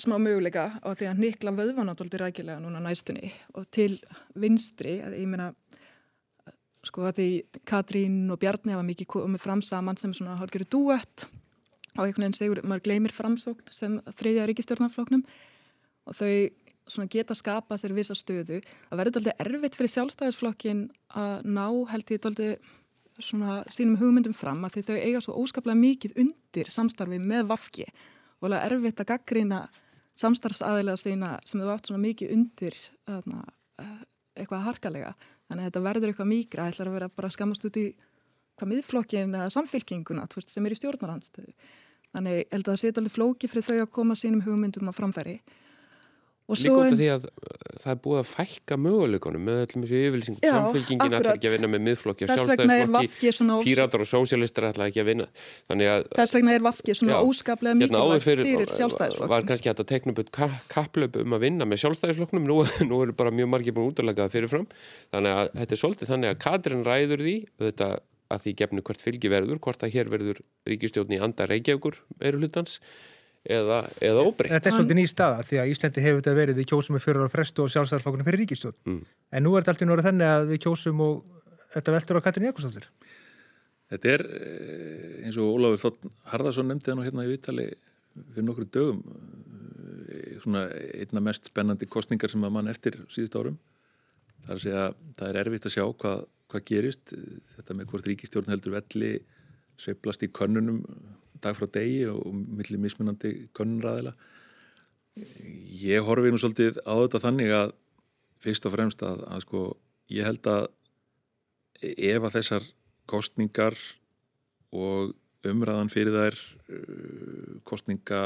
smá 0.00 0.16
möguleika 0.20 0.70
á 0.80 0.88
því 0.96 1.10
að 1.10 1.20
nikla 1.20 1.52
vöðvanáttóldi 1.56 2.20
rækilega 2.20 2.60
núna 2.62 2.80
næstunni 2.82 3.32
og 3.58 3.66
til 3.72 3.98
vinstri, 4.38 5.00
að 5.04 5.18
ég 5.20 5.28
meina 5.28 5.50
sko 6.86 7.04
að 7.10 7.20
því 7.20 7.28
Katrín 7.68 8.22
og 8.32 8.40
Bjarni 8.40 8.72
hafa 8.72 8.86
mikið 8.86 9.10
komið 9.12 9.44
fram 9.44 9.62
saman 9.64 10.00
sem 10.00 10.14
svona 10.16 10.38
hálfgerðu 10.40 10.70
duett 10.72 11.26
og 11.98 12.06
einhvern 12.06 12.24
veginn 12.24 12.38
segur, 12.38 12.62
maður 12.64 12.86
gleymir 12.86 13.14
framsókn 13.14 13.72
sem 13.74 13.98
þriðja 14.16 14.46
ríkistjórnarfloknum 14.48 15.24
og 16.08 16.16
þau 16.16 17.06
geta 17.10 17.36
skapa 17.38 17.76
sér 17.78 17.92
vissa 17.94 18.16
stöðu. 18.18 18.60
Að 18.90 19.02
verður 19.02 19.20
alltaf 19.20 19.42
erfitt 19.44 19.76
fyrir 19.78 19.92
sjálfstæðisflokkin 19.94 20.86
að 21.18 21.44
ná 21.46 21.66
held 21.92 22.14
ég 22.14 22.24
alltaf 22.30 22.70
svona 23.24 23.60
sínum 23.72 23.98
hugmyndum 24.00 24.34
fram 24.36 24.64
að 24.66 24.80
þau 24.88 24.96
eiga 24.98 25.22
svo 25.24 25.36
óskaplega 25.40 25.78
mikið 25.78 26.16
undir 26.22 26.70
samstarfi 26.72 27.20
með 27.22 27.48
vafki 27.52 27.86
og 28.40 28.48
alveg 28.48 28.66
erfitt 28.66 29.02
að 29.02 29.10
gaggrýna 29.12 29.64
samstarfsaðilega 30.20 31.00
sína 31.00 31.34
sem 31.46 31.60
þau 31.60 31.74
átt 31.74 31.90
svona 31.90 32.02
mikið 32.04 32.32
undir 32.36 32.76
aðna, 33.08 33.44
eitthvað 34.36 34.66
harkalega 34.68 35.14
þannig 35.50 35.64
að 35.64 35.68
þetta 35.68 35.84
verður 35.86 36.12
eitthvað 36.12 36.30
mikra, 36.30 36.64
það 36.64 36.72
ætlar 36.74 36.90
að 36.90 36.96
vera 36.98 37.12
bara 37.20 37.32
skamast 37.34 37.66
út 37.66 37.78
í 37.80 37.86
hvað 38.60 38.70
miðflokkin 38.74 39.34
eða 39.34 39.52
samfélkinguna 39.54 40.26
veist, 40.34 40.52
sem 40.52 40.66
er 40.66 40.74
í 40.74 40.78
stjórnarandstöðu. 40.78 41.54
Þannig 42.10 42.40
held 42.50 42.60
að 42.60 42.68
það 42.68 42.80
setja 42.82 43.00
alveg 43.00 43.14
flóki 43.14 43.48
fyrir 43.48 43.66
þau 43.66 43.78
að 43.78 43.92
koma 43.96 44.16
sínum 44.18 44.44
hugmyndum 44.44 44.90
á 44.90 44.92
framfæri. 44.92 45.38
Líka 46.50 46.72
út 46.74 46.86
af 46.86 46.98
því 46.98 47.08
að 47.14 47.26
það 47.80 47.92
er 47.92 48.00
búið 48.04 48.20
að 48.20 48.28
fækka 48.30 48.78
möguleikonum 48.80 49.44
með 49.46 49.60
öllum 49.64 49.84
þessu 49.84 50.00
yfirlýsingum. 50.00 50.40
Samfélkingin 50.44 51.14
ætlar 51.16 51.36
ekki 51.36 51.48
að 51.50 51.54
vinna 51.56 51.70
með 51.70 51.84
miðflokki 51.86 52.26
og 52.26 52.32
sjálfstæðisflokki, 52.32 53.60
píratar 53.66 54.04
og 54.04 54.10
sósialistar 54.10 54.68
ætlar 54.70 54.90
ekki 54.90 55.02
að 55.02 55.08
vinna. 55.10 55.28
Þess 55.70 56.36
vegna 56.36 56.56
er 56.56 56.66
Vafki 56.66 56.96
svona 56.98 57.22
óskaplega 57.24 57.78
mikilvægt 57.78 58.26
fyrir, 58.26 58.50
fyrir 58.50 58.74
sjálfstæðisflokki. 58.74 59.32
Var 59.32 59.48
kannski 59.52 59.72
að 59.72 59.84
tekna 59.94 60.16
upp 60.16 60.34
kapplöp 60.74 61.20
um 61.22 61.38
að 61.38 61.46
vinna 61.46 61.68
með 61.68 61.84
sjálfstæðisflokknum, 61.84 62.46
nú, 62.50 62.60
nú 62.90 63.00
eru 63.06 63.16
bara 63.16 63.32
mjög 63.34 63.52
margir 63.54 63.76
búin 63.76 63.92
útlægað 63.94 64.34
fyrirfram. 64.36 64.68
Þannig 65.14 65.40
að 65.40 65.52
þetta 65.62 65.76
er 65.76 65.82
svolítið 65.84 66.14
þannig 66.14 66.34
að 66.34 66.40
Katrin 66.44 66.86
ræður 66.86 67.24
því, 67.26 67.36
þetta 67.64 67.90
að 68.30 68.44
því 68.44 68.52
gefnu 68.60 68.84
hvert 68.86 69.02
fylgi 69.02 69.30
verður, 69.32 69.60
hvort 69.62 69.82
að 69.84 69.96
hér 69.96 70.10
verður 70.12 70.42
ríkistjórn 70.68 71.16
í 71.16 71.20
andar 71.22 71.50
reykjaugur 71.50 71.98
eru 72.22 72.42
hlutans 72.42 72.78
eða, 73.44 73.80
eða 74.04 74.24
óbreytt. 74.26 74.52
Þetta 74.52 74.70
er 74.70 74.76
svolítið 74.76 74.98
ný 75.00 75.04
staða 75.10 75.44
því 75.46 75.60
að 75.62 75.72
Íslandi 75.74 76.04
hefur 76.04 76.20
þetta 76.20 76.36
verið 76.38 76.60
við 76.60 76.68
kjósum 76.72 76.96
með 76.96 77.04
fyrir 77.06 77.22
ára 77.22 77.32
frestu 77.32 77.64
og 77.64 77.72
sjálfstæðarflokkunum 77.74 78.28
fyrir 78.28 78.42
ríkistjórn. 78.44 78.78
Mm. 78.86 79.02
En 79.30 79.46
nú 79.46 79.54
er 79.54 79.64
þetta 79.64 79.74
alltaf 79.74 79.88
náttúrulega 79.88 80.08
þannig 80.08 80.32
að 80.34 80.50
við 80.50 80.62
kjósum 80.66 81.04
og 81.06 81.22
þetta 81.74 81.94
veldur 81.96 82.20
á 82.20 82.24
Katrin 82.26 82.48
Jakobsdóttir. 82.50 82.88
Þetta 83.90 84.12
er 84.14 84.26
eh, 84.38 85.14
eins 85.26 85.38
og 85.40 85.54
Ólafur 85.56 85.84
Þótt 85.84 86.10
Harðarsson 86.32 86.68
nefndi 86.70 86.90
það 86.90 87.00
nú 87.00 87.06
hérna 87.06 87.26
í 87.26 87.30
Vítali 87.30 87.68
fyrir 88.34 88.46
nokkru 88.46 88.66
dögum 88.70 89.00
eh, 90.10 90.36
svona 90.44 90.66
einna 90.70 91.24
mest 91.24 91.50
spennandi 91.50 91.88
kostningar 91.90 92.30
sem 92.30 92.44
að 92.46 92.54
mann 92.54 92.70
eftir 92.70 93.00
síðust 93.10 93.38
árum. 93.38 93.56
Það 94.44 94.52
er 94.52 94.58
að 94.58 94.62
segja, 94.66 94.84
það 95.18 95.30
er 95.30 95.40
erfitt 95.42 95.66
að 95.68 95.74
sjá 95.74 95.84
hvað 95.90 96.28
hvað 96.50 96.66
gerist 96.66 97.14
þetta 97.56 97.76
með 97.78 97.90
hvort 97.92 98.08
ríkistjórn 98.10 98.50
heldur 98.50 98.74
velli 98.74 99.10
sveiplast 99.80 100.24
í 100.26 100.30
könnunum 100.34 100.82
dag 101.44 101.56
frá 101.56 101.68
degi 101.72 102.04
og 102.10 102.26
millir 102.34 102.80
mismunandi 102.82 103.32
könnunræðila 103.56 104.14
ég 105.84 106.04
horfi 106.06 106.32
nú 106.32 106.40
svolítið 106.40 106.80
á 106.86 106.94
þetta 106.94 107.22
þannig 107.26 107.54
að 107.54 107.72
fyrst 108.40 108.66
og 108.68 108.74
fremst 108.74 109.02
að, 109.04 109.24
að 109.28 109.42
sko 109.44 109.62
ég 110.12 110.28
held 110.28 110.46
að 110.50 110.68
ef 111.80 112.26
að 112.26 112.36
þessar 112.36 112.68
kostningar 113.10 113.76
og 114.70 115.16
umræðan 115.46 115.90
fyrir 115.90 116.14
þær 116.14 116.38
uh, 116.70 117.58
kostninga 117.66 118.22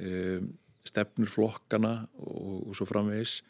um, 0.00 0.50
stefnur 0.86 1.30
flokkana 1.30 1.94
og, 2.18 2.70
og 2.70 2.76
svo 2.76 2.88
framvegis 2.88 3.40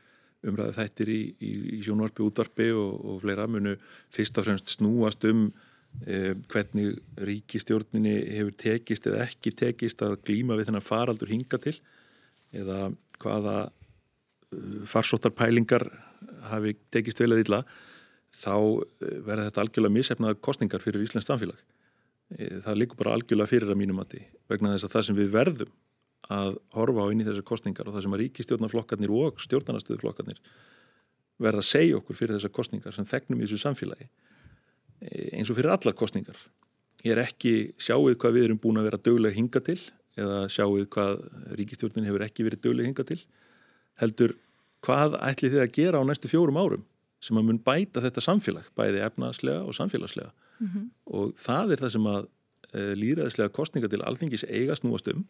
umræðu 0.46 0.74
þættir 0.76 1.10
í, 1.12 1.20
í, 1.36 1.50
í 1.78 1.80
sjónvarpi, 1.84 2.24
útvarpi 2.24 2.70
og, 2.72 2.94
og 3.06 3.18
fleira 3.22 3.46
munu 3.50 3.76
fyrst 4.12 4.38
og 4.40 4.46
fremst 4.48 4.72
snúast 4.72 5.24
um 5.28 5.50
hvernig 6.00 6.94
ríkistjórninni 7.18 8.12
hefur 8.36 8.54
tekist 8.56 9.08
eða 9.10 9.24
ekki 9.26 9.50
tekist 9.58 10.00
að 10.06 10.14
glíma 10.24 10.56
við 10.56 10.70
þennan 10.70 10.84
faraldur 10.86 11.28
hinga 11.28 11.58
til 11.60 11.74
eða 12.56 12.90
hvaða 13.20 13.56
uh, 13.68 14.80
farsóttarpælingar 14.88 15.86
hafi 16.50 16.74
tekist 16.92 17.20
vel 17.22 17.34
að 17.34 17.44
illa 17.44 17.60
þá 18.40 18.54
uh, 18.56 18.80
verða 19.26 19.48
þetta 19.48 19.64
algjörlega 19.64 19.96
missefnaða 19.96 20.40
kostningar 20.42 20.82
fyrir 20.82 21.04
Íslands 21.04 21.28
samfélag. 21.28 21.60
Eh, 22.38 22.58
það 22.64 22.82
líkur 22.82 23.00
bara 23.00 23.14
algjörlega 23.18 23.50
fyrir 23.50 23.70
að 23.70 23.80
mínum 23.80 23.98
mati 23.98 24.22
vegna 24.50 24.76
þess 24.76 24.88
að 24.88 24.96
það 24.96 25.06
sem 25.08 25.18
við 25.18 25.32
verðum 25.34 25.72
að 26.30 26.58
horfa 26.76 27.06
á 27.06 27.10
inn 27.10 27.22
í 27.22 27.26
þessar 27.26 27.46
kostningar 27.48 27.88
og 27.88 27.96
það 27.96 28.04
sem 28.04 28.14
að 28.14 28.20
ríkistjórnarflokkarnir 28.22 29.14
og 29.18 29.40
stjórnarnastöðuflokkarnir 29.42 30.42
verða 31.40 31.64
að 31.64 31.70
segja 31.70 31.96
okkur 31.98 32.18
fyrir 32.18 32.36
þessar 32.36 32.52
kostningar 32.54 32.94
sem 32.94 33.08
þegnum 33.08 33.40
í 33.40 33.48
þessu 33.48 33.58
samfélagi 33.64 34.06
eh, 34.06 34.29
eins 35.00 35.50
og 35.50 35.56
fyrir 35.56 35.72
allar 35.74 35.96
kostningar. 35.96 36.36
Ég 37.04 37.14
er 37.14 37.22
ekki 37.24 37.72
sjáuð 37.80 38.18
hvað 38.20 38.36
við 38.36 38.46
erum 38.48 38.60
búin 38.60 38.80
að 38.80 38.90
vera 38.90 39.00
dögleg 39.00 39.36
hinga 39.36 39.62
til 39.64 39.78
eða 40.20 40.44
sjáuð 40.52 40.86
hvað 40.92 41.22
ríkistjórnin 41.56 42.08
hefur 42.08 42.24
ekki 42.26 42.44
verið 42.44 42.64
dögleg 42.66 42.90
hinga 42.90 43.06
til 43.08 43.20
heldur 44.02 44.36
hvað 44.84 45.16
ætli 45.20 45.52
þið 45.52 45.64
að 45.64 45.74
gera 45.76 46.00
á 46.00 46.04
næstu 46.08 46.28
fjórum 46.30 46.58
árum 46.60 46.84
sem 47.20 47.36
að 47.36 47.46
mun 47.50 47.60
bæta 47.60 48.00
þetta 48.00 48.22
samfélag, 48.24 48.68
bæði 48.76 49.02
efnaðslega 49.04 49.64
og 49.68 49.76
samfélagslega 49.76 50.30
mm 50.32 50.68
-hmm. 50.68 50.84
og 51.04 51.34
það 51.36 51.72
er 51.72 51.82
það 51.84 51.92
sem 51.96 52.06
að 52.06 52.22
e, 52.72 52.80
líraðislega 52.96 53.52
kostninga 53.52 53.88
til 53.88 54.02
alþingis 54.02 54.44
eigast 54.48 54.84
núast 54.84 55.08
um 55.12 55.26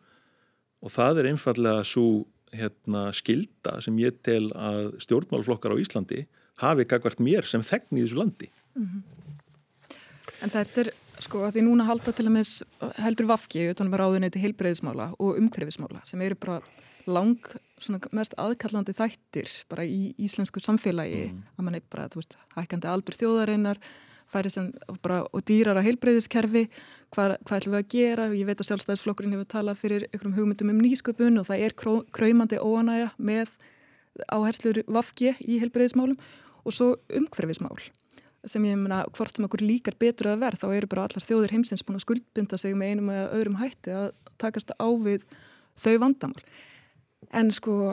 og 0.80 0.90
það 0.90 1.18
er 1.18 1.30
einfallega 1.30 1.84
svo 1.84 2.26
hérna, 2.52 3.10
skilda 3.12 3.80
sem 3.80 3.98
ég 3.98 4.22
tel 4.22 4.50
að 4.52 4.98
stjórnmálflokkar 5.04 5.74
á 5.74 5.80
Íslandi 5.82 6.26
hafi 6.62 6.84
gagvart 6.84 7.20
mér 7.20 7.46
sem 7.46 7.62
þegn 7.62 7.98
í 7.98 8.04
þessu 8.04 8.18
landi. 8.18 8.50
Mm 8.74 8.86
-hmm. 8.86 9.02
En 10.40 10.52
þetta 10.52 10.84
er, 10.84 10.92
sko, 11.20 11.42
að 11.44 11.56
því 11.56 11.64
núna 11.66 11.86
halda 11.88 12.14
til 12.16 12.26
að 12.26 12.34
með 12.38 12.52
heldur 13.04 13.28
vafki 13.30 13.66
utanum 13.72 13.96
að 13.96 14.02
ráðunni 14.04 14.30
til 14.32 14.44
heilbreyðismála 14.44 15.10
og 15.18 15.40
umhverfismála 15.40 16.04
sem 16.08 16.22
eru 16.24 16.38
bara 16.40 16.60
lang 17.10 17.50
mest 18.16 18.36
aðkallandi 18.40 18.94
þættir 18.96 19.50
bara 19.70 19.84
í 19.88 20.12
íslensku 20.20 20.60
samfélagi. 20.62 21.30
Mm. 21.30 21.42
að 21.56 21.66
mann 21.66 21.78
er 21.78 21.84
bara, 21.92 22.08
þú 22.12 22.22
veist, 22.22 22.38
hækkandi 22.56 22.90
aldur 22.90 23.16
þjóðarinnar 23.16 23.80
færi 24.30 24.50
sem 24.52 24.68
bara 25.02 25.22
og 25.26 25.42
dýrar 25.48 25.80
á 25.80 25.82
heilbreyðiskerfi 25.84 26.66
hvað, 27.10 27.36
hvað 27.46 27.56
ætlum 27.56 27.74
við 27.74 27.80
að 27.80 27.88
gera, 27.94 28.28
ég 28.36 28.46
veit 28.46 28.60
að 28.60 28.68
sjálfstæðisflokkurinn 28.68 29.34
hefur 29.34 29.48
talað 29.56 29.80
fyrir 29.80 30.06
ykkurum 30.10 30.36
hugmyndum 30.36 30.70
um 30.70 30.82
nýsköpun 30.84 31.40
og 31.40 31.48
það 31.48 31.64
er 31.66 31.74
kró, 31.74 31.96
kræmandi 32.14 32.60
óanæja 32.62 33.10
með 33.18 33.50
áherslur 34.30 34.84
vafki 34.86 35.34
í 35.40 35.58
heilbreyðismálum 35.62 36.18
og 36.62 36.76
svo 36.76 36.92
umhverfismál 37.16 37.74
sem 38.48 38.64
ég 38.64 38.78
meina 38.80 39.02
hvort 39.16 39.36
sem 39.36 39.44
okkur 39.44 39.62
líkar 39.64 39.98
betur 40.00 40.32
að 40.32 40.42
verð 40.46 40.62
þá 40.62 40.68
eru 40.72 40.88
bara 40.90 41.04
allar 41.08 41.26
þjóðir 41.26 41.54
heimsins 41.56 41.84
búin 41.84 41.98
að 41.98 42.06
skuldbinda 42.06 42.58
sig 42.60 42.76
með 42.78 42.94
einum 42.94 43.12
eða 43.12 43.30
öðrum 43.36 43.60
hætti 43.60 43.94
að 43.96 44.10
takast 44.40 44.72
á 44.80 44.88
við 44.96 45.26
þau 45.80 45.94
vandamál 46.06 46.44
En 47.28 47.50
sko, 47.54 47.92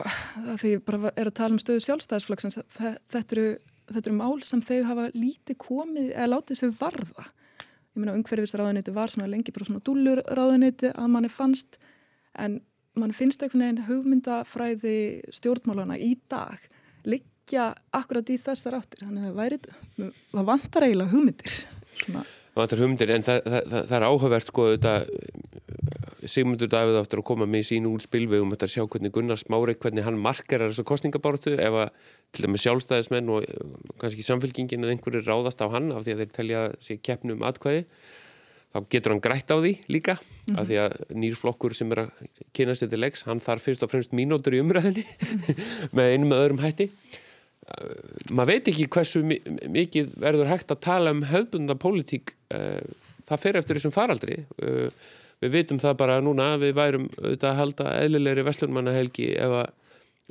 því 0.57 0.77
ég 0.77 0.85
bara 0.87 1.11
er 1.13 1.29
að 1.29 1.35
tala 1.37 1.53
um 1.53 1.61
stöðu 1.61 1.83
sjálfstæðisflokksins, 1.85 2.57
þetta 2.71 3.35
eru, 3.35 3.49
þetta 3.91 4.09
eru 4.09 4.15
mál 4.17 4.39
sem 4.45 4.63
þau 4.65 4.79
hafa 4.87 5.09
lítið 5.13 5.59
komið 5.61 6.13
eða 6.13 6.29
látið 6.31 6.61
sér 6.61 6.71
varða. 6.79 7.27
Ég 7.67 8.01
meina, 8.01 8.15
umhverfisráðuniti 8.17 8.95
var 8.95 9.13
svona 9.13 9.29
lengi 9.29 9.53
bara 9.53 9.67
svona 9.67 9.83
dúlurráðuniti 9.85 10.89
að 10.93 11.13
manni 11.13 11.31
fannst, 11.33 11.77
en 12.39 12.61
manni 12.97 13.17
finnst 13.17 13.43
einhvern 13.43 13.65
veginn 13.65 13.85
hugmyndafræði 13.89 14.97
stjórnmálana 15.37 15.99
í 16.01 16.15
dag 16.31 16.63
liggja 17.47 17.69
akkurat 17.95 18.27
í 18.27 18.35
þessar 18.43 18.75
áttir. 18.81 19.05
Þannig 19.07 19.29
að 19.29 19.37
væri, 19.37 19.57
það 20.33 20.47
vantar 20.49 20.83
eiginlega 20.83 21.13
hugmyndir. 21.13 21.53
Svona. 21.87 22.23
Vantar 22.57 22.81
hugmyndir, 22.81 23.13
en 23.15 23.23
það, 23.23 23.39
það, 23.45 23.69
það, 23.71 23.85
það 23.87 23.95
er 23.97 24.05
áhugavert 24.07 24.51
sko 24.51 24.65
þetta 24.73 24.93
Sigmundur 26.27 26.67
Davíð 26.67 26.97
áttur 26.99 27.21
að 27.21 27.27
koma 27.29 27.47
með 27.47 27.63
sín 27.69 27.87
úr 27.87 28.03
spilvegum 28.03 28.51
að 28.51 28.67
sjá 28.73 28.83
hvernig 28.83 29.13
Gunnar 29.15 29.39
Smári, 29.39 29.77
hvernig 29.79 30.03
hann 30.03 30.19
markerar 30.19 30.73
þessu 30.73 30.83
kostningabáratu 30.89 31.55
ef 31.55 31.77
að 31.85 32.07
til 32.35 32.43
dæmis 32.43 32.65
sjálfstæðismenn 32.65 33.29
og 33.31 33.45
kannski 34.01 34.25
samfélkingin 34.27 34.83
eða 34.83 34.97
einhverju 34.97 35.21
ráðast 35.23 35.61
á 35.63 35.71
hann 35.71 35.93
af 35.95 36.03
því 36.03 36.15
að 36.15 36.23
þeir 36.23 36.33
telja 36.35 36.63
sér 36.83 36.99
keppnum 37.05 37.45
atkvæði 37.47 37.85
þá 38.73 38.81
getur 38.91 39.13
hann 39.13 39.23
grætt 39.23 39.53
á 39.53 39.57
því 39.61 39.73
líka 39.87 40.17
mm 40.17 40.25
-hmm. 40.25 40.57
af 40.59 40.67
því 40.67 40.79
að 40.81 40.97
nýrflokkur 41.21 41.77
sem 41.77 41.91
er 41.93 42.03
að 42.03 42.11
kynast 42.51 42.83
þetta 42.83 42.99
legs, 42.99 43.23
hann 43.29 43.39
þarf 43.39 43.63
fyrst 43.63 43.85
og 43.85 43.93
fremst 43.93 44.11
mínótur 44.11 44.57
í 44.57 44.59
umræðinni 44.65 45.05
með 45.95 46.11
einum 46.11 46.33
með 46.33 46.41
öðrum 46.43 46.65
hætti 46.65 46.89
maður 48.31 48.49
veit 48.53 48.69
ekki 48.71 48.87
hversu 48.93 49.21
mikið 49.25 50.15
verður 50.21 50.49
hægt 50.51 50.71
að 50.71 50.83
tala 50.85 51.13
um 51.15 51.23
höfbunda 51.27 51.75
pólitík 51.79 52.33
uh, 52.55 52.81
það 53.27 53.43
fer 53.43 53.59
eftir 53.59 53.79
þessum 53.79 53.95
faraldri. 53.95 54.39
Uh, 54.61 54.87
við 55.43 55.53
vitum 55.59 55.81
það 55.81 55.99
bara 55.99 56.19
núna 56.23 56.53
við 56.61 56.75
værum 56.77 57.07
auðvitað 57.19 57.49
að 57.51 57.59
halda 57.61 57.89
eðlilegri 58.01 58.45
vestlunmannahelgi 58.47 59.29
ef, 59.37 59.57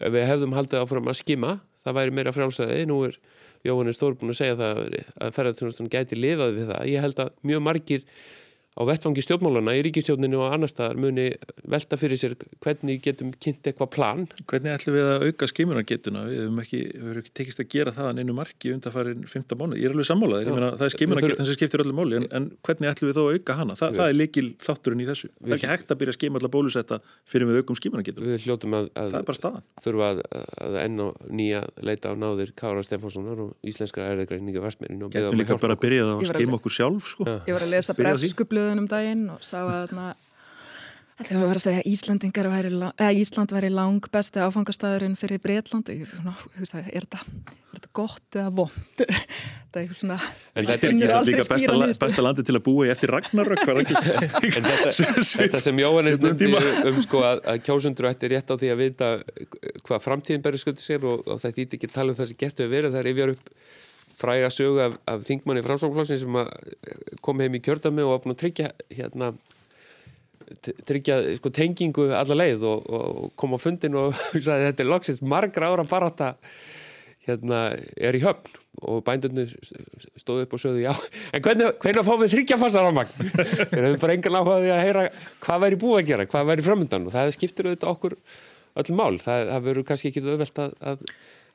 ef 0.01 0.15
við 0.17 0.29
hefðum 0.31 0.57
haldið 0.57 0.83
áfram 0.83 1.13
að 1.13 1.21
skima. 1.21 1.59
Það 1.87 1.99
væri 2.01 2.17
meira 2.17 2.35
frálsæði, 2.35 2.81
nú 2.91 3.03
er 3.07 3.21
Jóhannes 3.67 3.99
Stór 3.99 4.17
búin 4.19 4.33
að 4.33 4.41
segja 4.41 4.57
það 4.59 4.81
að 4.81 5.37
ferðarþjónustan 5.37 5.93
gæti 5.93 6.19
lifað 6.19 6.57
við 6.57 6.73
það, 6.73 6.89
ég 6.91 7.05
held 7.05 7.23
að 7.23 7.31
mjög 7.47 7.63
margir 7.67 8.09
á 8.77 8.83
vettfangi 8.85 9.23
stjórnmálana 9.25 9.73
í 9.73 9.81
ríkistjórninu 9.87 10.37
og 10.45 10.53
annar 10.53 10.69
staðar 10.69 10.99
muni 11.01 11.27
velta 11.65 11.97
fyrir 11.97 12.19
sér 12.21 12.35
hvernig 12.61 13.01
getum 13.05 13.31
kynnt 13.41 13.65
eitthvað 13.65 13.89
plan. 13.95 14.21
Hvernig 14.45 14.71
ætlum 14.77 14.95
við 14.99 15.07
að 15.15 15.25
auka 15.31 15.49
skimunargetuna? 15.49 16.21
Við 16.29 16.39
hefum 16.43 16.61
ekki, 16.61 16.81
ekki 17.23 17.33
tekist 17.41 17.61
að 17.63 17.71
gera 17.73 17.91
það 17.97 18.09
en 18.11 18.21
einu 18.21 18.35
marki 18.37 18.73
undan 18.75 18.93
farin 18.93 19.23
15 19.25 19.57
mánu, 19.57 19.75
ég 19.81 19.89
er 19.89 19.93
alveg 19.97 20.09
sammálað 20.11 20.45
það 20.53 20.87
er 20.87 20.93
skimunargetan 20.93 21.47
sem 21.49 21.57
skiptir 21.57 21.81
öllu 21.87 21.95
máli 21.97 22.15
en, 22.21 22.27
en 22.37 22.45
hvernig 22.67 22.89
ætlum 22.93 23.09
við 23.09 23.17
þó 23.17 23.23
að 23.25 23.33
auka 23.39 23.53
hana, 23.63 23.73
Þa, 23.81 23.87
það 23.97 24.09
er 24.11 24.17
likil 24.21 24.49
þátturinn 24.67 25.01
í 25.01 25.09
þessu, 25.09 25.29
við, 25.33 25.39
það 25.41 25.49
er 25.49 25.57
ekki 25.57 25.73
hægt 25.73 25.89
að 25.91 25.99
byrja 26.03 26.13
að 26.13 26.19
skima 26.19 26.37
allar 26.41 26.53
bólusetta 26.53 26.97
fyrir 27.25 27.47
við 27.49 27.57
aukum 27.63 27.77
skimunargetuna 27.81 28.27
Við 28.27 28.45
hljótum 28.45 28.73
að, 28.77 28.85
að 28.93 29.09
það 29.15 29.21
er 29.21 29.27
bara 29.31 29.41
staðan. 29.41 29.65
þurfa 29.87 30.07
að, 30.13 30.19
að 38.17 38.66
að 38.67 38.75
að 38.75 38.87
að 38.87 38.87
breskubluðunum 38.87 38.89
daginn 38.91 39.29
og 39.31 39.45
sá 39.45 39.61
að 39.63 39.83
þarna 39.87 40.15
Þegar 41.17 41.39
við 41.39 41.47
varum 41.49 41.57
að 41.57 41.63
segja 41.65 41.81
að 41.81 42.49
væri, 42.53 42.71
Ísland 43.23 43.53
væri 43.57 43.69
lang 43.73 44.07
besti 44.13 44.41
áfangastæðurinn 44.45 45.15
fyrir 45.17 45.39
Breitland 45.41 45.89
og 45.89 45.97
ég 45.97 46.11
fyrir 46.11 46.21
svona, 46.21 46.83
er 46.93 47.07
þetta 47.73 47.89
gott 47.97 48.37
eða 48.37 48.51
vond? 48.53 49.01
þetta 49.01 49.81
er 49.81 49.95
svona, 49.97 50.19
en 50.53 50.69
þetta 50.69 50.91
er 50.91 51.25
líka 51.25 51.47
besta, 51.49 51.79
la, 51.81 51.89
besta 52.03 52.25
landi 52.27 52.45
til 52.45 52.59
að 52.59 52.63
búa 52.69 52.85
í 52.85 52.93
eftir 52.93 53.15
Ragnarök 53.15 53.65
En 53.73 53.89
þetta, 54.69 54.93
þetta 55.41 55.65
sem 55.65 55.81
Jóhannes 55.81 56.21
nefndi 56.21 56.53
um 56.53 57.01
sko 57.01 57.25
að, 57.25 57.41
að 57.49 57.65
kjósundur 57.65 58.11
ætti 58.13 58.33
rétt 58.35 58.53
á 58.53 58.55
því 58.61 58.75
að 58.75 58.83
vita 58.85 59.11
hvað 59.89 60.05
framtíðin 60.05 60.45
berur 60.45 60.61
skuldið 60.67 60.85
sér 60.85 61.09
og, 61.09 61.25
og 61.25 61.41
það 61.41 61.63
þýtti 61.63 61.81
ekki 61.81 61.95
tala 61.97 62.13
um 62.13 62.21
það 62.21 62.29
sem 62.35 62.43
gert 62.45 62.61
við 62.61 62.73
verið, 62.77 62.93
það 62.93 63.07
er 63.07 63.13
yfir 63.15 63.37
upp 63.39 63.55
fræga 64.17 64.49
sögu 64.55 64.81
af, 64.87 64.97
af 65.09 65.27
þingmanni 65.27 65.65
framsákflokksins 65.67 66.25
sem 66.25 66.41
kom 67.25 67.43
heim 67.43 67.59
í 67.59 67.63
kjördami 67.65 68.05
og 68.05 68.15
var 68.15 68.25
búin 68.25 68.37
að 68.37 68.43
tryggja 68.45 68.73
hérna 68.97 69.35
tryggja 70.87 71.19
sko, 71.41 71.51
tengingu 71.51 72.09
alla 72.15 72.39
leið 72.39 72.65
og, 72.69 72.87
og 72.87 73.35
kom 73.39 73.57
á 73.57 73.59
fundin 73.61 73.99
og 73.99 74.15
sagði 74.47 74.71
þetta 74.71 74.85
er 74.85 74.91
loksist 74.93 75.27
margra 75.27 75.73
ára 75.73 75.87
barata 75.89 76.35
hérna 77.27 77.69
er 77.97 78.17
í 78.17 78.23
höfn. 78.23 78.63
Og 78.87 79.01
bændunni 79.07 79.47
stóðu 80.21 80.45
upp 80.45 80.53
og 80.53 80.61
sögðu 80.61 80.83
já, 80.83 80.91
en 81.33 81.41
hvernig, 81.41 81.71
hvernig 81.81 82.05
fáum 82.05 82.21
við 82.21 82.35
þryggja 82.35 82.59
fassar 82.61 82.85
á 82.85 82.93
magn? 82.93 83.31
Þeir 83.71 83.87
hefðu 83.87 84.01
bara 84.03 84.17
engan 84.19 84.37
áhugaði 84.37 84.73
að 84.75 84.83
heyra 84.85 85.05
hvað 85.47 85.63
væri 85.63 85.79
búið 85.81 85.97
að 85.97 86.11
gera, 86.11 86.27
hvað 86.29 86.51
væri 86.51 86.67
framöndan 86.67 87.07
og 87.09 87.15
það 87.15 87.33
skiptir 87.39 87.71
auðvitað 87.71 87.95
okkur 87.95 88.19
öll 88.83 88.99
mál, 89.01 89.17
það, 89.25 89.49
það 89.55 89.65
verður 89.71 89.87
kannski 89.89 90.13
ekki 90.13 90.25
auðvelt 90.27 90.61
að, 90.67 90.77
að, 90.93 91.07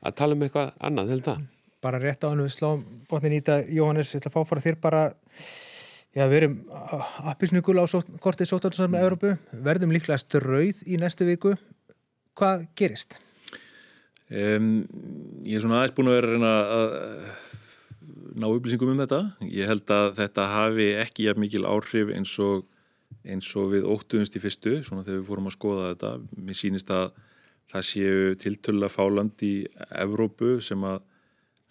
að 0.02 0.16
tala 0.18 0.34
um 0.34 0.42
eitthvað 0.48 0.72
annað, 0.90 1.14
held 1.14 1.30
að 1.30 1.44
bara 1.82 2.00
rétt 2.02 2.24
á 2.24 2.30
hann 2.30 2.42
við 2.44 2.54
slá 2.54 2.70
botnin 3.10 3.36
í 3.36 3.40
þetta. 3.42 3.58
Jóhannes, 3.74 4.14
ég 4.14 4.22
ætla 4.22 4.32
að 4.32 4.36
fá 4.36 4.50
fara 4.50 4.64
þér 4.64 4.78
bara 4.82 5.02
já, 6.14 6.24
við 6.24 6.38
erum 6.38 6.56
appisnugul 7.32 7.78
á 7.82 7.86
sót, 7.90 8.08
kortið 8.22 8.52
sótarnsar 8.52 8.90
með 8.92 9.06
Európu 9.08 9.34
verðum 9.66 9.94
líklega 9.94 10.20
strauð 10.22 10.82
í 10.86 10.98
næstu 11.00 11.28
viku. 11.28 11.54
Hvað 12.38 12.66
gerist? 12.78 13.18
Um, 14.32 14.84
ég 15.44 15.58
er 15.58 15.64
svona 15.64 15.82
aðeins 15.82 15.96
búin 15.96 16.12
að 16.12 16.20
vera 16.20 16.52
að, 16.52 16.76
að 16.78 18.38
ná 18.40 18.46
upplýsingum 18.48 18.94
um 18.94 19.02
þetta. 19.02 19.24
Ég 19.52 19.68
held 19.68 19.90
að 19.92 20.14
þetta 20.22 20.46
hafi 20.54 20.92
ekki 21.02 21.26
jafn 21.26 21.42
mikil 21.44 21.66
áhrif 21.68 22.14
eins 22.16 22.32
og 22.40 22.68
eins 23.28 23.50
og 23.58 23.70
við 23.74 23.86
óttuðumst 23.86 24.36
í 24.38 24.42
fyrstu 24.42 24.78
svona 24.82 25.04
þegar 25.04 25.20
við 25.20 25.28
fórum 25.28 25.48
að 25.50 25.56
skoða 25.56 25.90
þetta. 25.92 26.12
Mér 26.40 26.58
sínist 26.58 26.92
að 26.94 27.12
það 27.72 27.88
séu 27.88 28.36
tiltölu 28.40 28.86
að 28.86 28.94
fáland 28.96 29.44
í 29.46 29.52
Evrópu 30.02 30.56
sem 30.64 30.82
að 30.88 31.02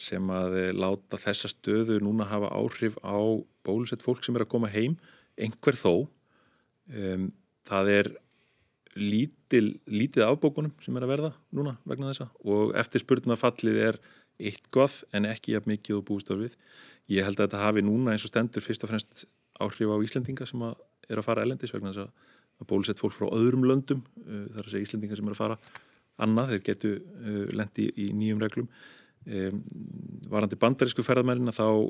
sem 0.02 0.34
að 0.34 0.58
eh, 0.60 0.72
láta 0.74 1.20
þessa 1.22 1.52
stöðu 1.52 2.00
núna 2.02 2.26
hafa 2.30 2.50
áhrif 2.58 2.98
á 3.06 3.18
bólusett 3.66 4.04
fólk 4.06 4.26
sem 4.26 4.38
er 4.38 4.46
að 4.46 4.54
koma 4.56 4.72
heim, 4.74 4.98
einhver 5.38 5.78
þó. 5.78 5.94
Um, 6.92 7.30
það 7.68 7.92
er 7.94 8.10
lítil, 8.98 9.78
lítið 9.88 10.26
afbókunum 10.26 10.74
sem 10.84 10.96
er 10.98 11.06
að 11.06 11.14
verða 11.14 11.30
núna 11.56 11.78
vegna 11.88 12.10
þessa 12.10 12.28
og 12.44 12.74
eftirspurnafallið 12.82 13.78
er, 13.86 14.00
eitthvað 14.42 15.04
en 15.14 15.28
ekki 15.30 15.54
jafn 15.54 15.70
mikið 15.70 16.00
og 16.00 16.08
bústofið. 16.08 16.56
Ég 17.12 17.28
held 17.28 17.38
að 17.38 17.46
þetta 17.46 17.62
hafi 17.62 17.84
núna 17.86 18.16
eins 18.16 18.26
og 18.26 18.32
stendur 18.32 18.64
fyrst 18.66 18.84
og 18.88 18.90
fremst 18.90 19.26
áhrif 19.62 19.94
á 19.94 20.02
Íslendinga 20.02 20.48
sem 20.50 20.64
að 20.66 20.80
er 21.12 21.22
að 21.22 21.28
fara 21.28 21.46
elendis 21.46 21.74
vegna 21.76 21.92
þess 21.94 22.08
að 22.08 22.70
bólusett 22.70 23.02
fólk 23.02 23.14
frá 23.14 23.28
öðrum 23.30 23.68
löndum, 23.70 24.02
uh, 24.26 24.48
þar 24.56 24.66
að 24.66 24.74
segja 24.74 24.88
Íslendinga 24.88 25.20
sem 25.20 25.30
er 25.30 25.36
að 25.36 25.44
fara 25.44 25.60
annað, 26.22 26.56
þeir 26.56 26.66
getu 26.72 26.96
uh, 26.98 27.46
lendi 27.54 27.88
í, 27.92 28.08
í 28.08 28.10
nýjum 28.18 28.42
reglum. 28.42 28.72
Um, 29.22 29.60
varandi 30.32 30.58
bandarísku 30.58 31.04
ferðamælina 31.06 31.54
þá 31.54 31.66
uh, 31.70 31.90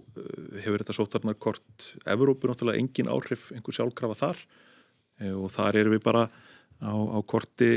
hefur 0.60 0.82
þetta 0.84 0.96
sótarnarkort 0.98 1.86
Evrópu 2.12 2.50
náttúrulega 2.50 2.82
engin 2.82 3.12
áhrif 3.12 3.54
einhver 3.56 3.78
sjálfkrafa 3.78 4.18
þar. 4.20 4.42
Uh, 5.22 5.36
og 5.46 5.54
þar 5.54 5.80
erum 5.80 5.96
við 5.96 6.04
bara 6.10 6.26
á, 6.28 6.92
á 6.92 7.20
korti 7.24 7.72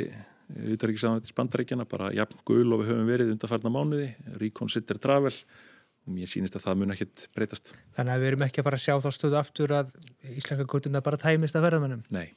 auðvitaðrikiðsafnættis 0.55 1.37
bandaríkjana 1.39 1.87
bara 1.89 2.11
jafn 2.17 2.43
gul 2.47 2.67
og 2.75 2.83
við 2.83 2.91
höfum 2.93 3.09
verið 3.09 3.31
undanfarnar 3.33 3.73
mánuði 3.73 4.11
reconsider 4.43 4.99
travel 5.01 5.33
og 5.33 6.13
mér 6.13 6.29
sýnist 6.29 6.59
að 6.59 6.67
það 6.67 6.81
mun 6.81 6.95
ekkit 6.95 7.29
breytast. 7.37 7.73
Þannig 7.97 8.17
að 8.17 8.25
við 8.25 8.33
erum 8.33 8.45
ekki 8.49 8.61
að 8.61 8.69
fara 8.69 8.81
að 8.81 8.85
sjá 8.85 8.97
þá 9.01 9.11
stöðu 9.17 9.39
aftur 9.41 9.77
að 9.79 9.95
íslenska 10.35 10.67
gutuna 10.69 11.05
bara 11.05 11.21
tæmist 11.21 11.57
að 11.57 11.71
verðamennum 11.71 12.05
Nei 12.13 12.35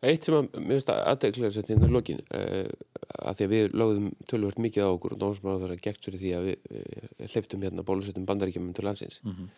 Eitt 0.00 0.24
sem 0.24 0.36
að, 0.36 0.46
mér 0.56 0.78
finnst 0.78 0.90
að 0.92 1.00
aðdeglega 1.10 1.52
setja 1.52 1.76
inn 1.76 1.84
á 1.84 1.90
lokin 1.92 2.20
uh, 2.32 2.68
að 3.20 3.40
því 3.40 3.46
að 3.46 3.52
við 3.52 3.74
lögðum 3.76 4.06
tölvört 4.32 4.60
mikið 4.64 4.86
á 4.88 4.90
okkur 4.94 5.14
og 5.16 5.20
náttúrulega 5.20 5.60
það 5.60 5.66
var 5.66 5.82
gert 5.86 6.06
fyrir 6.06 6.22
því 6.22 6.30
að 6.36 6.46
við 6.48 6.70
uh, 6.70 7.26
hleyftum 7.34 7.66
hérna 7.66 7.84
bólusettum 7.90 8.28
bandaríkjumum 8.30 8.76
til 8.76 8.86
landsins 8.88 9.20
mm 9.24 9.34
-hmm. 9.34 9.50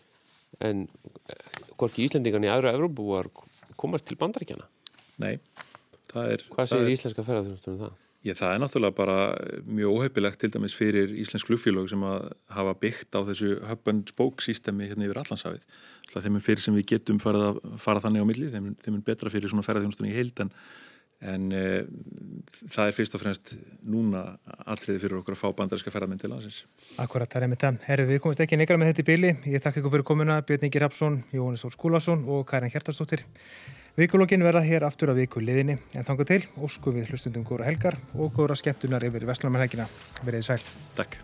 en 0.69 0.83
uh, 0.89 1.37
hvorki 1.79 2.07
Íslandingan 2.09 2.49
í 2.49 2.51
aðra 2.51 2.75
Evrópu 2.75 3.07
var 3.13 3.31
komast 3.77 4.09
til 4.09 4.19
bandaríkjana 4.19 4.67
Nei 5.23 5.39
er, 6.15 6.43
Hvað 6.51 6.67
segir 6.67 6.89
er, 6.89 6.95
íslenska 6.97 7.23
ferðarþjónustunum 7.23 7.79
það? 7.85 7.95
Ég, 8.23 8.37
það 8.39 8.53
er 8.55 8.61
náttúrulega 8.63 8.95
bara 8.95 9.17
mjög 9.67 9.97
óheipilegt 9.97 10.39
til 10.39 10.53
dæmis 10.55 10.77
fyrir 10.79 11.11
íslensk 11.19 11.49
flugfélög 11.49 11.89
sem 11.91 12.05
að 12.07 12.29
hafa 12.55 12.77
byggt 12.79 13.19
á 13.19 13.21
þessu 13.27 13.57
hub 13.67 13.91
and 13.91 14.13
spoke 14.15 14.45
sístemi 14.47 14.87
hérna 14.87 15.09
yfir 15.09 15.19
allansafið. 15.25 15.67
Þeim 16.13 16.39
er 16.39 16.45
fyrir 16.45 16.63
sem 16.63 16.77
við 16.79 16.87
getum 16.93 17.19
farið 17.23 17.49
að 17.49 17.59
fara 17.83 18.05
þannig 18.05 18.23
á 18.23 18.31
milli, 18.31 18.53
þeim, 18.53 18.71
þeim 18.79 19.01
er 19.01 19.05
betra 19.11 19.33
fyrir 19.33 19.51
svona 19.51 19.67
ferðarþjónustunum 19.67 20.13
í 20.13 20.15
heild 20.15 20.45
en, 20.45 20.55
en 21.35 21.51
e, 21.51 21.67
það 22.63 22.93
er 22.93 22.97
fyrst 23.01 23.19
og 23.19 23.25
fremst 23.25 23.57
núna 23.83 24.25
atriði 24.71 25.03
fyrir 25.03 25.19
okkur 25.19 25.35
að 25.35 25.43
fá 25.43 25.59
bandaríska 25.59 25.91
ferðarminn 25.91 26.23
til 26.23 26.31
landsins. 26.31 26.63
Akkurat, 27.03 27.27
það 27.27 27.49
er 27.49 27.55
með 27.57 27.65
það. 27.67 27.85
Herru, 27.91 28.09
við 28.15 28.23
komumst 28.23 28.47
ekki 28.47 28.63
neikra 28.63 28.79
með 28.79 28.93
þetta 28.93 29.03
í 29.03 29.11
byli. 29.11 29.37
Ég 29.51 29.67
þakka 29.67 29.83
ykkur 29.83 29.99
fyrir 29.99 30.11
komuna, 30.15 30.43
Björn 30.47 30.71
Ingi 30.71 30.87
Rapsson, 30.87 31.23
Jóhannes 31.35 31.67
Þór 31.67 31.75
Skúlason 31.81 32.27
og 32.31 32.47
Karin 32.55 32.71
Hjertarsdóttir. 32.71 33.27
Vikulógin 33.93 34.41
verða 34.41 34.63
hér 34.65 34.87
aftur 34.87 35.11
að 35.13 35.19
viku 35.21 35.43
liðinni 35.45 35.75
en 35.93 36.07
þangu 36.07 36.25
til 36.31 36.39
ósku 36.65 36.95
við 36.95 37.11
hlustundum 37.13 37.45
góra 37.45 37.67
helgar 37.69 37.99
og 38.17 38.33
góra 38.39 38.57
skemmtunar 38.57 39.05
yfir 39.05 39.29
Vestlumarhelgina. 39.29 39.85
Verðið 40.25 40.49
sæl. 40.49 40.65
Takk. 40.97 41.21